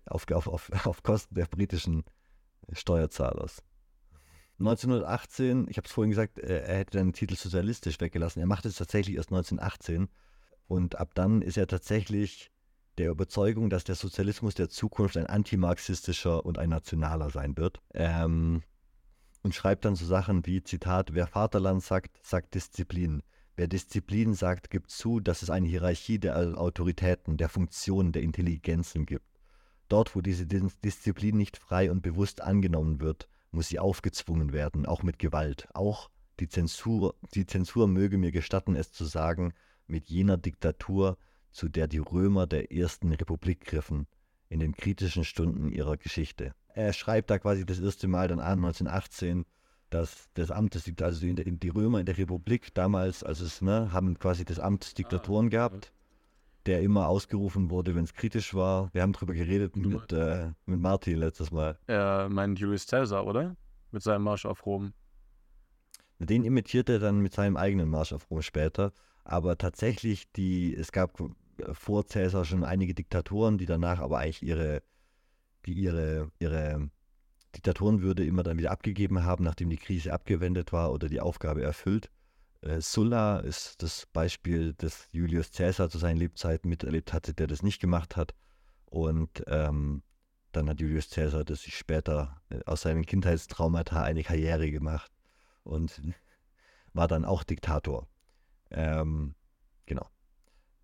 auf, 0.05 0.31
auf, 0.31 0.47
auf, 0.47 0.71
auf 0.87 1.03
Kosten 1.03 1.35
der 1.35 1.47
britischen 1.47 2.05
Steuerzahlers. 2.71 3.63
1918, 4.59 5.69
ich 5.71 5.79
habe 5.79 5.87
es 5.87 5.93
vorhin 5.93 6.11
gesagt, 6.11 6.39
er 6.39 6.77
hätte 6.77 6.99
den 6.99 7.15
Titel 7.15 7.37
sozialistisch 7.37 7.99
weggelassen. 8.01 8.41
Er 8.41 8.47
machte 8.47 8.69
es 8.69 8.77
tatsächlich 8.77 9.17
erst 9.17 9.31
1918 9.31 10.09
und 10.69 10.99
ab 10.99 11.11
dann 11.15 11.43
ist 11.43 11.57
er 11.57 11.67
tatsächlich 11.67 12.51
der 12.99 13.11
Überzeugung, 13.11 13.71
dass 13.71 13.85
der 13.85 13.95
Sozialismus 13.95 14.55
der 14.55 14.69
Zukunft 14.69 15.17
ein 15.17 15.27
antimarxistischer 15.27 16.45
und 16.45 16.59
ein 16.59 16.69
nationaler 16.69 17.31
sein 17.31 17.57
wird. 17.57 17.81
Ähm, 17.95 18.63
und 19.43 19.55
schreibt 19.55 19.85
dann 19.85 19.95
so 19.95 20.05
Sachen 20.05 20.45
wie, 20.47 20.63
Zitat, 20.63 21.15
wer 21.15 21.27
Vaterland 21.27 21.83
sagt, 21.83 22.19
sagt 22.23 22.55
Disziplin. 22.55 23.23
Wer 23.57 23.69
Disziplin 23.69 24.35
sagt, 24.35 24.71
gibt 24.71 24.91
zu, 24.91 25.21
dass 25.21 25.43
es 25.43 25.51
eine 25.51 25.67
Hierarchie 25.67 26.19
der 26.19 26.37
Autoritäten, 26.59 27.37
der 27.37 27.49
Funktionen, 27.49 28.13
der 28.13 28.23
Intelligenzen 28.23 29.07
gibt. 29.07 29.25
Dort, 29.89 30.15
wo 30.15 30.21
diese 30.21 30.47
Disziplin 30.47 31.37
nicht 31.37 31.57
frei 31.57 31.91
und 31.91 32.03
bewusst 32.03 32.43
angenommen 32.43 33.01
wird, 33.01 33.29
muss 33.51 33.69
sie 33.69 33.79
aufgezwungen 33.79 34.53
werden, 34.53 34.87
auch 34.87 35.03
mit 35.03 35.19
Gewalt. 35.19 35.69
Auch 35.73 36.11
die 36.41 36.49
Zensur, 36.49 37.15
die 37.35 37.47
Zensur 37.47 37.89
möge 37.89 38.19
mir 38.19 38.33
gestatten, 38.33 38.77
es 38.77 38.93
zu 38.93 39.05
sagen, 39.05 39.55
mit 39.89 40.09
jener 40.09 40.37
Diktatur, 40.37 41.17
zu 41.51 41.69
der 41.69 41.89
die 41.89 41.99
Römer 41.99 42.47
der 42.47 42.73
ersten 42.73 43.13
Republik 43.13 43.65
griffen, 43.65 44.07
in 44.49 44.61
den 44.61 44.75
kritischen 44.75 45.25
Stunden 45.25 45.71
ihrer 45.71 45.97
Geschichte. 45.97 46.55
Er 46.69 46.93
schreibt 46.93 47.31
da 47.31 47.39
quasi 47.39 47.67
das 47.67 47.81
erste 47.81 48.09
Mal 48.09 48.29
dann 48.29 48.41
an, 48.41 48.65
1918, 48.65 49.45
dass 49.91 50.29
das 50.35 50.51
Amt 50.51 50.75
des 50.75 50.91
also 51.01 51.27
die, 51.27 51.35
die 51.35 51.69
Römer 51.69 52.01
in 52.01 52.07
der 52.07 52.19
Republik 52.19 52.75
damals, 52.75 53.25
also 53.25 53.45
es, 53.45 53.63
ne, 53.63 53.93
haben 53.93 54.19
quasi 54.19 54.45
das 54.45 54.59
Amt 54.59 54.85
des 54.85 54.95
Diktatoren 54.95 55.47
ah, 55.47 55.51
gehabt, 55.51 55.93
der 56.67 56.83
immer 56.83 57.09
ausgerufen 57.09 57.71
wurde, 57.71 57.95
wenn 57.95 58.05
es 58.05 58.13
kritisch 58.13 58.55
war. 58.55 58.93
Wir 58.93 59.03
haben 59.03 59.13
darüber 59.13 59.33
geredet 59.33 59.77
mit, 59.77 60.13
äh, 60.13 60.53
mit 60.67 60.81
Martin 60.81 61.17
letztes 61.17 61.51
Mal. 61.51 61.79
Er 61.87 62.29
meint 62.29 62.59
Julius 62.59 62.87
Caesar, 62.87 63.27
oder? 63.27 63.57
Mit 63.91 64.03
seinem 64.03 64.23
Marsch 64.23 64.45
auf 64.45 64.67
Rom. 64.67 64.93
Den 66.19 66.45
imitiert 66.45 66.89
er 66.91 66.99
dann 66.99 67.21
mit 67.21 67.33
seinem 67.33 67.57
eigenen 67.57 67.89
Marsch 67.89 68.13
auf 68.13 68.31
Rom 68.31 68.43
später. 68.43 68.93
Aber 69.29 69.59
tatsächlich, 69.59 70.33
die, 70.33 70.75
es 70.75 70.91
gab 70.91 71.23
vor 71.73 72.07
Cäsar 72.07 72.47
schon 72.47 72.65
einige 72.65 72.95
Diktatoren, 72.95 73.59
die 73.59 73.67
danach 73.67 74.01
aber 74.01 74.19
eigentlich 74.19 74.43
ihre, 74.43 74.83
die 75.67 75.75
ihre, 75.75 76.33
ihre 76.39 76.91
Diktatorenwürde 77.55 78.25
immer 78.25 78.43
dann 78.43 78.57
wieder 78.57 78.71
abgegeben 78.71 79.25
haben, 79.25 79.45
nachdem 79.45 79.69
die 79.69 79.77
Krise 79.77 80.15
abgewendet 80.15 80.73
war 80.73 80.93
oder 80.93 81.11
die 81.11 81.21
Aufgabe 81.21 81.63
erfüllt. 81.63 82.11
Äh, 82.63 82.81
Sulla 82.81 83.41
ist 83.41 83.83
das 83.83 84.07
Beispiel, 84.07 84.73
das 84.79 85.09
Julius 85.13 85.53
Caesar 85.53 85.91
zu 85.91 85.99
seinen 85.99 86.17
Lebzeiten 86.17 86.71
miterlebt 86.71 87.13
hatte, 87.13 87.35
der 87.35 87.49
das 87.49 87.63
nicht 87.63 87.83
gemacht 87.83 88.17
hat. 88.17 88.35
Und 88.87 89.45
ähm, 89.47 90.03
dann 90.53 90.71
hat 90.71 90.81
Julius 90.81 91.11
Caesar 91.11 91.45
das 91.45 91.65
sich 91.65 91.77
später 91.77 92.41
äh, 92.49 92.61
aus 92.65 92.81
seinen 92.81 93.05
Kindheitstraumata 93.05 94.03
eine 94.03 94.23
Karriere 94.23 94.71
gemacht 94.71 95.13
und 95.65 96.01
war 96.95 97.09
dann 97.09 97.27
auch 97.27 97.45
Diktator. 97.45 98.09
Ähm, 98.71 99.35
genau. 99.87 100.09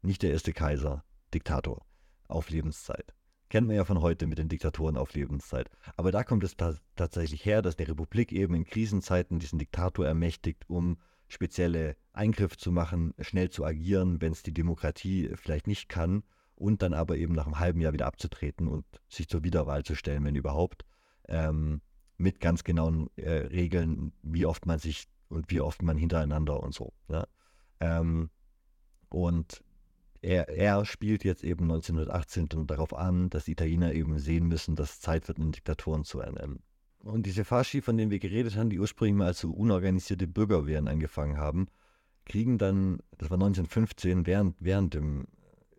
Nicht 0.02 0.22
der 0.22 0.32
erste 0.32 0.52
Kaiser, 0.52 1.04
Diktator 1.32 1.86
auf 2.28 2.50
Lebenszeit. 2.50 3.14
Kennt 3.48 3.66
man 3.66 3.76
ja 3.76 3.84
von 3.84 4.00
heute 4.00 4.26
mit 4.26 4.38
den 4.38 4.48
Diktatoren 4.48 4.96
auf 4.96 5.14
Lebenszeit. 5.14 5.70
Aber 5.96 6.10
da 6.10 6.24
kommt 6.24 6.42
es 6.44 6.56
tatsächlich 6.96 7.44
her, 7.44 7.62
dass 7.62 7.76
die 7.76 7.84
Republik 7.84 8.32
eben 8.32 8.54
in 8.54 8.64
Krisenzeiten 8.64 9.38
diesen 9.38 9.58
Diktator 9.58 10.06
ermächtigt, 10.06 10.68
um 10.68 10.98
spezielle 11.28 11.96
Eingriffe 12.12 12.56
zu 12.56 12.72
machen, 12.72 13.14
schnell 13.20 13.50
zu 13.50 13.64
agieren, 13.64 14.20
wenn 14.20 14.32
es 14.32 14.42
die 14.42 14.54
Demokratie 14.54 15.30
vielleicht 15.36 15.66
nicht 15.66 15.88
kann 15.88 16.24
und 16.54 16.82
dann 16.82 16.94
aber 16.94 17.16
eben 17.16 17.34
nach 17.34 17.46
einem 17.46 17.58
halben 17.58 17.80
Jahr 17.80 17.92
wieder 17.92 18.06
abzutreten 18.06 18.68
und 18.68 18.84
sich 19.08 19.28
zur 19.28 19.44
Wiederwahl 19.44 19.84
zu 19.84 19.94
stellen, 19.94 20.24
wenn 20.24 20.36
überhaupt, 20.36 20.84
ähm, 21.28 21.80
mit 22.16 22.40
ganz 22.40 22.64
genauen 22.64 23.10
äh, 23.16 23.30
Regeln, 23.30 24.12
wie 24.22 24.46
oft 24.46 24.66
man 24.66 24.78
sich 24.78 25.08
und 25.28 25.50
wie 25.50 25.60
oft 25.60 25.82
man 25.82 25.96
hintereinander 25.96 26.62
und 26.62 26.74
so. 26.74 26.92
Ja? 27.08 27.26
Ähm, 27.84 28.30
und 29.08 29.62
er, 30.22 30.48
er, 30.48 30.84
spielt 30.86 31.22
jetzt 31.22 31.44
eben 31.44 31.64
1918 31.64 32.66
darauf 32.66 32.94
an, 32.94 33.28
dass 33.28 33.46
Italiener 33.46 33.92
eben 33.92 34.18
sehen 34.18 34.48
müssen, 34.48 34.74
dass 34.74 35.00
Zeit 35.00 35.28
wird, 35.28 35.38
einen 35.38 35.52
Diktatoren 35.52 36.04
zu 36.04 36.20
ernennen. 36.20 36.62
Und 37.02 37.26
diese 37.26 37.44
Fasci, 37.44 37.82
von 37.82 37.98
denen 37.98 38.10
wir 38.10 38.18
geredet 38.18 38.56
haben, 38.56 38.70
die 38.70 38.80
ursprünglich 38.80 39.18
mal 39.18 39.26
als 39.26 39.40
so 39.40 39.50
unorganisierte 39.50 40.26
Bürgerwehren 40.26 40.88
angefangen 40.88 41.36
haben, 41.36 41.66
kriegen 42.24 42.56
dann, 42.56 43.00
das 43.18 43.28
war 43.28 43.36
1915, 43.36 44.26
während, 44.26 44.56
während 44.60 44.94
dem 44.94 45.26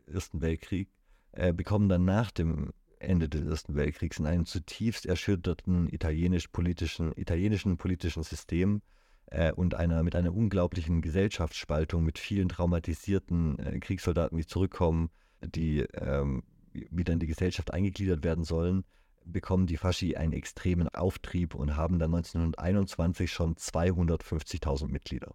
Ersten 0.06 0.42
Weltkrieg, 0.42 0.90
äh, 1.32 1.52
bekommen 1.52 1.90
dann 1.90 2.06
nach 2.06 2.30
dem 2.30 2.72
Ende 3.00 3.28
des 3.28 3.48
Ersten 3.48 3.74
Weltkriegs 3.74 4.20
in 4.20 4.28
einem 4.28 4.46
zutiefst 4.46 5.08
erschütterten 5.08 5.90
italienisch-politischen, 5.90 7.14
italienischen 7.16 7.78
politischen 7.78 8.22
System 8.22 8.84
äh, 9.28 9.52
und 9.52 9.76
einer, 9.76 10.04
mit 10.04 10.16
einer 10.16 10.34
unglaublichen 10.34 11.02
Gesellschaftsspaltung, 11.02 12.04
mit 12.04 12.20
vielen 12.20 12.50
traumatisierten 12.50 13.60
äh, 13.60 13.80
Kriegssoldaten, 13.80 14.38
die 14.38 14.46
zurückkommen, 14.46 15.10
die 15.42 15.82
ähm, 15.94 16.44
wieder 16.74 17.14
in 17.14 17.20
die 17.20 17.28
Gesellschaft 17.28 17.74
eingegliedert 17.74 18.24
werden 18.24 18.44
sollen, 18.44 18.84
bekommen 19.26 19.66
die 19.66 19.78
Fasci 19.78 20.16
einen 20.16 20.34
extremen 20.34 20.88
Auftrieb 20.90 21.56
und 21.56 21.76
haben 21.76 22.00
dann 22.00 22.14
1921 22.14 23.32
schon 23.32 23.56
250.000 23.56 24.88
Mitglieder. 24.88 25.34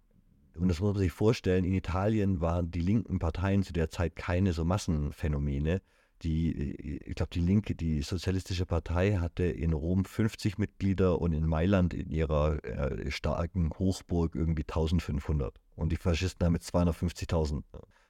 Und 0.55 0.67
das 0.67 0.79
muss 0.79 0.93
man 0.93 1.01
sich 1.01 1.11
vorstellen, 1.11 1.63
in 1.63 1.73
Italien 1.73 2.41
waren 2.41 2.71
die 2.71 2.81
linken 2.81 3.19
Parteien 3.19 3.63
zu 3.63 3.73
der 3.73 3.89
Zeit 3.89 4.15
keine 4.15 4.53
so 4.53 4.65
Massenphänomene. 4.65 5.81
Die, 6.23 6.99
ich 7.03 7.15
glaube, 7.15 7.31
die 7.33 7.39
Linke, 7.39 7.73
die 7.73 8.01
Sozialistische 8.03 8.65
Partei 8.65 9.17
hatte 9.17 9.43
in 9.43 9.73
Rom 9.73 10.05
50 10.05 10.57
Mitglieder 10.57 11.19
und 11.19 11.33
in 11.33 11.47
Mailand 11.47 11.93
in 11.93 12.11
ihrer 12.11 12.63
äh, 12.63 13.09
starken 13.09 13.71
Hochburg 13.79 14.35
irgendwie 14.35 14.63
1500. 14.63 15.59
Und 15.75 15.91
die 15.91 15.97
Faschisten 15.97 16.45
haben 16.45 16.53
mit 16.53 16.61
250.000. 16.61 17.63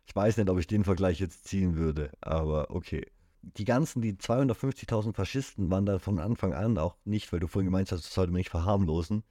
Ich 0.05 0.15
weiß 0.15 0.37
nicht, 0.37 0.49
ob 0.49 0.59
ich 0.59 0.67
den 0.67 0.83
Vergleich 0.83 1.19
jetzt 1.19 1.47
ziehen 1.47 1.77
würde, 1.77 2.11
aber 2.19 2.71
okay 2.71 3.05
die 3.41 3.65
ganzen, 3.65 4.01
die 4.01 4.13
250.000 4.13 5.13
Faschisten 5.13 5.71
waren 5.71 5.85
da 5.85 5.99
von 5.99 6.19
Anfang 6.19 6.53
an 6.53 6.77
auch 6.77 6.95
nicht, 7.05 7.31
weil 7.31 7.39
du 7.39 7.47
vorhin 7.47 7.67
gemeint 7.67 7.91
hast, 7.91 8.05
das 8.05 8.13
sollte 8.13 8.31
man 8.31 8.39
nicht 8.39 8.49
verharmlosen, 8.49 9.23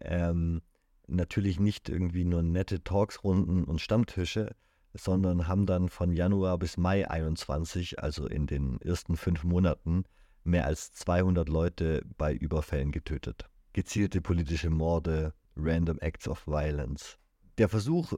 ähm, 0.00 0.62
natürlich 1.06 1.60
nicht 1.60 1.88
irgendwie 1.88 2.24
nur 2.24 2.42
nette 2.42 2.82
Talksrunden 2.82 3.64
und 3.64 3.80
Stammtische, 3.80 4.54
sondern 4.98 5.48
haben 5.48 5.66
dann 5.66 5.88
von 5.88 6.12
Januar 6.12 6.58
bis 6.58 6.76
Mai 6.76 7.08
21, 7.08 7.98
also 8.02 8.26
in 8.26 8.46
den 8.46 8.80
ersten 8.80 9.16
fünf 9.16 9.44
Monaten, 9.44 10.04
mehr 10.44 10.66
als 10.66 10.92
200 10.92 11.48
Leute 11.48 12.02
bei 12.16 12.34
Überfällen 12.34 12.92
getötet. 12.92 13.48
Gezielte 13.72 14.20
politische 14.20 14.70
Morde, 14.70 15.34
Random 15.56 15.98
Acts 15.98 16.28
of 16.28 16.46
Violence. 16.46 17.18
Der 17.58 17.68
Versuch, 17.68 18.14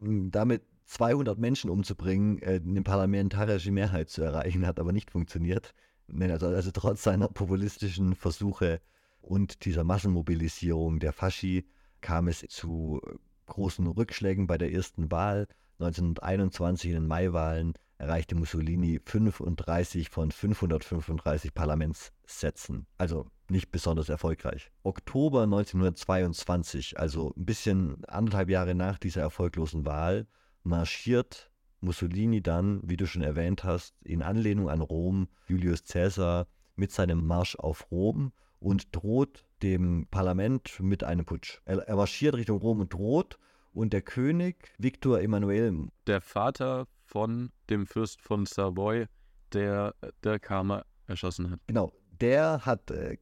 damit 0.00 0.62
200 0.86 1.38
Menschen 1.38 1.70
umzubringen, 1.70 2.40
äh, 2.42 2.60
eine 2.64 2.82
parlamentarische 2.82 3.72
Mehrheit 3.72 4.10
zu 4.10 4.22
erreichen, 4.22 4.66
hat 4.66 4.78
aber 4.78 4.92
nicht 4.92 5.10
funktioniert. 5.10 5.74
Also, 6.20 6.48
also 6.48 6.70
trotz 6.70 7.02
seiner 7.02 7.28
populistischen 7.28 8.14
Versuche 8.14 8.80
und 9.20 9.64
dieser 9.64 9.84
Massenmobilisierung 9.84 10.98
der 11.00 11.12
Fasci 11.12 11.66
kam 12.02 12.28
es 12.28 12.44
zu 12.48 13.00
großen 13.46 13.86
Rückschlägen 13.86 14.46
bei 14.46 14.58
der 14.58 14.72
ersten 14.72 15.10
Wahl. 15.10 15.48
1921 15.78 16.90
in 16.90 16.96
den 16.96 17.06
Maiwahlen 17.06 17.74
erreichte 17.98 18.34
Mussolini 18.34 19.00
35 19.04 20.10
von 20.10 20.30
535 20.30 21.54
Parlamentssätzen. 21.54 22.86
Also 22.98 23.26
nicht 23.48 23.70
besonders 23.70 24.08
erfolgreich. 24.08 24.70
Oktober 24.82 25.42
1922, 25.42 26.98
also 26.98 27.32
ein 27.36 27.44
bisschen 27.44 28.04
anderthalb 28.06 28.50
Jahre 28.50 28.74
nach 28.74 28.98
dieser 28.98 29.22
erfolglosen 29.22 29.84
Wahl, 29.84 30.26
marschiert 30.62 31.50
Mussolini 31.80 32.42
dann, 32.42 32.80
wie 32.84 32.96
du 32.96 33.06
schon 33.06 33.22
erwähnt 33.22 33.64
hast, 33.64 33.94
in 34.02 34.22
Anlehnung 34.22 34.70
an 34.70 34.80
Rom, 34.80 35.28
Julius 35.46 35.84
Caesar, 35.84 36.46
mit 36.76 36.90
seinem 36.90 37.26
Marsch 37.26 37.56
auf 37.56 37.90
Rom 37.90 38.32
und 38.58 38.94
droht 38.96 39.44
dem 39.62 40.06
Parlament 40.10 40.80
mit 40.80 41.04
einem 41.04 41.24
Putsch. 41.24 41.60
Er, 41.64 41.78
er 41.86 41.96
marschiert 41.96 42.34
Richtung 42.34 42.58
Rom 42.58 42.80
und 42.80 42.92
droht 42.92 43.38
und 43.74 43.92
der 43.92 44.02
König 44.02 44.72
Victor 44.78 45.20
Emmanuel, 45.20 45.88
der 46.06 46.20
Vater 46.20 46.86
von 47.04 47.50
dem 47.68 47.86
Fürst 47.86 48.22
von 48.22 48.46
Savoy, 48.46 49.06
der 49.52 49.94
der 50.22 50.38
Karma 50.38 50.84
erschossen 51.06 51.50
hat. 51.50 51.60
Genau, 51.66 51.92
der 52.20 52.64
hat, 52.64 52.90
äh, 52.90 53.18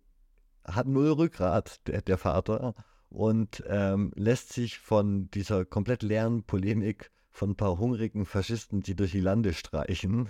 hat 0.64 0.86
null 0.86 1.10
Rückgrat, 1.10 1.80
der, 1.88 2.02
der 2.02 2.18
Vater, 2.18 2.74
und 3.08 3.62
ähm, 3.66 4.12
lässt 4.14 4.52
sich 4.52 4.78
von 4.78 5.30
dieser 5.32 5.64
komplett 5.64 6.02
leeren 6.02 6.44
Polemik 6.44 7.10
von 7.30 7.50
ein 7.50 7.56
paar 7.56 7.78
hungrigen 7.78 8.24
Faschisten, 8.24 8.82
die 8.82 8.94
durch 8.94 9.12
die 9.12 9.20
Lande 9.20 9.52
streichen, 9.52 10.28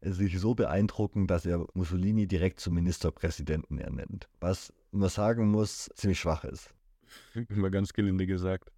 sich 0.00 0.38
so 0.38 0.54
beeindrucken, 0.54 1.26
dass 1.26 1.46
er 1.46 1.66
Mussolini 1.74 2.26
direkt 2.26 2.60
zum 2.60 2.74
Ministerpräsidenten 2.74 3.78
ernennt. 3.78 4.28
Was 4.40 4.72
man 4.90 5.08
sagen 5.08 5.50
muss, 5.50 5.90
ziemlich 5.94 6.20
schwach 6.20 6.44
ist. 6.44 6.72
Immer 7.48 7.70
ganz 7.70 7.92
gelinde 7.92 8.26
gesagt. 8.26 8.70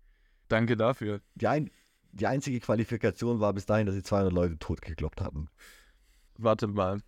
Danke 0.53 0.77
dafür. 0.77 1.23
Die, 1.35 1.47
ein, 1.47 1.71
die 2.11 2.27
einzige 2.27 2.61
Qualifikation 2.61 3.41
war 3.41 3.55
bis 3.55 3.65
dahin, 3.65 3.87
dass 3.87 3.95
sie 3.95 4.03
200 4.03 4.31
Leute 4.31 4.59
totgekloppt 4.59 5.23
hatten. 5.23 5.49
Warte 6.37 6.67
mal, 6.67 7.01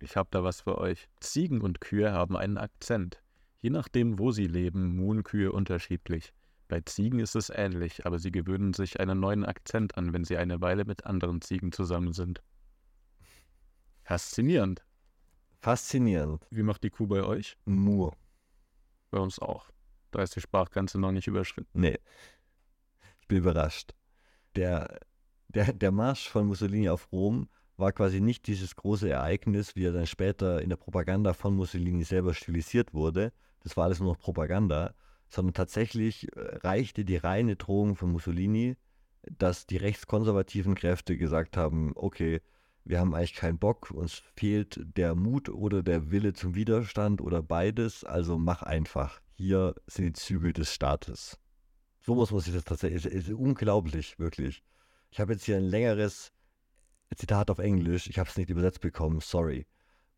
ich 0.00 0.16
habe 0.16 0.30
da 0.30 0.42
was 0.42 0.62
für 0.62 0.78
euch. 0.78 1.06
Ziegen 1.20 1.60
und 1.60 1.82
Kühe 1.82 2.12
haben 2.12 2.34
einen 2.34 2.56
Akzent. 2.56 3.22
Je 3.60 3.68
nachdem, 3.68 4.18
wo 4.18 4.30
sie 4.30 4.46
leben, 4.46 4.96
muhen 4.96 5.22
Kühe 5.22 5.52
unterschiedlich. 5.52 6.32
Bei 6.66 6.80
Ziegen 6.80 7.18
ist 7.18 7.36
es 7.36 7.50
ähnlich, 7.50 8.06
aber 8.06 8.18
sie 8.18 8.32
gewöhnen 8.32 8.72
sich 8.72 8.98
einen 9.00 9.20
neuen 9.20 9.44
Akzent 9.44 9.98
an, 9.98 10.14
wenn 10.14 10.24
sie 10.24 10.38
eine 10.38 10.62
Weile 10.62 10.86
mit 10.86 11.04
anderen 11.04 11.42
Ziegen 11.42 11.72
zusammen 11.72 12.14
sind. 12.14 12.42
Faszinierend. 14.02 14.82
Faszinierend. 15.60 16.46
Wie 16.50 16.62
macht 16.62 16.84
die 16.84 16.90
Kuh 16.90 17.06
bei 17.06 17.22
euch? 17.22 17.58
Mur. 17.66 18.16
Bei 19.10 19.18
uns 19.18 19.38
auch. 19.40 19.68
Da 20.10 20.22
ist 20.22 20.36
die 20.36 20.40
Sprachgrenze 20.40 20.98
noch 20.98 21.12
nicht 21.12 21.26
überschritten. 21.26 21.68
Nee. 21.78 21.98
Bin 23.28 23.38
überrascht. 23.38 23.94
Der, 24.56 24.98
der, 25.48 25.72
der 25.72 25.92
Marsch 25.92 26.28
von 26.28 26.46
Mussolini 26.46 26.88
auf 26.88 27.12
Rom 27.12 27.48
war 27.76 27.92
quasi 27.92 28.20
nicht 28.20 28.46
dieses 28.46 28.74
große 28.74 29.08
Ereignis, 29.08 29.76
wie 29.76 29.84
er 29.84 29.92
dann 29.92 30.06
später 30.06 30.60
in 30.60 30.68
der 30.68 30.76
Propaganda 30.76 31.32
von 31.32 31.54
Mussolini 31.54 32.02
selber 32.04 32.34
stilisiert 32.34 32.92
wurde. 32.92 33.32
Das 33.62 33.76
war 33.76 33.84
alles 33.84 34.00
nur 34.00 34.12
noch 34.12 34.18
Propaganda, 34.18 34.94
sondern 35.28 35.54
tatsächlich 35.54 36.34
äh, 36.36 36.40
reichte 36.58 37.04
die 37.04 37.16
reine 37.16 37.56
Drohung 37.56 37.94
von 37.94 38.10
Mussolini, 38.10 38.76
dass 39.22 39.66
die 39.66 39.76
rechtskonservativen 39.76 40.74
Kräfte 40.74 41.16
gesagt 41.16 41.56
haben, 41.56 41.92
okay, 41.94 42.40
wir 42.84 42.98
haben 42.98 43.14
eigentlich 43.14 43.34
keinen 43.34 43.58
Bock, 43.58 43.90
uns 43.90 44.22
fehlt 44.34 44.80
der 44.96 45.14
Mut 45.14 45.50
oder 45.50 45.82
der 45.82 46.10
Wille 46.10 46.32
zum 46.32 46.54
Widerstand 46.54 47.20
oder 47.20 47.42
beides, 47.42 48.02
also 48.02 48.38
mach 48.38 48.62
einfach. 48.62 49.20
Hier 49.34 49.74
sind 49.86 50.06
die 50.06 50.12
Zügel 50.14 50.52
des 50.52 50.72
Staates. 50.72 51.38
So 52.08 52.14
muss 52.14 52.30
sich 52.30 52.54
das 52.54 52.64
tatsächlich, 52.64 53.04
es 53.04 53.28
ist 53.28 53.34
unglaublich, 53.34 54.18
wirklich. 54.18 54.62
Ich 55.10 55.20
habe 55.20 55.34
jetzt 55.34 55.44
hier 55.44 55.58
ein 55.58 55.64
längeres 55.64 56.32
Zitat 57.14 57.50
auf 57.50 57.58
Englisch, 57.58 58.08
ich 58.08 58.18
habe 58.18 58.30
es 58.30 58.38
nicht 58.38 58.48
übersetzt 58.48 58.80
bekommen, 58.80 59.20
sorry. 59.20 59.66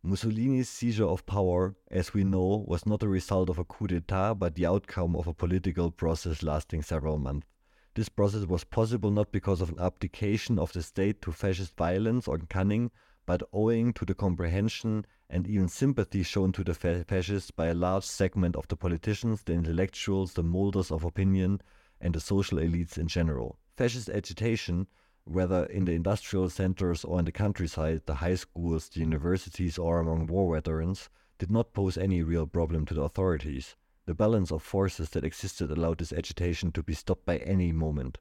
Mussolini's 0.02 0.68
seizure 0.68 1.10
of 1.10 1.26
power, 1.26 1.74
as 1.90 2.14
we 2.14 2.22
know, 2.22 2.64
was 2.68 2.86
not 2.86 3.02
a 3.02 3.08
result 3.08 3.50
of 3.50 3.58
a 3.58 3.64
coup 3.64 3.88
d'etat, 3.88 4.38
but 4.38 4.54
the 4.54 4.68
outcome 4.68 5.16
of 5.16 5.26
a 5.26 5.32
political 5.32 5.90
process 5.90 6.42
lasting 6.42 6.80
several 6.80 7.18
months. 7.18 7.48
This 7.94 8.08
process 8.08 8.46
was 8.46 8.62
possible 8.64 9.10
not 9.10 9.32
because 9.32 9.60
of 9.60 9.70
an 9.70 9.80
abdication 9.80 10.60
of 10.60 10.72
the 10.72 10.84
state 10.84 11.20
to 11.22 11.32
fascist 11.32 11.76
violence 11.76 12.28
or 12.28 12.38
cunning, 12.38 12.92
but 13.26 13.42
owing 13.52 13.92
to 13.94 14.04
the 14.04 14.14
comprehension 14.14 15.04
and 15.28 15.44
even 15.48 15.66
sympathy 15.66 16.22
shown 16.22 16.52
to 16.52 16.62
the 16.62 16.74
fascists 16.74 17.50
by 17.50 17.66
a 17.66 17.74
large 17.74 18.04
segment 18.04 18.54
of 18.54 18.68
the 18.68 18.76
politicians, 18.76 19.42
the 19.42 19.54
intellectuals, 19.54 20.34
the 20.34 20.44
molders 20.44 20.92
of 20.92 21.02
opinion, 21.02 21.60
and 22.00 22.14
the 22.14 22.20
social 22.20 22.58
elites 22.58 22.98
in 22.98 23.08
general. 23.08 23.58
Fascist 23.76 24.08
agitation 24.08 24.86
whether 25.24 25.66
in 25.66 25.84
the 25.84 25.92
industrial 25.92 26.48
centers 26.48 27.04
or 27.04 27.18
in 27.18 27.24
the 27.24 27.30
countryside, 27.30 28.02
the 28.06 28.16
high 28.16 28.34
schools, 28.34 28.88
the 28.88 29.00
universities, 29.00 29.78
or 29.78 30.00
among 30.00 30.26
war 30.26 30.54
veterans, 30.56 31.08
did 31.38 31.50
not 31.50 31.72
pose 31.72 31.96
any 31.96 32.22
real 32.22 32.46
problem 32.46 32.84
to 32.86 32.94
the 32.94 33.02
authorities. 33.02 33.76
The 34.06 34.14
balance 34.14 34.50
of 34.50 34.62
forces 34.62 35.10
that 35.10 35.24
existed 35.24 35.70
allowed 35.70 35.98
this 35.98 36.12
agitation 36.12 36.72
to 36.72 36.82
be 36.82 36.94
stopped 36.94 37.26
by 37.26 37.36
any 37.38 37.70
moment. 37.70 38.18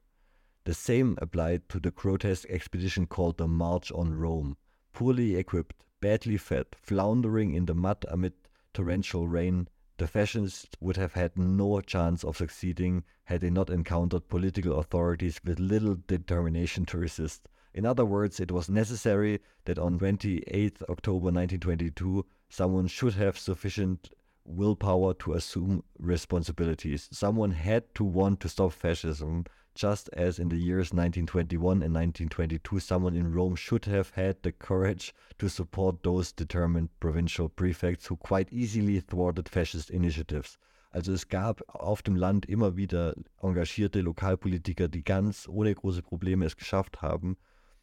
The 0.64 0.74
same 0.74 1.18
applied 1.20 1.68
to 1.70 1.80
the 1.80 1.90
grotesque 1.90 2.48
expedition 2.48 3.06
called 3.06 3.38
the 3.38 3.48
March 3.48 3.90
on 3.90 4.14
Rome. 4.14 4.56
Poorly 4.92 5.36
equipped, 5.36 5.82
badly 6.00 6.36
fed, 6.36 6.66
floundering 6.76 7.54
in 7.54 7.66
the 7.66 7.74
mud 7.74 8.04
amid 8.08 8.34
torrential 8.72 9.26
rain, 9.26 9.68
the 10.00 10.06
fascists 10.06 10.66
would 10.80 10.96
have 10.96 11.12
had 11.12 11.36
no 11.36 11.78
chance 11.82 12.24
of 12.24 12.34
succeeding 12.34 13.04
had 13.24 13.42
they 13.42 13.50
not 13.50 13.68
encountered 13.68 14.26
political 14.28 14.78
authorities 14.78 15.38
with 15.44 15.60
little 15.60 15.94
determination 16.06 16.86
to 16.86 16.96
resist. 16.96 17.50
In 17.74 17.84
other 17.84 18.06
words, 18.06 18.40
it 18.40 18.50
was 18.50 18.70
necessary 18.70 19.40
that 19.66 19.78
on 19.78 19.98
28 19.98 20.78
October 20.88 21.26
1922 21.26 22.24
someone 22.48 22.86
should 22.86 23.12
have 23.12 23.38
sufficient 23.38 24.08
willpower 24.46 25.12
to 25.12 25.34
assume 25.34 25.84
responsibilities. 25.98 27.06
Someone 27.12 27.50
had 27.50 27.94
to 27.96 28.02
want 28.02 28.40
to 28.40 28.48
stop 28.48 28.72
fascism, 28.72 29.44
just 29.74 30.08
as 30.12 30.38
in 30.38 30.48
the 30.48 30.56
years 30.56 30.92
1921 30.92 31.82
and 31.82 31.94
1922, 31.94 32.80
someone 32.80 33.14
in 33.14 33.32
Rome 33.32 33.56
should 33.56 33.84
have 33.86 34.10
had 34.10 34.42
the 34.42 34.52
courage 34.52 35.14
to 35.38 35.48
support 35.48 36.02
those 36.02 36.32
determined 36.32 36.88
provincial 37.00 37.48
prefects 37.48 38.06
who 38.06 38.16
quite 38.16 38.52
easily 38.52 39.00
thwarted 39.00 39.48
fascist 39.48 39.90
initiatives. 39.90 40.58
Also 40.92 41.12
es 41.12 41.28
gab 41.28 41.62
auf 41.68 42.02
dem 42.02 42.16
Land 42.16 42.46
immer 42.46 42.76
wieder 42.76 43.14
engagierte 43.40 44.00
Lokalpolitiker, 44.00 44.88
die 44.88 45.04
ganz 45.04 45.46
ohne 45.48 45.74
große 45.74 46.02
Probleme 46.02 46.44
es 46.46 46.56
geschafft 46.56 47.00
haben, 47.00 47.36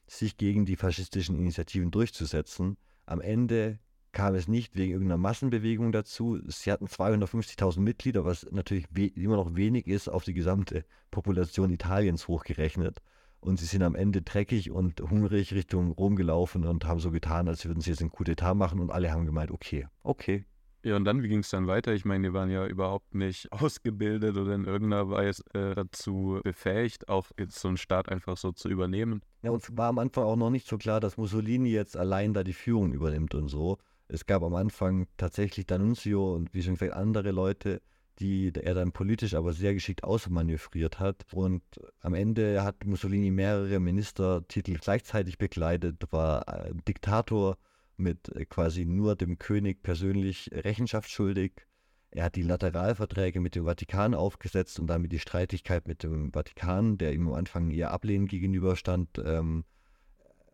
sich 0.07 0.37
gegen 0.37 0.65
die 0.65 0.75
faschistischen 0.75 1.37
Initiativen 1.37 1.89
durchzusetzen. 1.89 2.77
Am 3.05 3.21
Ende 3.21 3.79
kam 4.17 4.33
es 4.33 4.47
nicht 4.47 4.75
wegen 4.75 4.93
irgendeiner 4.93 5.19
Massenbewegung 5.19 5.91
dazu. 5.91 6.39
Sie 6.47 6.71
hatten 6.71 6.87
250.000 6.87 7.81
Mitglieder, 7.81 8.25
was 8.25 8.47
natürlich 8.49 8.87
immer 9.15 9.35
noch 9.35 9.55
wenig 9.55 9.85
ist 9.85 10.07
auf 10.07 10.23
die 10.23 10.33
gesamte 10.33 10.85
Population 11.11 11.69
Italiens 11.69 12.27
hochgerechnet. 12.27 12.97
Und 13.41 13.59
sie 13.59 13.67
sind 13.67 13.83
am 13.83 13.93
Ende 13.93 14.23
dreckig 14.23 14.71
und 14.71 15.01
hungrig 15.01 15.53
Richtung 15.53 15.91
Rom 15.91 16.15
gelaufen 16.15 16.65
und 16.65 16.85
haben 16.85 16.99
so 16.99 17.11
getan, 17.11 17.47
als 17.47 17.63
würden 17.67 17.79
sie 17.79 17.91
jetzt 17.91 18.01
einen 18.01 18.09
Coup 18.09 18.25
d'etat 18.25 18.55
machen. 18.55 18.79
Und 18.79 18.89
alle 18.89 19.11
haben 19.11 19.27
gemeint, 19.27 19.51
okay, 19.51 19.85
okay, 20.01 20.45
ja, 20.83 20.95
und 20.95 21.05
dann, 21.05 21.21
wie 21.21 21.27
ging 21.27 21.39
es 21.39 21.49
dann 21.49 21.67
weiter? 21.67 21.93
Ich 21.93 22.05
meine, 22.05 22.29
die 22.29 22.33
waren 22.33 22.49
ja 22.49 22.65
überhaupt 22.65 23.13
nicht 23.13 23.51
ausgebildet 23.51 24.35
oder 24.35 24.55
in 24.55 24.65
irgendeiner 24.65 25.11
Weise 25.11 25.43
äh, 25.53 25.75
dazu 25.75 26.39
befähigt, 26.43 27.07
auch 27.07 27.29
jetzt 27.37 27.59
so 27.59 27.67
einen 27.67 27.77
Staat 27.77 28.09
einfach 28.09 28.37
so 28.37 28.51
zu 28.51 28.67
übernehmen. 28.67 29.21
Ja, 29.43 29.51
uns 29.51 29.77
war 29.77 29.89
am 29.89 29.99
Anfang 29.99 30.23
auch 30.23 30.35
noch 30.35 30.49
nicht 30.49 30.65
so 30.65 30.79
klar, 30.79 30.99
dass 30.99 31.17
Mussolini 31.17 31.69
jetzt 31.69 31.95
allein 31.95 32.33
da 32.33 32.43
die 32.43 32.53
Führung 32.53 32.93
übernimmt 32.93 33.35
und 33.35 33.47
so. 33.47 33.77
Es 34.07 34.25
gab 34.25 34.43
am 34.43 34.55
Anfang 34.55 35.07
tatsächlich 35.17 35.65
D'Annunzio 35.65 36.33
und 36.33 36.53
wie 36.53 36.63
schon 36.63 36.75
gesagt 36.75 36.93
andere 36.93 37.31
Leute, 37.31 37.81
die 38.19 38.51
er 38.55 38.73
dann 38.73 38.91
politisch 38.91 39.33
aber 39.33 39.53
sehr 39.53 39.73
geschickt 39.73 40.03
ausmanövriert 40.03 40.99
hat. 40.99 41.25
Und 41.33 41.61
am 41.99 42.13
Ende 42.13 42.63
hat 42.63 42.85
Mussolini 42.85 43.31
mehrere 43.31 43.79
Ministertitel 43.79 44.75
gleichzeitig 44.75 45.37
bekleidet, 45.37 46.11
war 46.11 46.47
äh, 46.47 46.73
Diktator 46.87 47.57
mit 47.97 48.29
äh, 48.35 48.45
quasi 48.45 48.85
nur 48.85 49.15
dem 49.15 49.37
König 49.37 49.83
persönlich 49.83 50.49
Rechenschaft 50.53 51.09
schuldig. 51.09 51.67
Er 52.09 52.25
hat 52.25 52.35
die 52.35 52.43
Lateralverträge 52.43 53.39
mit 53.41 53.55
dem 53.55 53.65
Vatikan 53.65 54.13
aufgesetzt 54.13 54.79
und 54.79 54.87
damit 54.87 55.11
die 55.11 55.19
Streitigkeit 55.19 55.87
mit 55.87 56.03
dem 56.03 56.31
Vatikan, 56.31 56.97
der 56.97 57.13
ihm 57.13 57.27
am 57.27 57.33
Anfang 57.33 57.69
eher 57.69 57.91
ablehnend 57.91 58.29
gegenüberstand, 58.29 59.21
ähm, 59.23 59.65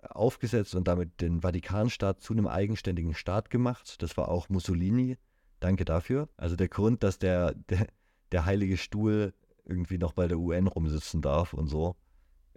aufgesetzt 0.09 0.75
und 0.75 0.87
damit 0.87 1.21
den 1.21 1.41
Vatikanstaat 1.41 2.21
zu 2.21 2.33
einem 2.33 2.47
eigenständigen 2.47 3.13
Staat 3.13 3.49
gemacht. 3.49 4.01
Das 4.01 4.17
war 4.17 4.29
auch 4.29 4.49
Mussolini. 4.49 5.17
Danke 5.59 5.85
dafür. 5.85 6.29
Also 6.37 6.55
der 6.55 6.67
Grund, 6.67 7.03
dass 7.03 7.19
der, 7.19 7.53
der, 7.53 7.87
der 8.31 8.45
Heilige 8.45 8.77
Stuhl 8.77 9.33
irgendwie 9.65 9.97
noch 9.97 10.13
bei 10.13 10.27
der 10.27 10.37
UN 10.37 10.67
rumsitzen 10.67 11.21
darf 11.21 11.53
und 11.53 11.67
so, 11.67 11.95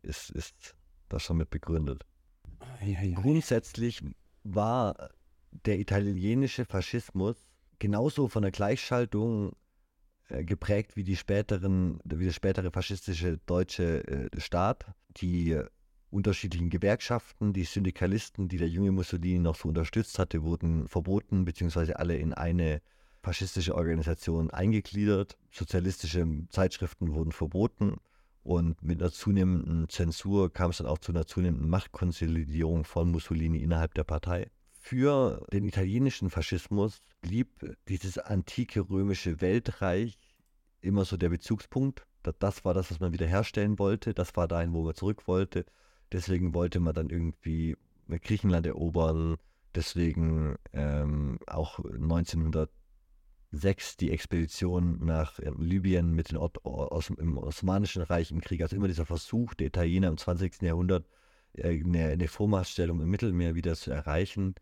ist, 0.03 0.31
ist 0.31 0.77
das 1.09 1.23
schon 1.23 1.37
mit 1.37 1.51
begründet. 1.51 2.05
Ja, 2.85 3.03
ja. 3.03 3.21
Grundsätzlich 3.21 4.03
war 4.43 5.11
der 5.51 5.79
italienische 5.79 6.65
Faschismus 6.65 7.37
genauso 7.79 8.29
von 8.29 8.43
der 8.43 8.53
Gleichschaltung 8.53 9.53
äh, 10.29 10.45
geprägt 10.45 10.97
wie 10.97 11.05
die 11.05 11.17
späteren, 11.17 12.01
wie 12.05 12.25
der 12.25 12.33
spätere 12.33 12.71
faschistische 12.71 13.39
deutsche 13.47 14.07
äh, 14.07 14.41
Staat. 14.41 14.87
Die 15.19 15.61
unterschiedlichen 16.11 16.71
Gewerkschaften, 16.71 17.53
die 17.53 17.65
Syndikalisten, 17.65 18.49
die 18.49 18.59
der 18.59 18.69
junge 18.69 18.93
Mussolini 18.93 19.39
noch 19.39 19.57
so 19.57 19.69
unterstützt 19.69 20.19
hatte, 20.19 20.43
wurden 20.43 20.89
verboten, 20.89 21.45
beziehungsweise 21.45 21.99
alle 21.99 22.17
in 22.17 22.33
eine 22.33 22.81
faschistische 23.23 23.75
Organisation 23.75 24.51
eingegliedert. 24.51 25.37
Sozialistische 25.51 26.27
Zeitschriften 26.51 27.13
wurden 27.13 27.33
verboten. 27.33 27.97
Und 28.43 28.81
mit 28.81 29.03
einer 29.03 29.11
zunehmenden 29.11 29.89
Zensur 29.89 30.53
kam 30.53 30.71
es 30.71 30.79
dann 30.79 30.87
auch 30.87 30.99
zu 30.99 31.11
einer 31.11 31.27
zunehmenden 31.27 31.69
Machtkonsolidierung 31.69 32.85
von 32.85 33.11
Mussolini 33.11 33.59
innerhalb 33.59 33.95
der 33.95 34.05
Partei. 34.05 34.53
Für 34.71 35.45
den 35.53 35.65
italienischen 35.65 36.31
Faschismus 36.31 37.01
blieb 37.21 37.49
dieses 37.89 38.19
antike 38.19 38.89
römische 38.89 39.41
Weltreich 39.41 40.17
immer 40.81 41.05
so 41.05 41.17
der 41.17 41.31
Bezugspunkt. 41.31 42.07
Das 42.39 42.65
war 42.65 42.75
das, 42.75 42.93
was 42.93 43.01
man 43.01 43.13
wiederherstellen 43.13 43.81
wollte. 43.81 44.15
Das 44.15 44.37
war 44.37 44.47
dahin, 44.47 44.73
wo 44.73 44.85
man 44.85 44.95
zurück 44.95 45.27
wollte. 45.27 45.67
Deswegen 46.13 46.55
wollte 46.55 46.81
man 46.81 46.95
dann 46.95 47.11
irgendwie 47.11 47.77
Griechenland 48.09 48.67
erobern. 48.67 49.37
Deswegen 49.75 50.57
ähm, 50.73 51.39
auch 51.47 51.79
1900 51.79 52.71
6 53.53 53.97
die 53.97 54.11
Expedition 54.11 55.05
nach 55.05 55.39
äh, 55.39 55.51
Libyen 55.59 56.13
mit 56.13 56.31
den 56.31 56.39
Ot 56.39 56.65
aus, 56.65 57.11
im 57.11 57.39
Osmanischen 57.39 58.03
Reich 58.03 58.31
im 58.31 58.41
Krieg. 58.41 58.63
Also 58.63 58.77
immer 58.77 58.89
dieser 58.89 59.07
Versuch 59.07 59.55
der 59.55 59.69
Italiener 59.69 60.09
im 60.09 60.19
20. 60.19 60.63
Jahrhundert, 60.63 61.07
äh, 61.55 61.69
eine, 61.69 62.07
eine 62.07 62.29
Vormachtstellung 62.29 63.01
im 63.01 63.11
Mittelmeer 63.11 63.55
wieder 63.55 63.75
zu 63.75 63.91
erreichen 63.91 64.55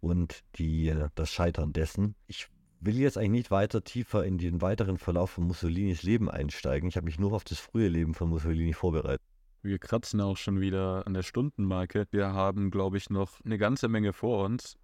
und 0.00 0.42
die, 0.56 0.88
äh, 0.88 1.08
das 1.14 1.30
Scheitern 1.30 1.72
dessen. 1.72 2.14
Ich 2.26 2.48
will 2.80 2.98
jetzt 2.98 3.16
eigentlich 3.16 3.30
nicht 3.30 3.50
weiter 3.50 3.82
tiefer 3.82 4.24
in 4.24 4.38
den 4.38 4.60
weiteren 4.60 4.98
Verlauf 4.98 5.30
von 5.30 5.44
Mussolinis 5.44 6.02
Leben 6.02 6.30
einsteigen. 6.30 6.88
Ich 6.88 6.96
habe 6.96 7.06
mich 7.06 7.18
nur 7.18 7.32
auf 7.32 7.44
das 7.44 7.58
frühe 7.58 7.88
Leben 7.88 8.14
von 8.14 8.28
Mussolini 8.28 8.74
vorbereitet. 8.74 9.22
Wir 9.64 9.78
kratzen 9.78 10.20
auch 10.20 10.36
schon 10.36 10.60
wieder 10.60 11.06
an 11.06 11.14
der 11.14 11.22
Stundenmarke. 11.22 12.06
Wir 12.10 12.34
haben, 12.34 12.70
glaube 12.70 12.98
ich, 12.98 13.08
noch 13.08 13.40
eine 13.46 13.56
ganze 13.56 13.88
Menge 13.88 14.12
vor 14.12 14.44
uns. 14.44 14.76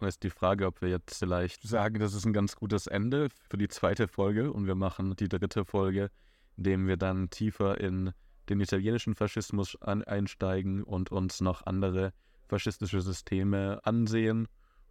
Und 0.00 0.08
ist 0.08 0.24
die 0.24 0.30
Frage, 0.30 0.66
ob 0.66 0.82
wir 0.82 0.88
jetzt 0.88 1.20
vielleicht 1.20 1.62
sagen, 1.62 2.00
das 2.00 2.14
ist 2.14 2.26
ein 2.26 2.32
ganz 2.32 2.56
gutes 2.56 2.88
Ende 2.88 3.28
für 3.30 3.58
die 3.58 3.68
zweite 3.68 4.08
Folge 4.08 4.52
und 4.52 4.66
wir 4.66 4.74
machen 4.74 5.14
die 5.14 5.28
dritte 5.28 5.64
Folge, 5.64 6.10
indem 6.56 6.88
wir 6.88 6.96
dann 6.96 7.30
tiefer 7.30 7.80
in 7.80 8.10
den 8.48 8.58
italienischen 8.58 9.14
Faschismus 9.14 9.80
an, 9.80 10.02
einsteigen 10.02 10.82
und 10.82 11.12
uns 11.12 11.40
noch 11.40 11.64
andere 11.64 12.12
faschistische 12.48 13.02
Systeme 13.02 13.78
ansehen 13.84 14.48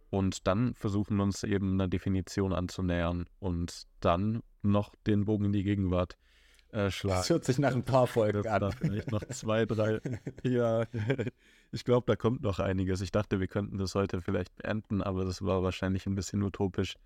und 0.08 0.46
dann 0.46 0.74
versuchen 0.74 1.20
uns 1.20 1.44
eben 1.44 1.74
einer 1.74 1.88
Definition 1.88 2.54
anzunähern 2.54 3.26
und 3.40 3.82
dann 4.00 4.42
noch 4.62 4.94
den 5.06 5.26
Bogen 5.26 5.44
in 5.44 5.52
die 5.52 5.64
Gegenwart 5.64 6.16
äh, 6.74 6.90
schlagen. 6.90 7.20
Das 7.20 7.30
hört 7.30 7.44
sich 7.44 7.58
nach 7.58 7.72
ein 7.72 7.84
paar 7.84 8.06
Folgen 8.06 8.46
an. 8.46 8.72
Vielleicht 8.72 9.10
noch 9.10 9.24
zwei, 9.28 9.64
drei. 9.64 10.00
ja, 10.42 10.84
ich 11.72 11.84
glaube, 11.84 12.04
da 12.06 12.16
kommt 12.16 12.42
noch 12.42 12.58
einiges. 12.58 13.00
Ich 13.00 13.12
dachte, 13.12 13.40
wir 13.40 13.46
könnten 13.46 13.78
das 13.78 13.94
heute 13.94 14.20
vielleicht 14.20 14.54
beenden, 14.56 15.02
aber 15.02 15.24
das 15.24 15.42
war 15.42 15.62
wahrscheinlich 15.62 16.06
ein 16.06 16.14
bisschen 16.14 16.42
utopisch. 16.42 16.96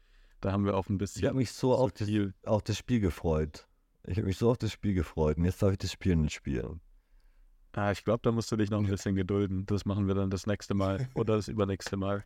Da 0.41 0.53
haben 0.53 0.65
wir 0.65 0.77
auch 0.77 0.89
ein 0.89 0.99
bisschen. 0.99 1.23
Ich 1.23 1.27
habe 1.29 1.37
mich 1.37 1.53
so 1.53 1.75
auf 1.75 1.93
das, 1.93 2.09
auf 2.45 2.63
das 2.63 2.79
Spiel 2.79 3.01
gefreut. 3.01 3.67
Ich 4.05 4.17
habe 4.17 4.27
mich 4.27 4.39
so 4.39 4.51
auf 4.51 4.59
das 4.59 4.73
Spiel 4.73 4.95
gefreut 4.95 5.37
und 5.37 5.45
jetzt 5.45 5.63
darf 5.63 5.73
ich 5.73 5.79
das 5.79 5.93
Spiel 5.93 6.17
nicht 6.17 6.35
spielen. 6.35 6.81
Ah, 7.73 7.93
ich 7.93 8.03
glaube, 8.03 8.21
da 8.23 8.33
musst 8.33 8.51
du 8.51 8.57
dich 8.57 8.71
noch 8.71 8.81
ein 8.81 8.87
bisschen 8.87 9.15
gedulden. 9.15 9.67
Das 9.67 9.85
machen 9.85 10.09
wir 10.09 10.15
dann 10.15 10.31
das 10.31 10.47
nächste 10.47 10.75
Mal 10.75 11.09
oder 11.15 11.37
das 11.37 11.49
übernächste 11.49 11.97
Mal. 11.97 12.25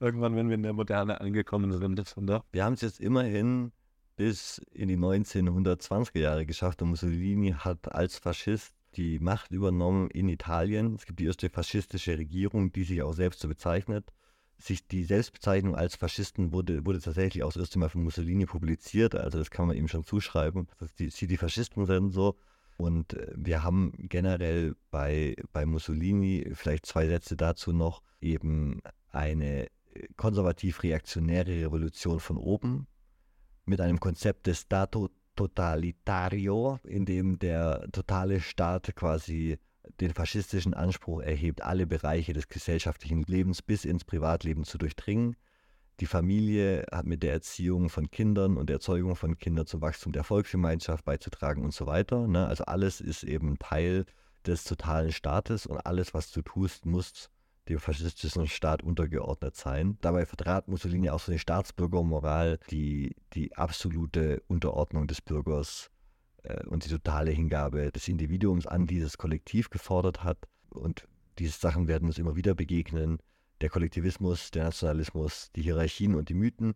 Irgendwann, 0.00 0.36
wenn 0.36 0.48
wir 0.48 0.54
in 0.54 0.62
der 0.62 0.72
Moderne 0.72 1.20
angekommen 1.20 1.72
sind. 1.72 2.16
Oder? 2.16 2.44
Wir 2.52 2.64
haben 2.64 2.74
es 2.74 2.82
jetzt 2.82 3.00
immerhin 3.00 3.72
bis 4.18 4.60
in 4.74 4.88
die 4.88 4.96
1920er 4.96 6.18
Jahre 6.18 6.44
geschafft 6.44 6.82
und 6.82 6.90
Mussolini 6.90 7.54
hat 7.56 7.92
als 7.92 8.18
Faschist 8.18 8.74
die 8.96 9.20
Macht 9.20 9.52
übernommen 9.52 10.10
in 10.10 10.28
Italien. 10.28 10.96
Es 10.96 11.06
gibt 11.06 11.20
die 11.20 11.26
erste 11.26 11.48
faschistische 11.48 12.18
Regierung, 12.18 12.72
die 12.72 12.82
sich 12.82 13.00
auch 13.00 13.12
selbst 13.12 13.38
so 13.38 13.46
bezeichnet. 13.46 14.12
Sich 14.56 14.88
die 14.88 15.04
Selbstbezeichnung 15.04 15.76
als 15.76 15.94
Faschisten 15.94 16.52
wurde, 16.52 16.84
wurde 16.84 17.00
tatsächlich 17.00 17.44
auch 17.44 17.52
das 17.52 17.60
erste 17.60 17.78
Mal 17.78 17.90
von 17.90 18.02
Mussolini 18.02 18.44
publiziert, 18.44 19.14
also 19.14 19.38
das 19.38 19.52
kann 19.52 19.68
man 19.68 19.76
ihm 19.76 19.86
schon 19.86 20.02
zuschreiben, 20.02 20.66
dass 20.80 20.92
die, 20.96 21.10
die 21.10 21.36
Faschisten 21.36 21.86
sind 21.86 22.10
so. 22.10 22.36
Und 22.76 23.12
äh, 23.12 23.32
wir 23.36 23.62
haben 23.62 23.92
generell 23.98 24.74
bei, 24.90 25.36
bei 25.52 25.64
Mussolini, 25.64 26.50
vielleicht 26.54 26.86
zwei 26.86 27.06
Sätze 27.06 27.36
dazu 27.36 27.72
noch, 27.72 28.02
eben 28.20 28.80
eine 29.10 29.66
äh, 29.66 30.08
konservativ-reaktionäre 30.16 31.66
Revolution 31.66 32.18
von 32.18 32.36
oben, 32.36 32.88
mit 33.68 33.80
einem 33.80 34.00
Konzept 34.00 34.46
des 34.46 34.62
Stato 34.62 35.10
Totalitario, 35.36 36.80
in 36.82 37.04
dem 37.04 37.38
der 37.38 37.88
totale 37.92 38.40
Staat 38.40 38.94
quasi 38.96 39.58
den 40.00 40.12
faschistischen 40.12 40.74
Anspruch 40.74 41.20
erhebt, 41.20 41.62
alle 41.62 41.86
Bereiche 41.86 42.32
des 42.32 42.48
gesellschaftlichen 42.48 43.22
Lebens 43.22 43.62
bis 43.62 43.84
ins 43.84 44.04
Privatleben 44.04 44.64
zu 44.64 44.78
durchdringen. 44.78 45.36
Die 46.00 46.06
Familie 46.06 46.86
hat 46.92 47.06
mit 47.06 47.22
der 47.22 47.32
Erziehung 47.32 47.88
von 47.88 48.10
Kindern 48.10 48.56
und 48.56 48.68
der 48.68 48.76
Erzeugung 48.76 49.16
von 49.16 49.38
Kindern 49.38 49.66
zum 49.66 49.80
Wachstum 49.80 50.12
der 50.12 50.24
Volksgemeinschaft 50.24 51.04
beizutragen 51.04 51.64
und 51.64 51.72
so 51.72 51.86
weiter. 51.86 52.26
Ne? 52.26 52.46
Also 52.46 52.64
alles 52.64 53.00
ist 53.00 53.24
eben 53.24 53.58
Teil 53.58 54.04
des 54.46 54.64
totalen 54.64 55.12
Staates 55.12 55.66
und 55.66 55.78
alles, 55.78 56.14
was 56.14 56.30
du 56.30 56.42
tust, 56.42 56.86
muss 56.86 57.30
dem 57.68 57.78
faschistischen 57.78 58.46
Staat 58.46 58.82
untergeordnet 58.82 59.56
sein. 59.56 59.98
Dabei 60.00 60.26
vertrat 60.26 60.68
Mussolini 60.68 61.10
auch 61.10 61.20
so 61.20 61.32
eine 61.32 61.38
Staatsbürgermoral, 61.38 62.58
die 62.70 63.14
die 63.34 63.54
absolute 63.56 64.42
Unterordnung 64.48 65.06
des 65.06 65.20
Bürgers 65.20 65.90
äh, 66.42 66.64
und 66.66 66.84
die 66.84 66.90
totale 66.90 67.30
Hingabe 67.30 67.92
des 67.92 68.08
Individuums 68.08 68.66
an 68.66 68.86
dieses 68.86 69.18
Kollektiv 69.18 69.70
gefordert 69.70 70.24
hat. 70.24 70.38
Und 70.70 71.06
diese 71.38 71.58
Sachen 71.58 71.88
werden 71.88 72.08
uns 72.08 72.18
immer 72.18 72.36
wieder 72.36 72.54
begegnen. 72.54 73.18
Der 73.60 73.68
Kollektivismus, 73.68 74.50
der 74.50 74.64
Nationalismus, 74.64 75.50
die 75.54 75.62
Hierarchien 75.62 76.14
und 76.14 76.28
die 76.28 76.34
Mythen. 76.34 76.74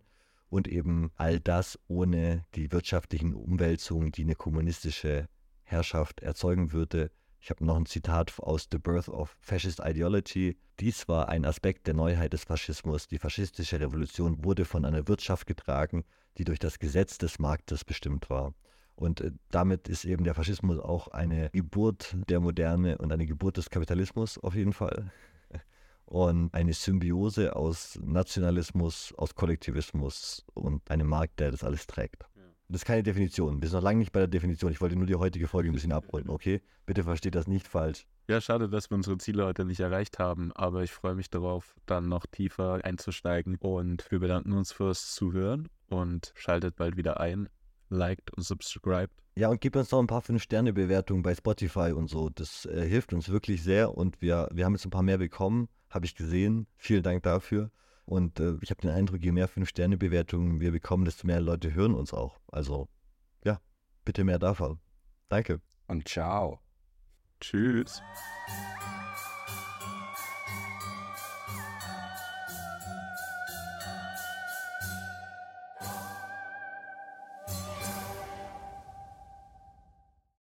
und 0.48 0.68
eben 0.68 1.10
all 1.16 1.40
das 1.40 1.78
ohne 1.88 2.44
die 2.54 2.70
wirtschaftlichen 2.72 3.32
Umwälzungen, 3.32 4.12
die 4.12 4.24
eine 4.24 4.34
kommunistische 4.34 5.26
Herrschaft 5.62 6.20
erzeugen 6.20 6.72
würde. 6.72 7.10
Ich 7.44 7.50
habe 7.50 7.64
noch 7.64 7.74
ein 7.74 7.86
Zitat 7.86 8.38
aus 8.38 8.68
The 8.70 8.78
Birth 8.78 9.08
of 9.08 9.36
Fascist 9.40 9.80
Ideology. 9.84 10.56
Dies 10.78 11.08
war 11.08 11.28
ein 11.28 11.44
Aspekt 11.44 11.88
der 11.88 11.94
Neuheit 11.94 12.34
des 12.34 12.44
Faschismus. 12.44 13.08
Die 13.08 13.18
faschistische 13.18 13.80
Revolution 13.80 14.44
wurde 14.44 14.64
von 14.64 14.84
einer 14.84 15.08
Wirtschaft 15.08 15.48
getragen, 15.48 16.04
die 16.38 16.44
durch 16.44 16.60
das 16.60 16.78
Gesetz 16.78 17.18
des 17.18 17.40
Marktes 17.40 17.84
bestimmt 17.84 18.30
war. 18.30 18.54
Und 18.94 19.22
äh, 19.22 19.32
damit 19.50 19.88
ist 19.88 20.04
eben 20.04 20.22
der 20.22 20.34
Faschismus 20.34 20.78
auch 20.78 21.08
eine 21.08 21.50
Geburt 21.50 22.16
der 22.28 22.38
Moderne 22.38 22.96
und 22.98 23.10
eine 23.10 23.26
Geburt 23.26 23.56
des 23.56 23.70
Kapitalismus 23.70 24.38
auf 24.38 24.54
jeden 24.54 24.72
Fall 24.72 25.10
und 26.04 26.54
eine 26.54 26.72
Symbiose 26.72 27.56
aus 27.56 27.98
Nationalismus, 28.04 29.12
aus 29.16 29.34
Kollektivismus 29.34 30.44
und 30.54 30.88
einem 30.88 31.08
Markt, 31.08 31.40
der 31.40 31.50
das 31.50 31.64
alles 31.64 31.88
trägt. 31.88 32.24
Das 32.72 32.80
ist 32.80 32.86
keine 32.86 33.02
Definition. 33.02 33.60
Wir 33.60 33.68
sind 33.68 33.76
noch 33.76 33.84
lange 33.84 33.98
nicht 33.98 34.12
bei 34.12 34.20
der 34.20 34.28
Definition. 34.28 34.72
Ich 34.72 34.80
wollte 34.80 34.96
nur 34.96 35.04
die 35.04 35.14
heutige 35.14 35.46
Folge 35.46 35.68
ein 35.68 35.74
bisschen 35.74 35.92
abrunden, 35.92 36.30
okay? 36.30 36.62
Bitte 36.86 37.04
versteht 37.04 37.34
das 37.34 37.46
nicht 37.46 37.68
falsch. 37.68 38.06
Ja, 38.28 38.40
schade, 38.40 38.70
dass 38.70 38.88
wir 38.88 38.96
unsere 38.96 39.18
Ziele 39.18 39.44
heute 39.44 39.66
nicht 39.66 39.80
erreicht 39.80 40.18
haben, 40.18 40.52
aber 40.52 40.82
ich 40.82 40.90
freue 40.90 41.14
mich 41.14 41.28
darauf, 41.28 41.74
dann 41.84 42.08
noch 42.08 42.24
tiefer 42.24 42.80
einzusteigen 42.82 43.56
und 43.56 44.10
wir 44.10 44.20
bedanken 44.20 44.52
uns 44.52 44.72
fürs 44.72 45.14
Zuhören 45.14 45.68
und 45.90 46.32
schaltet 46.34 46.76
bald 46.76 46.96
wieder 46.96 47.20
ein, 47.20 47.50
liked 47.90 48.32
und 48.32 48.42
subscribed. 48.42 49.12
Ja, 49.34 49.48
und 49.48 49.60
gebt 49.60 49.76
uns 49.76 49.90
noch 49.90 50.00
ein 50.00 50.06
paar 50.06 50.22
5-Sterne-Bewertungen 50.22 51.22
bei 51.22 51.34
Spotify 51.34 51.92
und 51.92 52.08
so. 52.08 52.30
Das 52.30 52.64
äh, 52.64 52.88
hilft 52.88 53.12
uns 53.12 53.28
wirklich 53.28 53.62
sehr 53.62 53.94
und 53.94 54.22
wir, 54.22 54.48
wir 54.50 54.64
haben 54.64 54.72
jetzt 54.72 54.86
ein 54.86 54.90
paar 54.90 55.02
mehr 55.02 55.18
bekommen 55.18 55.68
habe 55.92 56.06
ich 56.06 56.14
gesehen. 56.14 56.66
Vielen 56.76 57.02
Dank 57.02 57.22
dafür. 57.22 57.70
Und 58.04 58.40
äh, 58.40 58.56
ich 58.60 58.70
habe 58.70 58.80
den 58.80 58.90
Eindruck, 58.90 59.22
je 59.22 59.32
mehr 59.32 59.48
Fünf-Sterne-Bewertungen 59.48 60.60
wir 60.60 60.72
bekommen, 60.72 61.04
desto 61.04 61.26
mehr 61.26 61.40
Leute 61.40 61.72
hören 61.74 61.94
uns 61.94 62.12
auch. 62.12 62.38
Also, 62.50 62.88
ja, 63.44 63.60
bitte 64.04 64.24
mehr 64.24 64.38
davon. 64.38 64.80
Danke. 65.28 65.60
Und 65.86 66.08
ciao. 66.08 66.60
Tschüss. 67.40 68.02